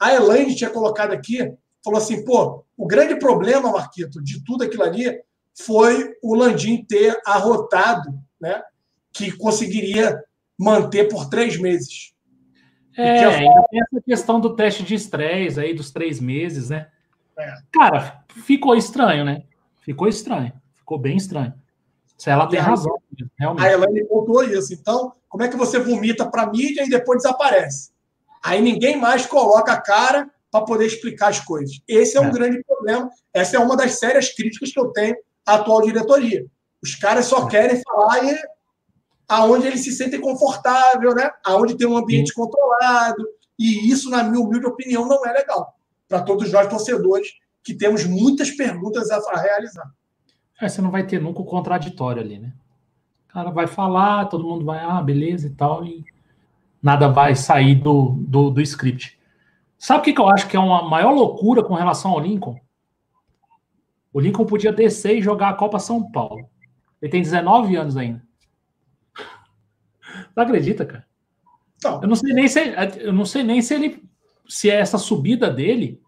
A 0.00 0.14
Elaine 0.14 0.54
tinha 0.54 0.70
colocado 0.70 1.12
aqui, 1.12 1.38
falou 1.84 1.98
assim, 1.98 2.24
pô, 2.24 2.64
o 2.76 2.86
grande 2.86 3.16
problema, 3.16 3.70
Marquito, 3.70 4.22
de 4.22 4.42
tudo 4.44 4.64
aquilo 4.64 4.82
ali 4.82 5.20
foi 5.54 6.14
o 6.22 6.34
Landim 6.34 6.84
ter 6.84 7.18
arrotado, 7.24 8.18
né? 8.40 8.62
Que 9.12 9.32
conseguiria 9.32 10.22
manter 10.58 11.08
por 11.08 11.28
três 11.28 11.58
meses. 11.58 12.12
É, 12.96 13.24
ainda 13.24 13.64
tem 13.70 13.80
essa 13.80 14.00
questão 14.04 14.40
do 14.40 14.54
teste 14.54 14.82
de 14.82 14.94
estresse 14.94 15.58
aí, 15.58 15.74
dos 15.74 15.90
três 15.90 16.20
meses, 16.20 16.70
né? 16.70 16.88
É. 17.38 17.54
Cara, 17.72 18.24
ficou 18.44 18.76
estranho, 18.76 19.24
né? 19.24 19.42
Ficou 19.80 20.08
estranho. 20.08 20.52
Ficou 20.74 20.98
bem 20.98 21.16
estranho. 21.16 21.54
Se 22.16 22.30
ela 22.30 22.46
tem 22.46 22.60
razão, 22.60 22.96
realmente. 23.38 23.66
A 23.66 23.72
Elaine 23.72 24.04
pontuou 24.04 24.44
isso. 24.44 24.72
Então, 24.72 25.12
como 25.28 25.42
é 25.42 25.48
que 25.48 25.56
você 25.56 25.78
vomita 25.78 26.28
para 26.30 26.42
a 26.42 26.50
mídia 26.50 26.84
e 26.84 26.88
depois 26.88 27.22
desaparece? 27.22 27.90
Aí 28.42 28.60
ninguém 28.62 28.96
mais 28.96 29.26
coloca 29.26 29.72
a 29.72 29.80
cara 29.80 30.30
para 30.50 30.64
poder 30.64 30.86
explicar 30.86 31.28
as 31.28 31.40
coisas. 31.40 31.80
Esse 31.88 32.16
é 32.16 32.20
um 32.20 32.28
é. 32.28 32.30
grande 32.30 32.62
problema. 32.62 33.10
Essa 33.32 33.56
é 33.56 33.58
uma 33.58 33.76
das 33.76 33.98
sérias 33.98 34.32
críticas 34.32 34.72
que 34.72 34.78
eu 34.78 34.92
tenho 34.92 35.16
à 35.46 35.54
atual 35.54 35.82
diretoria. 35.82 36.46
Os 36.82 36.94
caras 36.94 37.26
só 37.26 37.46
é. 37.46 37.50
querem 37.50 37.82
falar 37.82 38.24
e 38.24 38.36
aonde 39.28 39.66
eles 39.66 39.82
se 39.82 39.92
sentem 39.92 40.20
confortável, 40.20 41.14
né? 41.14 41.30
Aonde 41.44 41.76
tem 41.76 41.86
um 41.86 41.96
ambiente 41.96 42.28
Sim. 42.28 42.34
controlado. 42.34 43.24
E 43.58 43.90
isso, 43.90 44.10
na 44.10 44.22
minha 44.22 44.42
humilde 44.42 44.66
opinião, 44.66 45.06
não 45.06 45.24
é 45.24 45.32
legal 45.32 45.74
para 46.08 46.22
todos 46.22 46.50
nós 46.52 46.68
torcedores 46.68 47.28
que 47.62 47.74
temos 47.74 48.04
muitas 48.04 48.50
perguntas 48.50 49.10
a 49.10 49.40
realizar. 49.40 49.90
É, 50.60 50.68
você 50.68 50.82
não 50.82 50.90
vai 50.90 51.06
ter 51.06 51.20
nunca 51.20 51.40
o 51.40 51.44
contraditório 51.44 52.22
ali, 52.22 52.38
né? 52.38 52.52
O 53.28 53.32
cara 53.32 53.50
vai 53.50 53.66
falar, 53.66 54.26
todo 54.26 54.46
mundo 54.46 54.64
vai, 54.64 54.78
ah, 54.84 55.02
beleza 55.02 55.46
e 55.46 55.50
tal, 55.50 55.84
e 55.84 56.04
nada 56.82 57.08
vai 57.08 57.34
sair 57.34 57.74
do, 57.74 58.14
do, 58.18 58.50
do 58.50 58.60
script. 58.60 59.18
Sabe 59.78 60.00
o 60.00 60.02
que, 60.02 60.12
que 60.12 60.20
eu 60.20 60.28
acho 60.28 60.46
que 60.46 60.56
é 60.56 60.60
uma 60.60 60.88
maior 60.88 61.10
loucura 61.10 61.62
com 61.62 61.74
relação 61.74 62.12
ao 62.12 62.20
Lincoln? 62.20 62.60
O 64.14 64.20
Lincoln 64.20 64.46
podia 64.46 64.72
descer 64.72 65.18
e 65.18 65.22
jogar 65.22 65.48
a 65.48 65.54
Copa 65.54 65.80
São 65.80 66.08
Paulo. 66.08 66.48
Ele 67.02 67.10
tem 67.10 67.20
19 67.20 67.74
anos 67.74 67.96
ainda. 67.96 68.22
Não 70.36 70.44
acredita, 70.44 70.86
cara? 70.86 71.04
Não. 71.82 72.00
Eu 72.00 72.08
não 72.08 72.14
sei 72.14 72.32
nem 72.32 72.46
se 72.46 72.60
eu 73.00 73.12
não 73.12 73.24
sei 73.24 73.42
nem 73.42 73.60
se 73.60 73.74
ele 73.74 74.04
se 74.48 74.70
essa 74.70 74.98
subida 74.98 75.50
dele 75.50 76.00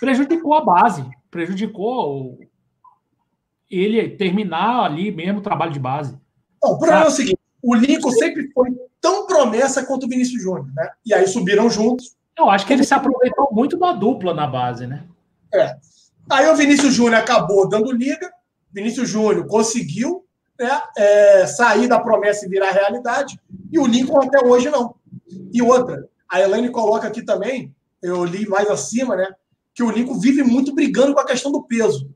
prejudicou 0.00 0.54
a 0.54 0.64
base, 0.64 1.08
prejudicou 1.30 2.40
ele 3.70 4.10
terminar 4.10 4.84
ali 4.84 5.12
mesmo 5.12 5.38
o 5.38 5.42
trabalho 5.42 5.72
de 5.72 5.78
base. 5.78 6.18
Não, 6.60 6.72
o 6.72 6.78
problema 6.78 7.04
é 7.04 7.08
o 7.08 7.12
seguinte: 7.12 7.38
o 7.62 7.74
Lincoln 7.76 8.10
sempre 8.10 8.50
foi 8.52 8.70
tão 9.00 9.26
promessa 9.26 9.86
quanto 9.86 10.06
o 10.06 10.08
Vinícius 10.08 10.42
Júnior, 10.42 10.66
né? 10.74 10.90
E 11.06 11.14
aí 11.14 11.28
subiram 11.28 11.70
juntos. 11.70 12.16
Eu 12.36 12.50
acho 12.50 12.66
que 12.66 12.72
ele 12.72 12.82
se 12.82 12.92
aproveitou 12.92 13.50
muito 13.52 13.78
da 13.78 13.92
dupla 13.92 14.34
na 14.34 14.48
base, 14.48 14.84
né? 14.86 15.04
É. 15.54 15.76
Aí 16.30 16.48
o 16.48 16.56
Vinícius 16.56 16.94
Júnior 16.94 17.20
acabou 17.20 17.68
dando 17.68 17.92
liga, 17.92 18.32
Vinícius 18.72 19.08
Júnior 19.08 19.46
conseguiu 19.46 20.24
né, 20.58 20.80
é, 20.96 21.46
sair 21.46 21.88
da 21.88 22.00
promessa 22.00 22.46
e 22.46 22.48
virar 22.48 22.70
realidade, 22.70 23.38
e 23.70 23.78
o 23.78 23.86
Lincoln 23.86 24.22
até 24.22 24.44
hoje 24.44 24.70
não. 24.70 24.94
E 25.52 25.60
outra, 25.60 26.08
a 26.28 26.40
Elaine 26.40 26.70
coloca 26.70 27.06
aqui 27.06 27.22
também, 27.22 27.74
eu 28.02 28.24
li 28.24 28.48
mais 28.48 28.68
acima, 28.68 29.14
né? 29.14 29.28
Que 29.74 29.82
o 29.82 29.90
Lincoln 29.90 30.18
vive 30.18 30.42
muito 30.42 30.74
brigando 30.74 31.14
com 31.14 31.20
a 31.20 31.26
questão 31.26 31.52
do 31.52 31.62
peso. 31.62 32.10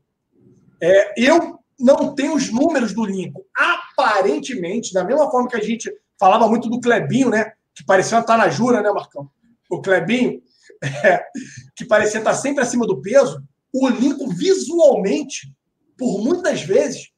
É, 0.81 1.13
eu 1.17 1.59
não 1.79 2.13
tenho 2.13 2.35
os 2.35 2.51
números 2.51 2.93
do 2.93 3.05
Lincoln. 3.05 3.43
Aparentemente, 3.55 4.93
da 4.93 5.03
mesma 5.03 5.29
forma 5.31 5.47
que 5.47 5.55
a 5.55 5.63
gente 5.63 5.91
falava 6.19 6.47
muito 6.47 6.69
do 6.69 6.81
Clebinho, 6.81 7.29
né? 7.29 7.51
Que 7.73 7.85
parecia 7.85 8.19
estar 8.19 8.37
na 8.37 8.49
jura, 8.49 8.81
né, 8.81 8.91
Marcão? 8.91 9.29
O 9.69 9.81
Clebinho, 9.81 10.41
é, 11.03 11.23
que 11.75 11.85
parecia 11.85 12.19
estar 12.19 12.33
sempre 12.33 12.63
acima 12.63 12.85
do 12.85 13.01
peso. 13.01 13.41
O 13.79 13.87
Lincoln, 13.89 14.29
visualmente, 14.29 15.53
por 15.95 16.19
muitas 16.19 16.63
vezes, 16.63 17.11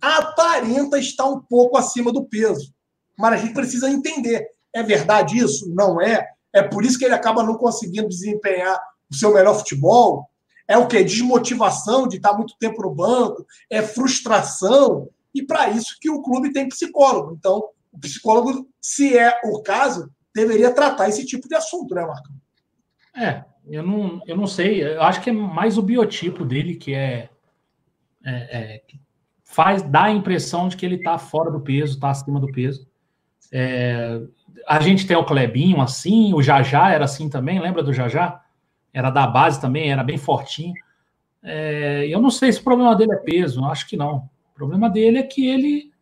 aparenta 0.00 0.96
estar 0.96 1.26
um 1.26 1.40
pouco 1.40 1.76
acima 1.76 2.12
do 2.12 2.24
peso. 2.24 2.72
Mas 3.18 3.32
a 3.32 3.36
gente 3.38 3.52
precisa 3.52 3.90
entender. 3.90 4.46
É 4.72 4.80
verdade 4.80 5.36
isso? 5.36 5.68
Não 5.74 6.00
é? 6.00 6.24
É 6.52 6.62
por 6.62 6.84
isso 6.84 6.96
que 6.96 7.04
ele 7.04 7.14
acaba 7.14 7.42
não 7.42 7.56
conseguindo 7.56 8.08
desempenhar 8.08 8.80
o 9.10 9.14
seu 9.14 9.34
melhor 9.34 9.58
futebol? 9.58 10.30
É 10.68 10.78
o 10.78 10.86
quê? 10.86 11.02
Desmotivação 11.02 12.06
de 12.06 12.18
estar 12.18 12.32
muito 12.32 12.54
tempo 12.60 12.80
no 12.80 12.94
banco? 12.94 13.44
É 13.68 13.82
frustração? 13.82 15.08
E 15.34 15.42
para 15.42 15.68
isso 15.70 15.96
que 16.00 16.08
o 16.08 16.22
clube 16.22 16.52
tem 16.52 16.68
psicólogo. 16.68 17.34
Então, 17.36 17.70
o 17.92 17.98
psicólogo, 17.98 18.68
se 18.80 19.18
é 19.18 19.40
o 19.44 19.60
caso, 19.62 20.08
deveria 20.32 20.72
tratar 20.72 21.08
esse 21.08 21.26
tipo 21.26 21.48
de 21.48 21.56
assunto, 21.56 21.92
né, 21.92 22.06
Marco? 22.06 22.28
É, 23.16 23.44
eu 23.68 23.82
não, 23.82 24.22
eu 24.26 24.36
não 24.36 24.46
sei. 24.46 24.82
Eu 24.82 25.02
acho 25.02 25.20
que 25.20 25.30
é 25.30 25.32
mais 25.32 25.78
o 25.78 25.82
biotipo 25.82 26.44
dele 26.44 26.76
que 26.76 26.94
é, 26.94 27.28
é, 28.24 28.32
é 28.32 28.82
faz 29.44 29.82
dá 29.82 30.04
a 30.04 30.10
impressão 30.10 30.68
de 30.68 30.76
que 30.76 30.84
ele 30.84 30.96
está 30.96 31.16
fora 31.18 31.50
do 31.50 31.60
peso, 31.60 31.94
está 31.94 32.10
acima 32.10 32.40
do 32.40 32.50
peso. 32.50 32.86
É, 33.52 34.20
a 34.66 34.80
gente 34.80 35.06
tem 35.06 35.16
o 35.16 35.24
Clebinho 35.24 35.80
assim, 35.80 36.34
o 36.34 36.42
Jajá 36.42 36.90
era 36.90 37.04
assim 37.04 37.28
também, 37.28 37.60
lembra 37.60 37.82
do 37.82 37.92
Jajá? 37.92 38.42
Era 38.92 39.10
da 39.10 39.26
base 39.26 39.60
também, 39.60 39.90
era 39.90 40.02
bem 40.02 40.18
fortinho. 40.18 40.74
É, 41.42 42.06
eu 42.08 42.20
não 42.20 42.30
sei 42.30 42.52
se 42.52 42.60
o 42.60 42.64
problema 42.64 42.96
dele 42.96 43.12
é 43.12 43.16
peso, 43.16 43.64
acho 43.64 43.86
que 43.86 43.96
não. 43.96 44.28
O 44.52 44.54
problema 44.54 44.88
dele 44.88 45.18
é 45.18 45.22
que 45.22 45.46
ele 45.46 45.92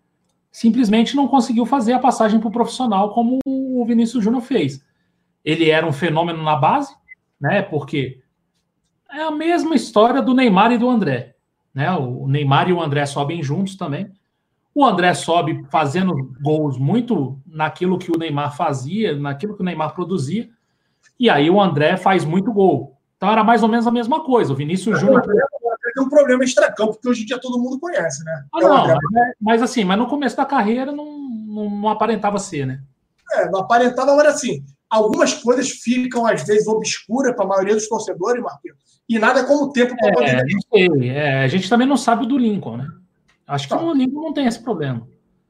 simplesmente 0.51 1.17
não 1.17 1.27
conseguiu 1.27 1.65
fazer 1.67 1.95
a 1.95 1.99
passagem 1.99 2.39
para 2.39 2.49
o 2.49 2.53
profissional 2.53 3.13
como 3.13 3.39
o 3.45 3.85
Vinícius 3.87 4.23
Júnior 4.23 4.43
fez. 4.43 4.85
Ele 5.45 5.71
era 5.71 5.87
um 5.87 5.93
fenômeno 5.93 6.43
na 6.43 6.55
base, 6.55 6.95
né? 7.43 7.61
Porque 7.61 8.21
é 9.11 9.23
a 9.23 9.31
mesma 9.33 9.75
história 9.75 10.23
do 10.23 10.33
Neymar 10.33 10.71
e 10.71 10.79
do 10.79 10.89
André. 10.89 11.35
Né? 11.75 11.91
O 11.91 12.29
Neymar 12.29 12.69
e 12.69 12.73
o 12.73 12.81
André 12.81 13.05
sobem 13.05 13.43
juntos 13.43 13.77
também. 13.77 14.13
O 14.73 14.85
André 14.87 15.13
sobe 15.13 15.67
fazendo 15.71 16.15
gols 16.41 16.79
muito 16.79 17.39
naquilo 17.45 17.99
que 17.99 18.11
o 18.11 18.19
Neymar 18.19 18.57
fazia, 18.57 19.15
naquilo 19.15 19.55
que 19.55 19.61
o 19.61 19.65
Neymar 19.65 19.93
produzia, 19.93 20.49
e 21.21 21.29
aí 21.29 21.51
o 21.51 21.61
André 21.61 21.99
faz 21.99 22.25
muito 22.25 22.53
gol. 22.53 22.97
Então 23.17 23.31
era 23.31 23.45
mais 23.45 23.63
ou 23.63 23.69
menos 23.69 23.87
a 23.87 23.91
mesma 23.91 24.25
coisa. 24.25 24.53
O 24.53 24.57
Vinícius 24.57 24.99
Júnior. 24.99 25.23
Tem 25.23 26.03
um 26.03 26.09
problema 26.09 26.43
extracampo 26.43 26.99
que 26.99 27.09
hoje 27.09 27.23
em 27.23 27.27
dia 27.27 27.39
todo 27.39 27.59
mundo 27.59 27.79
conhece, 27.79 28.25
né? 28.25 28.45
Ah, 28.55 28.61
não, 28.61 28.87
mas, 28.87 28.91
é, 28.91 29.33
mas, 29.39 29.63
assim, 29.63 29.85
mas 29.85 29.99
no 29.99 30.07
começo 30.07 30.37
da 30.37 30.47
carreira 30.47 30.91
não, 30.91 31.05
não, 31.05 31.69
não 31.69 31.89
aparentava 31.89 32.39
ser, 32.39 32.67
né? 32.67 32.81
É, 33.35 33.51
não 33.51 33.61
aparentava, 33.61 34.17
mas 34.17 34.27
assim, 34.27 34.65
algumas 34.93 35.33
coisas 35.33 35.71
ficam, 35.71 36.27
às 36.27 36.47
vezes, 36.47 36.69
obscuras 36.69 37.35
para 37.35 37.47
a 37.47 37.49
maioria 37.49 37.75
dos 37.75 37.89
torcedores, 37.89 38.43
Marquinhos, 38.43 38.77
e 39.09 39.19
nada 39.19 39.45
como 39.45 39.65
o 39.65 39.73
tempo 39.73 39.97
para 39.97 40.11
é, 40.11 40.13
poder. 40.13 41.07
É, 41.07 41.45
a 41.45 41.49
gente 41.49 41.69
também 41.69 41.87
não 41.87 41.97
sabe 41.97 42.27
do 42.27 42.37
Lincoln, 42.37 42.77
né? 42.77 42.89
Acho 43.47 43.69
que 43.69 43.75
tá. 43.75 43.83
o 43.83 43.95
Lincoln 43.95 44.21
não 44.21 44.35
tem 44.35 44.47
esse 44.47 44.63
problema. 44.63 45.09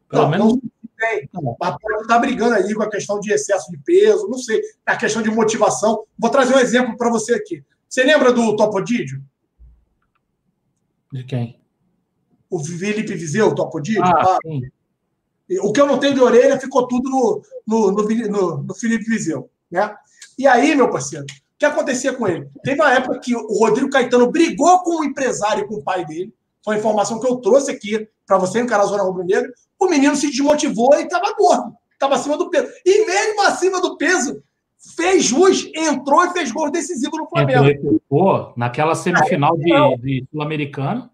Pelo 0.09 0.23
não, 0.23 0.31
menos. 0.31 0.53
Não 0.55 0.61
tem. 0.97 1.29
Mas 1.61 1.77
pode 1.81 2.03
estar 2.03 2.19
brigando 2.21 2.55
aí 2.55 2.73
com 2.73 2.83
a 2.85 2.91
questão 2.91 3.19
de 3.19 3.33
excesso 3.33 3.71
de 3.71 3.79
peso, 3.79 4.29
não 4.29 4.39
sei. 4.39 4.63
A 4.87 4.97
questão 4.97 5.21
de 5.21 5.31
motivação. 5.31 6.05
Vou 6.17 6.31
trazer 6.31 6.55
um 6.55 6.61
exemplo 6.61 6.97
para 6.97 7.11
você 7.11 7.35
aqui. 7.35 7.65
Você 7.89 8.05
lembra 8.05 8.33
do 8.33 8.55
Topodídio? 8.57 9.23
De 11.13 11.25
quem? 11.25 11.61
O 12.49 12.59
Felipe 12.59 13.15
Viseu, 13.15 13.49
o 13.49 13.55
Topodídio? 13.55 14.05
Ah, 14.05 14.39
o 15.63 15.73
que 15.73 15.81
eu 15.81 15.87
não 15.87 15.99
tenho 15.99 16.15
de 16.15 16.21
orelha 16.21 16.59
ficou 16.59 16.87
tudo 16.87 17.11
no, 17.11 17.43
no, 17.67 17.93
no, 17.93 18.03
no, 18.03 18.63
no 18.63 18.75
Felipe 18.75 19.05
Viseu. 19.05 19.51
Né? 19.71 19.95
E 20.39 20.47
aí, 20.47 20.75
meu 20.75 20.91
parceiro, 20.91 21.25
o 21.25 21.59
que 21.59 21.65
acontecia 21.65 22.13
com 22.13 22.27
ele? 22.27 22.49
Teve 22.65 22.81
uma 22.81 22.93
época 22.93 23.19
que 23.19 23.35
o 23.35 23.59
Rodrigo 23.59 23.91
Caetano 23.91 24.31
brigou 24.31 24.81
com 24.81 25.01
o 25.01 25.05
empresário 25.05 25.65
e 25.65 25.67
com 25.67 25.75
o 25.75 25.83
pai 25.83 26.05
dele 26.05 26.33
foi 26.65 26.77
a 26.77 26.79
informação 26.79 27.19
que 27.19 27.27
eu 27.27 27.37
trouxe 27.37 27.71
aqui 27.71 28.09
para 28.27 28.39
você 28.39 28.63
no 28.63 28.69
canal 28.69 28.87
Zona 28.87 29.03
Rubro 29.03 29.25
Negra. 29.25 29.53
O 29.79 29.89
menino 29.89 30.15
se 30.15 30.31
desmotivou 30.31 30.95
e 30.95 31.03
estava 31.03 31.35
gordo, 31.35 31.75
estava 31.93 32.15
acima 32.15 32.39
do 32.39 32.49
peso. 32.51 32.69
E 32.87 33.05
mesmo 33.05 33.43
acima 33.43 33.81
do 33.81 33.97
peso, 33.97 34.43
fez 34.97 35.25
jus, 35.25 35.71
entrou 35.75 36.25
e 36.25 36.33
fez 36.33 36.53
gol 36.53 36.71
decisivo 36.71 37.17
no 37.17 37.29
Flamengo. 37.29 38.01
Pô, 38.09 38.53
naquela 38.57 38.95
semifinal 38.95 39.57
de, 39.57 39.97
de 39.99 40.27
Sul-Americana, 40.31 41.11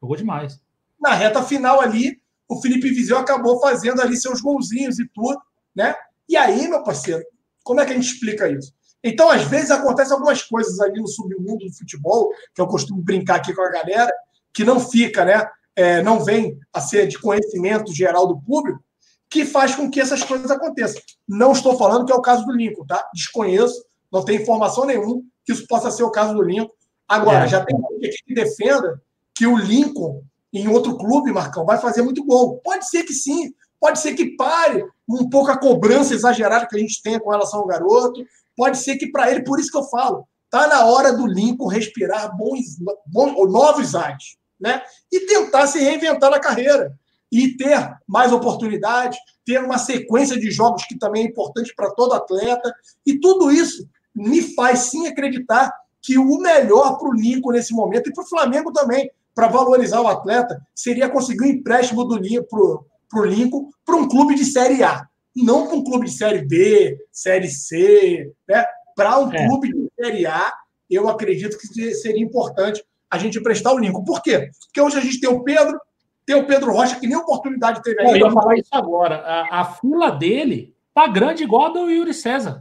jogou 0.00 0.16
demais. 0.16 0.60
Na 0.98 1.12
reta 1.12 1.42
final 1.42 1.80
ali, 1.80 2.18
o 2.48 2.60
Felipe 2.60 2.90
Vizeu 2.90 3.18
acabou 3.18 3.60
fazendo 3.60 4.00
ali 4.00 4.16
seus 4.16 4.40
golzinhos 4.40 4.98
e 4.98 5.06
tudo, 5.08 5.38
né? 5.74 5.94
E 6.28 6.36
aí, 6.36 6.66
meu 6.68 6.82
parceiro, 6.82 7.22
como 7.62 7.80
é 7.80 7.84
que 7.84 7.92
a 7.92 7.94
gente 7.94 8.12
explica 8.12 8.48
isso? 8.48 8.72
Então, 9.02 9.30
às 9.30 9.44
vezes, 9.44 9.70
acontecem 9.70 10.12
algumas 10.12 10.42
coisas 10.42 10.80
ali 10.80 11.00
no 11.00 11.06
submundo 11.06 11.64
do 11.64 11.72
futebol, 11.72 12.30
que 12.54 12.60
eu 12.60 12.66
costumo 12.66 13.02
brincar 13.02 13.36
aqui 13.36 13.54
com 13.54 13.62
a 13.62 13.70
galera, 13.70 14.12
que 14.52 14.64
não 14.64 14.80
fica, 14.80 15.24
né, 15.24 15.46
é, 15.76 16.02
não 16.02 16.24
vem 16.24 16.58
a 16.72 16.80
ser 16.80 17.06
de 17.06 17.18
conhecimento 17.18 17.94
geral 17.94 18.26
do 18.26 18.40
público, 18.40 18.82
que 19.30 19.44
faz 19.44 19.74
com 19.74 19.90
que 19.90 20.00
essas 20.00 20.22
coisas 20.22 20.50
aconteçam. 20.50 21.00
Não 21.28 21.52
estou 21.52 21.76
falando 21.76 22.04
que 22.04 22.12
é 22.12 22.16
o 22.16 22.22
caso 22.22 22.44
do 22.44 22.52
Lincoln, 22.52 22.86
tá? 22.86 23.06
Desconheço, 23.14 23.84
não 24.10 24.24
tem 24.24 24.40
informação 24.40 24.86
nenhuma 24.86 25.22
que 25.44 25.52
isso 25.52 25.66
possa 25.66 25.90
ser 25.90 26.02
o 26.02 26.10
caso 26.10 26.34
do 26.34 26.42
Lincoln. 26.42 26.72
Agora, 27.06 27.44
é. 27.44 27.48
já 27.48 27.64
tem 27.64 27.76
gente 27.76 28.06
aqui 28.06 28.18
que 28.26 28.34
defenda 28.34 29.00
que 29.34 29.46
o 29.46 29.56
Lincoln, 29.56 30.22
em 30.52 30.68
outro 30.68 30.96
clube, 30.96 31.32
Marcão, 31.32 31.64
vai 31.64 31.78
fazer 31.78 32.02
muito 32.02 32.24
gol. 32.24 32.58
Pode 32.64 32.88
ser 32.88 33.04
que 33.04 33.12
sim, 33.12 33.52
pode 33.80 33.98
ser 33.98 34.14
que 34.14 34.36
pare 34.36 34.84
um 35.08 35.28
pouco 35.28 35.50
a 35.50 35.58
cobrança 35.58 36.14
exagerada 36.14 36.66
que 36.66 36.76
a 36.76 36.78
gente 36.78 37.02
tem 37.02 37.18
com 37.18 37.30
relação 37.30 37.60
ao 37.60 37.66
garoto. 37.66 38.24
Pode 38.56 38.78
ser 38.78 38.96
que 38.96 39.10
para 39.10 39.30
ele, 39.30 39.44
por 39.44 39.60
isso 39.60 39.70
que 39.70 39.78
eu 39.78 39.84
falo, 39.84 40.26
Está 40.48 40.66
na 40.66 40.86
hora 40.86 41.12
do 41.12 41.26
Lincoln 41.26 41.68
respirar 41.68 42.34
bons, 42.34 42.78
bons, 43.06 43.52
novos 43.52 43.94
ares, 43.94 44.38
né? 44.58 44.82
E 45.12 45.20
tentar 45.26 45.66
se 45.66 45.78
reinventar 45.78 46.30
na 46.30 46.40
carreira 46.40 46.98
e 47.30 47.54
ter 47.54 47.94
mais 48.06 48.32
oportunidades, 48.32 49.18
ter 49.44 49.62
uma 49.62 49.76
sequência 49.76 50.40
de 50.40 50.50
jogos 50.50 50.86
que 50.86 50.98
também 50.98 51.24
é 51.24 51.28
importante 51.28 51.74
para 51.76 51.90
todo 51.90 52.14
atleta. 52.14 52.74
E 53.04 53.20
tudo 53.20 53.50
isso 53.50 53.86
me 54.14 54.40
faz 54.54 54.78
sim 54.90 55.06
acreditar 55.06 55.70
que 56.00 56.16
o 56.16 56.38
melhor 56.38 56.96
para 56.96 57.08
o 57.08 57.12
Lincoln 57.12 57.52
nesse 57.52 57.74
momento 57.74 58.08
e 58.08 58.12
para 58.14 58.24
o 58.24 58.28
Flamengo 58.28 58.72
também, 58.72 59.10
para 59.38 59.46
valorizar 59.46 60.00
o 60.00 60.08
atleta, 60.08 60.60
seria 60.74 61.08
conseguir 61.08 61.44
um 61.44 61.46
empréstimo 61.46 62.04
do 62.04 62.16
Lincoln 62.16 62.84
para 63.08 63.20
o 63.20 63.24
Lincoln 63.24 63.70
para 63.86 63.94
um 63.94 64.08
clube 64.08 64.34
de 64.34 64.44
Série 64.44 64.82
A, 64.82 65.06
não 65.36 65.68
para 65.68 65.76
um 65.76 65.84
clube 65.84 66.06
de 66.06 66.12
Série 66.12 66.44
B, 66.44 66.98
Série 67.12 67.48
C, 67.48 68.32
né? 68.48 68.64
Para 68.96 69.20
um 69.20 69.32
é. 69.32 69.46
clube 69.46 69.72
de 69.72 69.88
Série 69.94 70.26
A, 70.26 70.52
eu 70.90 71.08
acredito 71.08 71.56
que 71.56 71.94
seria 71.94 72.20
importante 72.20 72.84
a 73.08 73.16
gente 73.16 73.40
prestar 73.40 73.74
o 73.74 73.78
Lincoln. 73.78 74.02
Por 74.02 74.20
quê? 74.22 74.50
Porque 74.66 74.80
hoje 74.80 74.98
a 74.98 75.00
gente 75.00 75.20
tem 75.20 75.30
o 75.30 75.44
Pedro, 75.44 75.78
tem 76.26 76.34
o 76.34 76.44
Pedro 76.44 76.72
Rocha, 76.72 76.98
que 76.98 77.06
nem 77.06 77.16
oportunidade 77.16 77.80
teve 77.80 78.00
ainda. 78.00 78.18
Eu 78.18 78.26
ia 78.26 78.32
falar 78.32 78.56
isso 78.56 78.74
agora. 78.74 79.18
A, 79.18 79.60
a 79.60 79.64
fila 79.66 80.10
dele 80.10 80.74
tá 80.92 81.06
grande 81.06 81.44
igual 81.44 81.66
a 81.66 81.68
do 81.68 81.88
Yuri 81.88 82.12
César. 82.12 82.58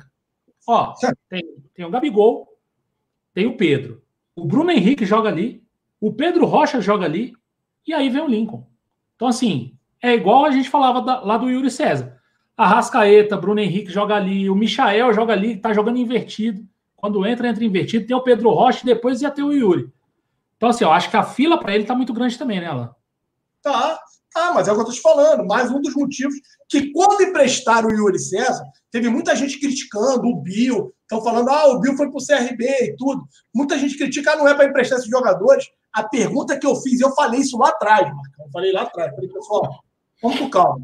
Ó, 0.67 0.93
tem, 1.28 1.41
tem 1.73 1.86
o 1.88 1.89
Gabigol, 1.89 2.47
tem 3.34 3.47
o 3.47 3.57
Pedro. 3.57 4.03
O 4.36 4.45
Bruno 4.45 4.69
Henrique 4.69 5.07
joga 5.07 5.28
ali, 5.28 5.65
o 5.99 6.13
Pedro 6.13 6.45
Rocha 6.45 6.79
joga 6.79 7.05
ali, 7.05 7.33
e 7.85 7.93
aí 7.93 8.09
vem 8.09 8.21
o 8.21 8.27
Lincoln. 8.27 8.67
Então, 9.15 9.27
assim, 9.27 9.75
é 10.01 10.13
igual 10.13 10.45
a 10.45 10.51
gente 10.51 10.69
falava 10.69 11.01
da, 11.01 11.19
lá 11.21 11.37
do 11.37 11.49
Yuri 11.49 11.71
César. 11.71 12.17
Arrascaeta, 12.55 13.37
Bruno 13.37 13.59
Henrique 13.59 13.91
joga 13.91 14.15
ali, 14.15 14.49
o 14.49 14.55
Michael 14.55 15.13
joga 15.13 15.33
ali, 15.33 15.57
tá 15.57 15.73
jogando 15.73 15.97
invertido. 15.97 16.67
Quando 16.95 17.25
entra, 17.25 17.47
entra 17.47 17.63
invertido. 17.63 18.07
Tem 18.07 18.15
o 18.15 18.23
Pedro 18.23 18.49
Rocha, 18.49 18.83
depois 18.83 19.21
ia 19.21 19.29
ter 19.29 19.43
o 19.43 19.53
Yuri. 19.53 19.91
Então, 20.57 20.69
assim, 20.69 20.83
eu 20.83 20.91
acho 20.91 21.09
que 21.09 21.17
a 21.17 21.23
fila 21.23 21.59
para 21.59 21.75
ele 21.75 21.85
tá 21.85 21.93
muito 21.93 22.13
grande 22.13 22.37
também, 22.37 22.59
né, 22.59 22.65
Alan? 22.65 22.93
Tá, 23.61 23.99
tá, 24.33 24.53
mas 24.53 24.67
é 24.67 24.71
o 24.71 24.75
que 24.75 24.81
eu 24.81 24.85
tô 24.85 24.91
te 24.91 25.01
falando. 25.01 25.45
Mais 25.45 25.69
um 25.69 25.79
dos 25.79 25.93
motivos 25.93 26.33
que, 26.67 26.91
quando 26.91 27.21
emprestaram 27.21 27.89
o 27.89 27.93
Yuri 27.93 28.17
César, 28.17 28.63
teve 28.89 29.07
muita 29.07 29.35
gente 29.35 29.59
criticando 29.59 30.27
o 30.27 30.41
Bill. 30.41 30.91
Estão 31.03 31.23
falando, 31.23 31.49
ah, 31.49 31.67
o 31.67 31.79
Bill 31.79 31.95
foi 31.95 32.09
pro 32.09 32.25
CRB 32.25 32.65
e 32.65 32.95
tudo. 32.97 33.23
Muita 33.53 33.77
gente 33.77 33.95
critica, 33.95 34.33
ah, 34.33 34.35
não 34.35 34.47
é 34.47 34.55
para 34.55 34.65
emprestar 34.65 34.97
esses 34.97 35.09
jogadores. 35.09 35.67
A 35.93 36.03
pergunta 36.03 36.59
que 36.59 36.65
eu 36.67 36.75
fiz, 36.75 36.99
eu 36.99 37.13
falei 37.13 37.41
isso 37.41 37.57
lá 37.57 37.69
atrás, 37.69 38.03
Marcão. 38.03 38.45
Eu 38.45 38.51
falei 38.51 38.71
lá 38.71 38.83
atrás. 38.83 39.13
Falei, 39.15 39.29
pessoal, 39.29 39.83
vamos 40.21 40.39
com 40.39 40.49
calma. 40.49 40.81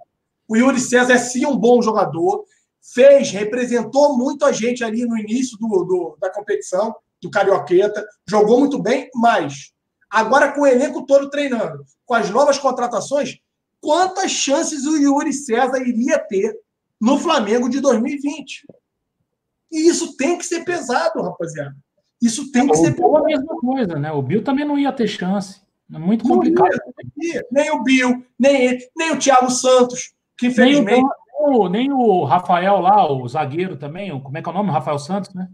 O 0.48 0.56
Yuri 0.56 0.80
César 0.80 1.14
é 1.14 1.18
sim 1.18 1.46
um 1.46 1.58
bom 1.58 1.82
jogador. 1.82 2.46
Fez, 2.94 3.32
representou 3.32 4.18
muito 4.18 4.44
a 4.46 4.52
gente 4.52 4.84
ali 4.84 5.06
no 5.06 5.18
início 5.18 5.58
do, 5.58 5.68
do 5.68 6.18
da 6.20 6.30
competição, 6.32 6.96
do 7.22 7.32
Carioqueta. 7.32 8.06
Jogou 8.28 8.60
muito 8.60 8.82
bem, 8.82 9.10
mas 9.16 9.72
agora 10.10 10.52
com 10.52 10.62
o 10.62 10.68
elenco 10.68 11.06
todo 11.06 11.30
treinando, 11.30 11.86
com 12.06 12.14
as 12.14 12.30
novas 12.30 12.60
contratações, 12.60 13.38
quantas 13.80 14.32
chances 14.32 14.86
o 14.86 14.98
Yuri 14.98 15.34
César 15.34 15.80
iria 15.80 16.20
ter 16.20 16.56
no 17.00 17.18
Flamengo 17.18 17.70
de 17.70 17.80
2020? 17.80 18.66
E 19.72 19.88
isso 19.88 20.16
tem 20.16 20.38
que 20.38 20.46
ser 20.46 20.64
pesado, 20.64 21.22
rapaziada. 21.22 21.76
Isso 22.24 22.52
tem 22.52 22.66
que 22.66 22.72
o 22.72 22.76
ser 22.76 22.96
Bill 22.96 23.18
é 23.18 23.20
a 23.20 23.24
mesma 23.24 23.56
coisa, 23.60 24.00
né? 24.00 24.12
O 24.12 24.22
Bill 24.22 24.44
também 24.44 24.66
não 24.66 24.80
ia 24.80 24.94
ter 24.94 25.08
chance. 25.08 25.62
É 25.94 26.00
muito 26.00 26.24
complicado. 26.24 26.70
Ia, 27.22 27.46
nem 27.52 27.70
o 27.72 27.84
Bill, 27.84 28.26
nem 28.40 28.66
ele, 28.66 28.90
nem 28.96 29.12
o 29.12 29.20
Thiago 29.20 29.50
Santos, 29.52 30.14
que 30.38 30.48
infelizmente. 30.48 31.02
Nem 31.02 31.06
o, 31.58 31.68
nem 31.68 31.92
o 31.92 32.24
Rafael 32.24 32.80
lá, 32.80 33.12
o 33.12 33.28
zagueiro 33.28 33.76
também, 33.76 34.18
como 34.22 34.38
é 34.38 34.42
que 34.42 34.48
é 34.48 34.52
o 34.52 34.56
nome? 34.56 34.72
Rafael 34.72 34.98
Santos, 34.98 35.34
né? 35.34 35.50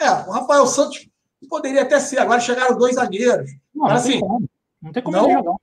É, 0.00 0.10
o 0.10 0.30
Rafael 0.30 0.66
Santos 0.66 1.08
poderia 1.48 1.82
até 1.82 1.98
ser. 1.98 2.18
Agora 2.20 2.38
chegaram 2.40 2.78
dois 2.78 2.94
zagueiros. 2.94 3.50
Não, 3.74 3.86
Mas, 3.88 3.92
não 3.92 4.02
tem 4.02 4.12
assim, 4.12 4.20
como. 4.20 4.48
Não 4.80 4.92
tem 4.92 5.02
como 5.02 5.16
não- 5.16 5.24
ele 5.24 5.32
jogar. 5.34 5.54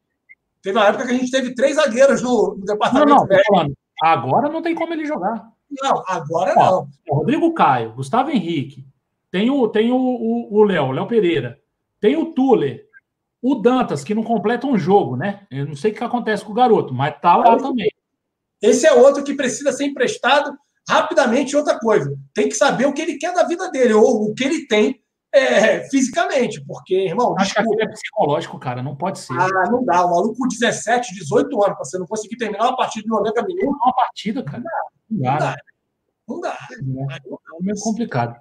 Teve 0.62 0.78
uma 0.78 0.88
época 0.88 1.06
que 1.08 1.12
a 1.12 1.18
gente 1.18 1.32
teve 1.32 1.56
três 1.56 1.76
zagueiros 1.78 2.22
no, 2.22 2.50
no 2.50 2.58
Não, 2.58 2.66
departamento 2.66 3.10
não, 3.16 3.26
médico. 3.26 3.54
falando. 3.56 3.78
Agora 4.04 4.50
não 4.50 4.62
tem 4.62 4.76
como 4.76 4.94
ele 4.94 5.06
jogar. 5.06 5.52
Não, 5.82 6.04
agora 6.06 6.54
Ó, 6.58 6.72
não. 6.72 6.88
O 7.10 7.16
Rodrigo 7.16 7.52
Caio, 7.54 7.94
Gustavo 7.94 8.30
Henrique, 8.30 8.86
tem 9.32 9.50
o 9.50 9.68
tem 9.68 9.92
o- 9.92 10.64
Léo, 10.66 10.92
Léo 10.92 11.08
Pereira, 11.08 11.60
tem 12.00 12.16
o 12.18 12.34
Tuller, 12.34 12.86
o 13.42 13.56
Dantas, 13.56 14.04
que 14.04 14.14
não 14.14 14.24
completa 14.24 14.68
um 14.68 14.78
jogo, 14.78 15.16
né? 15.16 15.48
Eu 15.50 15.66
não 15.66 15.76
sei 15.76 15.92
o 15.92 15.96
que 15.96 16.04
acontece 16.04 16.44
com 16.46 16.52
o 16.52 16.56
garoto, 16.56 16.94
mas 16.94 17.20
tá 17.20 17.36
lá 17.38 17.58
também. 17.58 17.90
Esse 18.62 18.86
é 18.86 18.94
outro 18.94 19.24
que 19.24 19.34
precisa 19.34 19.72
ser 19.72 19.86
emprestado 19.86 20.56
rapidamente. 20.88 21.56
Outra 21.56 21.80
coisa, 21.80 22.16
tem 22.34 22.48
que 22.50 22.54
saber 22.56 22.86
o 22.86 22.94
que 22.94 23.02
ele 23.02 23.18
quer 23.18 23.34
da 23.34 23.44
vida 23.48 23.72
dele, 23.72 23.94
ou 23.94 24.30
o 24.30 24.36
que 24.36 24.44
ele 24.44 24.68
tem 24.68 25.02
é, 25.34 25.90
fisicamente. 25.90 26.62
Porque, 26.68 26.94
irmão, 27.08 27.34
Acho 27.40 27.54
que 27.56 27.60
desculpa. 27.62 27.82
aquilo 27.84 27.90
é 27.90 27.94
psicológico, 27.94 28.60
cara, 28.60 28.84
não 28.84 28.96
pode 28.96 29.18
ser. 29.20 29.34
Ah, 29.40 29.72
não 29.72 29.84
dá. 29.86 30.06
O 30.06 30.10
maluco 30.12 30.38
com 30.38 30.48
17, 30.48 31.14
18 31.16 31.64
anos, 31.64 31.78
você 31.80 31.98
não 31.98 32.06
conseguir 32.06 32.36
terminar 32.38 32.66
uma 32.68 32.76
partida 32.76 33.04
de 33.04 33.10
90 33.10 33.42
minutos, 33.44 33.66
É 33.66 33.86
uma 33.86 33.94
partida, 33.96 34.44
cara. 34.44 34.62
Não 35.10 35.18
não 35.18 35.22
dá, 35.22 35.38
dá. 35.40 35.50
né? 35.52 35.56
Não 36.28 36.40
dá. 36.42 36.58
É 36.72 37.64
meio 37.64 37.80
complicado. 37.82 38.40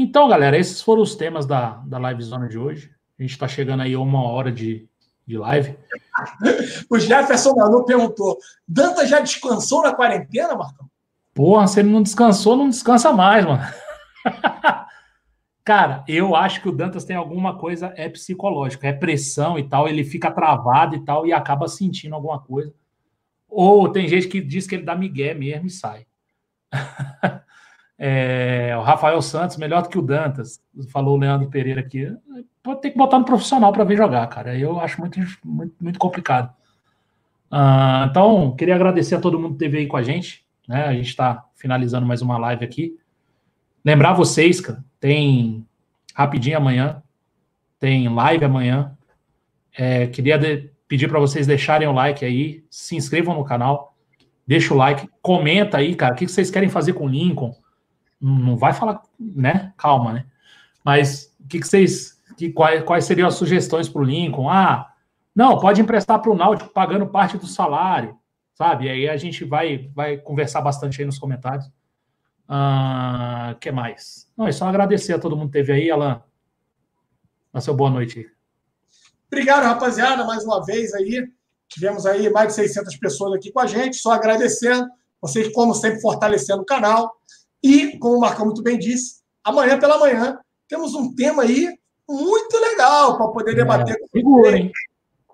Então, 0.00 0.28
galera, 0.28 0.56
esses 0.56 0.80
foram 0.80 1.02
os 1.02 1.16
temas 1.16 1.44
da, 1.44 1.70
da 1.84 1.98
live 1.98 2.22
zona 2.22 2.48
de 2.48 2.56
hoje. 2.56 2.88
A 3.18 3.22
gente 3.22 3.32
está 3.32 3.48
chegando 3.48 3.82
aí 3.82 3.94
a 3.94 3.98
uma 3.98 4.22
hora 4.22 4.52
de, 4.52 4.88
de 5.26 5.36
live. 5.36 5.76
O 6.88 6.98
Jefferson 6.98 7.54
Manu 7.54 7.84
perguntou: 7.84 8.38
Danta 8.66 9.06
já 9.06 9.20
descansou 9.20 9.82
na 9.82 9.94
quarentena, 9.94 10.54
Marcão? 10.56 10.88
Porra, 11.34 11.66
se 11.66 11.80
ele 11.80 11.90
não 11.90 12.02
descansou, 12.02 12.56
não 12.56 12.68
descansa 12.68 13.12
mais, 13.12 13.44
mano. 13.44 13.62
Cara, 15.64 16.04
eu 16.08 16.34
acho 16.34 16.60
que 16.60 16.68
o 16.68 16.72
Dantas 16.72 17.04
tem 17.04 17.14
alguma 17.14 17.56
coisa, 17.56 17.92
é 17.96 18.08
psicológico, 18.08 18.86
é 18.86 18.92
pressão 18.92 19.58
e 19.58 19.68
tal, 19.68 19.88
ele 19.88 20.02
fica 20.02 20.30
travado 20.30 20.96
e 20.96 21.04
tal 21.04 21.26
e 21.26 21.32
acaba 21.32 21.68
sentindo 21.68 22.14
alguma 22.14 22.40
coisa. 22.40 22.72
Ou 23.48 23.88
tem 23.88 24.08
gente 24.08 24.28
que 24.28 24.40
diz 24.40 24.66
que 24.66 24.76
ele 24.76 24.84
dá 24.84 24.94
migué 24.94 25.34
mesmo 25.34 25.66
e 25.66 25.70
sai. 25.70 26.06
É, 27.98 28.74
o 28.78 28.82
Rafael 28.82 29.20
Santos, 29.20 29.56
melhor 29.56 29.82
do 29.82 29.88
que 29.88 29.98
o 29.98 30.02
Dantas, 30.02 30.62
falou 30.92 31.16
o 31.16 31.20
Leandro 31.20 31.50
Pereira 31.50 31.80
aqui. 31.80 32.08
Pode 32.62 32.80
ter 32.80 32.90
que 32.90 32.98
botar 32.98 33.18
no 33.18 33.24
profissional 33.24 33.72
para 33.72 33.82
ver 33.82 33.96
jogar, 33.96 34.26
cara. 34.28 34.56
Eu 34.56 34.78
acho 34.78 35.00
muito, 35.00 35.18
muito, 35.44 35.74
muito 35.80 35.98
complicado. 35.98 36.54
Ah, 37.50 38.06
então, 38.08 38.54
queria 38.54 38.74
agradecer 38.74 39.16
a 39.16 39.20
todo 39.20 39.38
mundo 39.38 39.56
que 39.56 39.64
esteve 39.64 39.78
aí 39.78 39.86
com 39.86 39.96
a 39.96 40.02
gente. 40.02 40.46
Né? 40.68 40.84
A 40.84 40.92
gente 40.92 41.08
está 41.08 41.44
finalizando 41.56 42.06
mais 42.06 42.22
uma 42.22 42.38
live 42.38 42.64
aqui. 42.64 42.96
Lembrar 43.84 44.12
vocês, 44.12 44.60
cara, 44.60 44.84
tem 45.00 45.66
rapidinho 46.14 46.56
amanhã, 46.56 47.02
tem 47.80 48.08
live 48.08 48.44
amanhã. 48.44 48.96
É, 49.76 50.06
queria 50.06 50.38
de- 50.38 50.70
pedir 50.86 51.08
para 51.08 51.18
vocês 51.18 51.46
deixarem 51.46 51.88
o 51.88 51.92
like 51.92 52.24
aí, 52.24 52.64
se 52.70 52.96
inscrevam 52.96 53.34
no 53.34 53.44
canal, 53.44 53.94
deixa 54.46 54.72
o 54.72 54.76
like, 54.76 55.08
comenta 55.22 55.78
aí, 55.78 55.94
cara, 55.94 56.14
o 56.14 56.16
que 56.16 56.26
que 56.26 56.32
vocês 56.32 56.50
querem 56.50 56.68
fazer 56.68 56.92
com 56.94 57.04
o 57.04 57.08
Lincoln? 57.08 57.54
Não 58.20 58.56
vai 58.56 58.72
falar, 58.72 59.02
né? 59.18 59.72
Calma, 59.76 60.12
né? 60.12 60.26
Mas 60.84 61.34
o 61.40 61.46
que, 61.48 61.60
que 61.60 61.66
vocês, 61.66 62.20
que, 62.36 62.50
quais, 62.50 62.82
quais 62.82 63.04
seriam 63.04 63.28
as 63.28 63.34
sugestões 63.34 63.88
para 63.88 64.00
o 64.00 64.04
Lincoln? 64.04 64.48
Ah, 64.48 64.92
não, 65.34 65.58
pode 65.58 65.80
emprestar 65.80 66.20
para 66.20 66.30
o 66.30 66.36
Náutico 66.36 66.70
pagando 66.70 67.06
parte 67.06 67.36
do 67.36 67.46
salário, 67.46 68.18
sabe? 68.54 68.86
E 68.86 68.88
aí 68.88 69.08
a 69.08 69.16
gente 69.16 69.44
vai, 69.44 69.90
vai 69.94 70.16
conversar 70.16 70.60
bastante 70.60 71.00
aí 71.00 71.06
nos 71.06 71.18
comentários. 71.18 71.70
Ah, 72.48 73.54
que 73.60 73.70
mais? 73.70 74.28
Não, 74.36 74.48
é 74.48 74.52
só 74.52 74.66
agradecer 74.66 75.12
a 75.12 75.18
todo 75.18 75.36
mundo 75.36 75.48
que 75.48 75.58
teve 75.58 75.72
aí, 75.72 75.90
Alan. 75.90 76.22
Dá 77.52 77.60
seu 77.60 77.74
boa 77.74 77.90
noite. 77.90 78.26
Obrigado, 79.26 79.64
rapaziada, 79.64 80.24
mais 80.24 80.44
uma 80.44 80.64
vez 80.64 80.94
aí. 80.94 81.28
Tivemos 81.68 82.06
aí 82.06 82.30
mais 82.30 82.48
de 82.48 82.54
600 82.54 82.96
pessoas 82.96 83.34
aqui 83.34 83.52
com 83.52 83.60
a 83.60 83.66
gente, 83.66 83.96
só 83.96 84.12
agradecendo. 84.12 84.88
Vocês, 85.20 85.52
como 85.52 85.74
sempre, 85.74 86.00
fortalecendo 86.00 86.62
o 86.62 86.66
canal. 86.66 87.17
E, 87.62 87.98
como 87.98 88.16
o 88.16 88.20
Marcão 88.20 88.46
muito 88.46 88.62
bem 88.62 88.78
disse, 88.78 89.20
amanhã 89.44 89.78
pela 89.78 89.98
manhã 89.98 90.38
temos 90.68 90.94
um 90.94 91.14
tema 91.14 91.42
aí 91.42 91.68
muito 92.08 92.56
legal 92.58 93.16
para 93.16 93.28
poder 93.28 93.54
debater 93.54 93.98
com 93.98 94.06
Segura, 94.08 94.56
hein? 94.56 94.72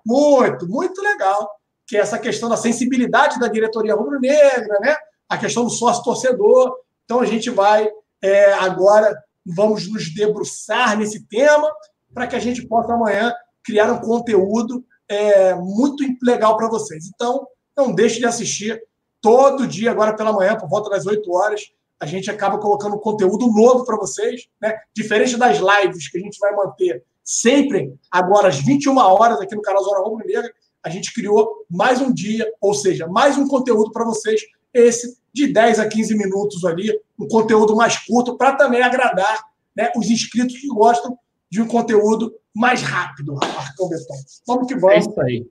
Muito, 0.05 0.67
muito 0.67 1.01
legal. 1.01 1.49
Que 1.87 1.97
é 1.97 1.99
essa 1.99 2.19
questão 2.19 2.49
da 2.49 2.57
sensibilidade 2.57 3.39
da 3.39 3.47
diretoria 3.47 3.95
rubro-negra, 3.95 4.79
né? 4.79 4.95
A 5.29 5.37
questão 5.37 5.63
do 5.63 5.69
sócio-torcedor. 5.69 6.75
Então 7.03 7.19
a 7.19 7.25
gente 7.25 7.49
vai 7.49 7.87
é, 8.21 8.53
agora, 8.53 9.15
vamos 9.45 9.91
nos 9.91 10.13
debruçar 10.13 10.97
nesse 10.97 11.27
tema 11.27 11.71
para 12.13 12.27
que 12.27 12.35
a 12.35 12.39
gente 12.39 12.67
possa 12.67 12.93
amanhã 12.93 13.33
criar 13.63 13.91
um 13.91 13.99
conteúdo 13.99 14.83
é, 15.07 15.53
muito 15.55 16.03
legal 16.23 16.57
para 16.57 16.69
vocês. 16.69 17.05
Então, 17.13 17.45
não 17.75 17.93
deixe 17.93 18.19
de 18.19 18.25
assistir 18.25 18.81
todo 19.21 19.67
dia, 19.67 19.91
agora 19.91 20.15
pela 20.15 20.33
manhã, 20.33 20.55
por 20.55 20.69
volta 20.69 20.89
das 20.89 21.05
8 21.05 21.31
horas. 21.31 21.61
A 21.99 22.05
gente 22.05 22.29
acaba 22.29 22.57
colocando 22.57 22.99
conteúdo 22.99 23.47
novo 23.47 23.85
para 23.85 23.97
vocês, 23.97 24.47
né? 24.61 24.77
Diferente 24.93 25.37
das 25.37 25.57
lives 25.57 26.09
que 26.09 26.17
a 26.17 26.21
gente 26.21 26.37
vai 26.39 26.53
manter 26.55 27.03
sempre 27.23 27.93
agora 28.11 28.49
às 28.49 28.59
21 28.59 28.97
horas 28.97 29.41
aqui 29.41 29.55
no 29.55 29.61
canal 29.61 29.83
Zona 29.83 29.99
Rubro 29.99 30.25
Negra, 30.25 30.53
a 30.83 30.89
gente 30.89 31.11
criou 31.13 31.65
mais 31.69 31.99
um 31.99 32.13
dia, 32.13 32.47
ou 32.61 32.73
seja, 32.75 33.07
mais 33.07 33.37
um 33.37 33.47
conteúdo 33.47 33.91
para 33.91 34.05
vocês, 34.05 34.41
esse 34.71 35.17
de 35.33 35.51
10 35.51 35.79
a 35.79 35.87
15 35.87 36.15
minutos 36.15 36.63
ali, 36.63 36.91
um 37.19 37.27
conteúdo 37.27 37.75
mais 37.75 37.97
curto 37.97 38.37
para 38.37 38.55
também 38.55 38.83
agradar 38.83 39.43
né, 39.75 39.91
os 39.97 40.09
inscritos 40.09 40.57
que 40.57 40.67
gostam 40.67 41.17
de 41.49 41.61
um 41.61 41.67
conteúdo 41.67 42.33
mais 42.53 42.81
rápido, 42.81 43.33
Marcão 43.33 43.89
Betão. 43.89 44.15
Vamos 44.47 44.67
que 44.67 44.75
É 44.75 44.77
vamos. 44.77 45.07
isso 45.07 45.21
aí. 45.21 45.47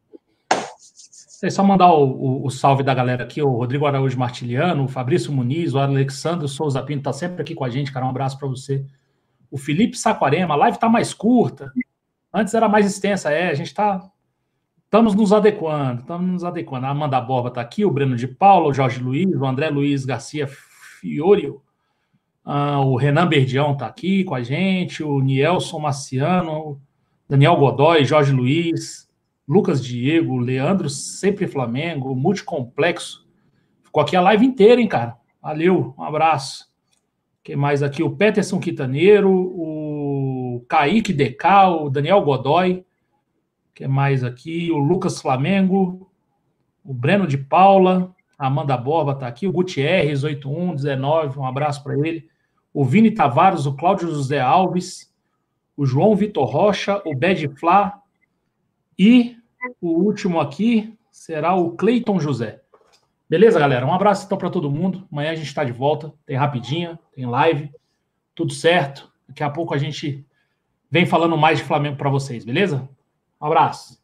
É 1.43 1.51
só 1.51 1.62
mandar 1.64 1.93
o, 1.93 2.05
o- 2.05 2.47
o 2.47 2.51
salve 2.51 2.82
da 2.82 2.95
galera 2.95 3.24
aqui, 3.24 3.43
o 3.43 3.49
Rodrigo 3.51 3.87
Araújo 3.87 4.18
Martiliano, 4.18 4.85
o 4.85 4.89
Fabrício 4.89 5.32
Muniz, 5.32 5.74
o 5.74 5.78
Alexandre 5.78 6.47
Souza 6.49 6.82
Pinto 6.82 7.03
tá 7.05 7.12
sempre 7.12 7.43
aqui 7.43 7.55
com 7.55 7.64
a 7.64 7.70
gente, 7.70 7.93
cara. 7.93 8.07
Um 8.07 8.11
abraço 8.11 8.39
para 8.39 8.49
você. 8.49 8.85
O 9.51 9.59
Felipe 9.59 9.97
Saquarema, 9.97 10.55
a 10.55 10.57
live 10.57 10.78
tá 10.78 10.89
mais 10.89 11.12
curta. 11.14 11.72
Antes 12.32 12.55
era 12.55 12.68
mais 12.68 12.87
extensa, 12.87 13.30
é. 13.30 13.51
A 13.51 13.55
gente 13.55 13.72
tá. 13.74 14.09
Estamos 14.85 15.14
nos 15.14 15.32
adequando, 15.32 16.01
estamos 16.03 16.26
nos 16.30 16.45
adequando. 16.45 16.87
A 16.87 16.91
Amanda 16.91 17.20
Borba 17.20 17.51
tá 17.51 17.61
aqui, 17.61 17.85
o 17.85 17.91
Breno 17.91 18.16
de 18.16 18.28
Paula, 18.28 18.68
o 18.68 18.72
Jorge 18.74 19.01
Luiz, 19.03 19.28
o 19.35 19.45
André 19.45 19.68
Luiz 19.68 20.05
Garcia 20.05 20.47
Fiorio, 21.01 21.61
ah, 22.45 22.80
o 22.80 22.95
Renan 22.97 23.26
Berdião 23.26 23.76
tá 23.76 23.87
aqui 23.87 24.22
com 24.22 24.35
a 24.37 24.43
gente, 24.43 25.03
o 25.03 25.20
Nielson 25.20 25.80
Maciano, 25.80 26.80
Daniel 27.28 27.57
Godoy, 27.57 28.05
Jorge 28.05 28.32
Luiz, 28.32 29.09
Lucas 29.47 29.84
Diego, 29.84 30.38
Leandro 30.38 30.88
Sempre 30.88 31.47
Flamengo, 31.47 32.14
Multicomplexo. 32.14 33.26
Ficou 33.82 34.03
aqui 34.03 34.16
a 34.16 34.20
live 34.20 34.45
inteira, 34.47 34.80
hein, 34.80 34.88
cara? 34.88 35.16
Valeu, 35.42 35.95
um 35.99 36.03
abraço. 36.03 36.72
Quem 37.42 37.55
mais 37.55 37.82
aqui? 37.82 38.03
O 38.03 38.16
Peterson 38.16 38.59
Quitaneiro, 38.59 39.30
o 39.30 40.64
Kaique 40.66 41.12
DK, 41.12 41.45
o 41.82 41.90
Daniel 41.90 42.22
Godoy. 42.22 42.86
Quem 43.74 43.86
mais 43.86 44.24
aqui? 44.24 44.70
O 44.72 44.78
Lucas 44.78 45.20
Flamengo, 45.20 46.11
o 46.82 46.95
Breno 46.95 47.26
de 47.26 47.36
Paula, 47.36 48.14
a 48.38 48.47
Amanda 48.47 48.76
Borba 48.76 49.14
tá 49.14 49.26
aqui, 49.26 49.47
o 49.47 49.53
Gutierrez 49.53 50.24
8119, 50.24 51.38
um 51.38 51.47
abraço 51.47 51.82
para 51.84 51.99
ele. 51.99 52.28
O 52.72 52.84
Vini 52.84 53.11
Tavares, 53.11 53.66
o 53.66 53.74
Cláudio 53.74 54.09
José 54.09 54.40
Alves, 54.40 55.12
o 55.76 55.84
João 55.84 56.16
Vitor 56.16 56.49
Rocha, 56.49 57.03
o 57.05 57.14
Bed 57.14 57.49
Flá 57.59 58.01
e 58.99 59.36
o 59.80 59.90
último 59.90 60.40
aqui 60.40 60.97
será 61.11 61.55
o 61.55 61.72
Cleiton 61.72 62.18
José. 62.18 62.61
Beleza, 63.28 63.59
galera? 63.59 63.86
Um 63.86 63.92
abraço 63.92 64.26
então 64.26 64.36
para 64.36 64.51
todo 64.51 64.70
mundo. 64.70 65.09
Amanhã 65.11 65.30
a 65.30 65.34
gente 65.34 65.47
está 65.47 65.64
de 65.64 65.72
volta. 65.72 66.12
Tem 66.26 66.36
rapidinha, 66.36 66.99
tem 67.12 67.26
live, 67.26 67.72
tudo 68.34 68.53
certo. 68.53 69.11
Daqui 69.26 69.42
a 69.42 69.51
pouco 69.51 69.74
a 69.74 69.78
gente 69.78 70.26
vem 70.90 71.07
falando 71.07 71.36
mais 71.36 71.59
de 71.59 71.64
Flamengo 71.64 71.97
para 71.97 72.11
vocês, 72.11 72.45
beleza? 72.45 72.88
Um 73.40 73.47
abraço. 73.47 74.03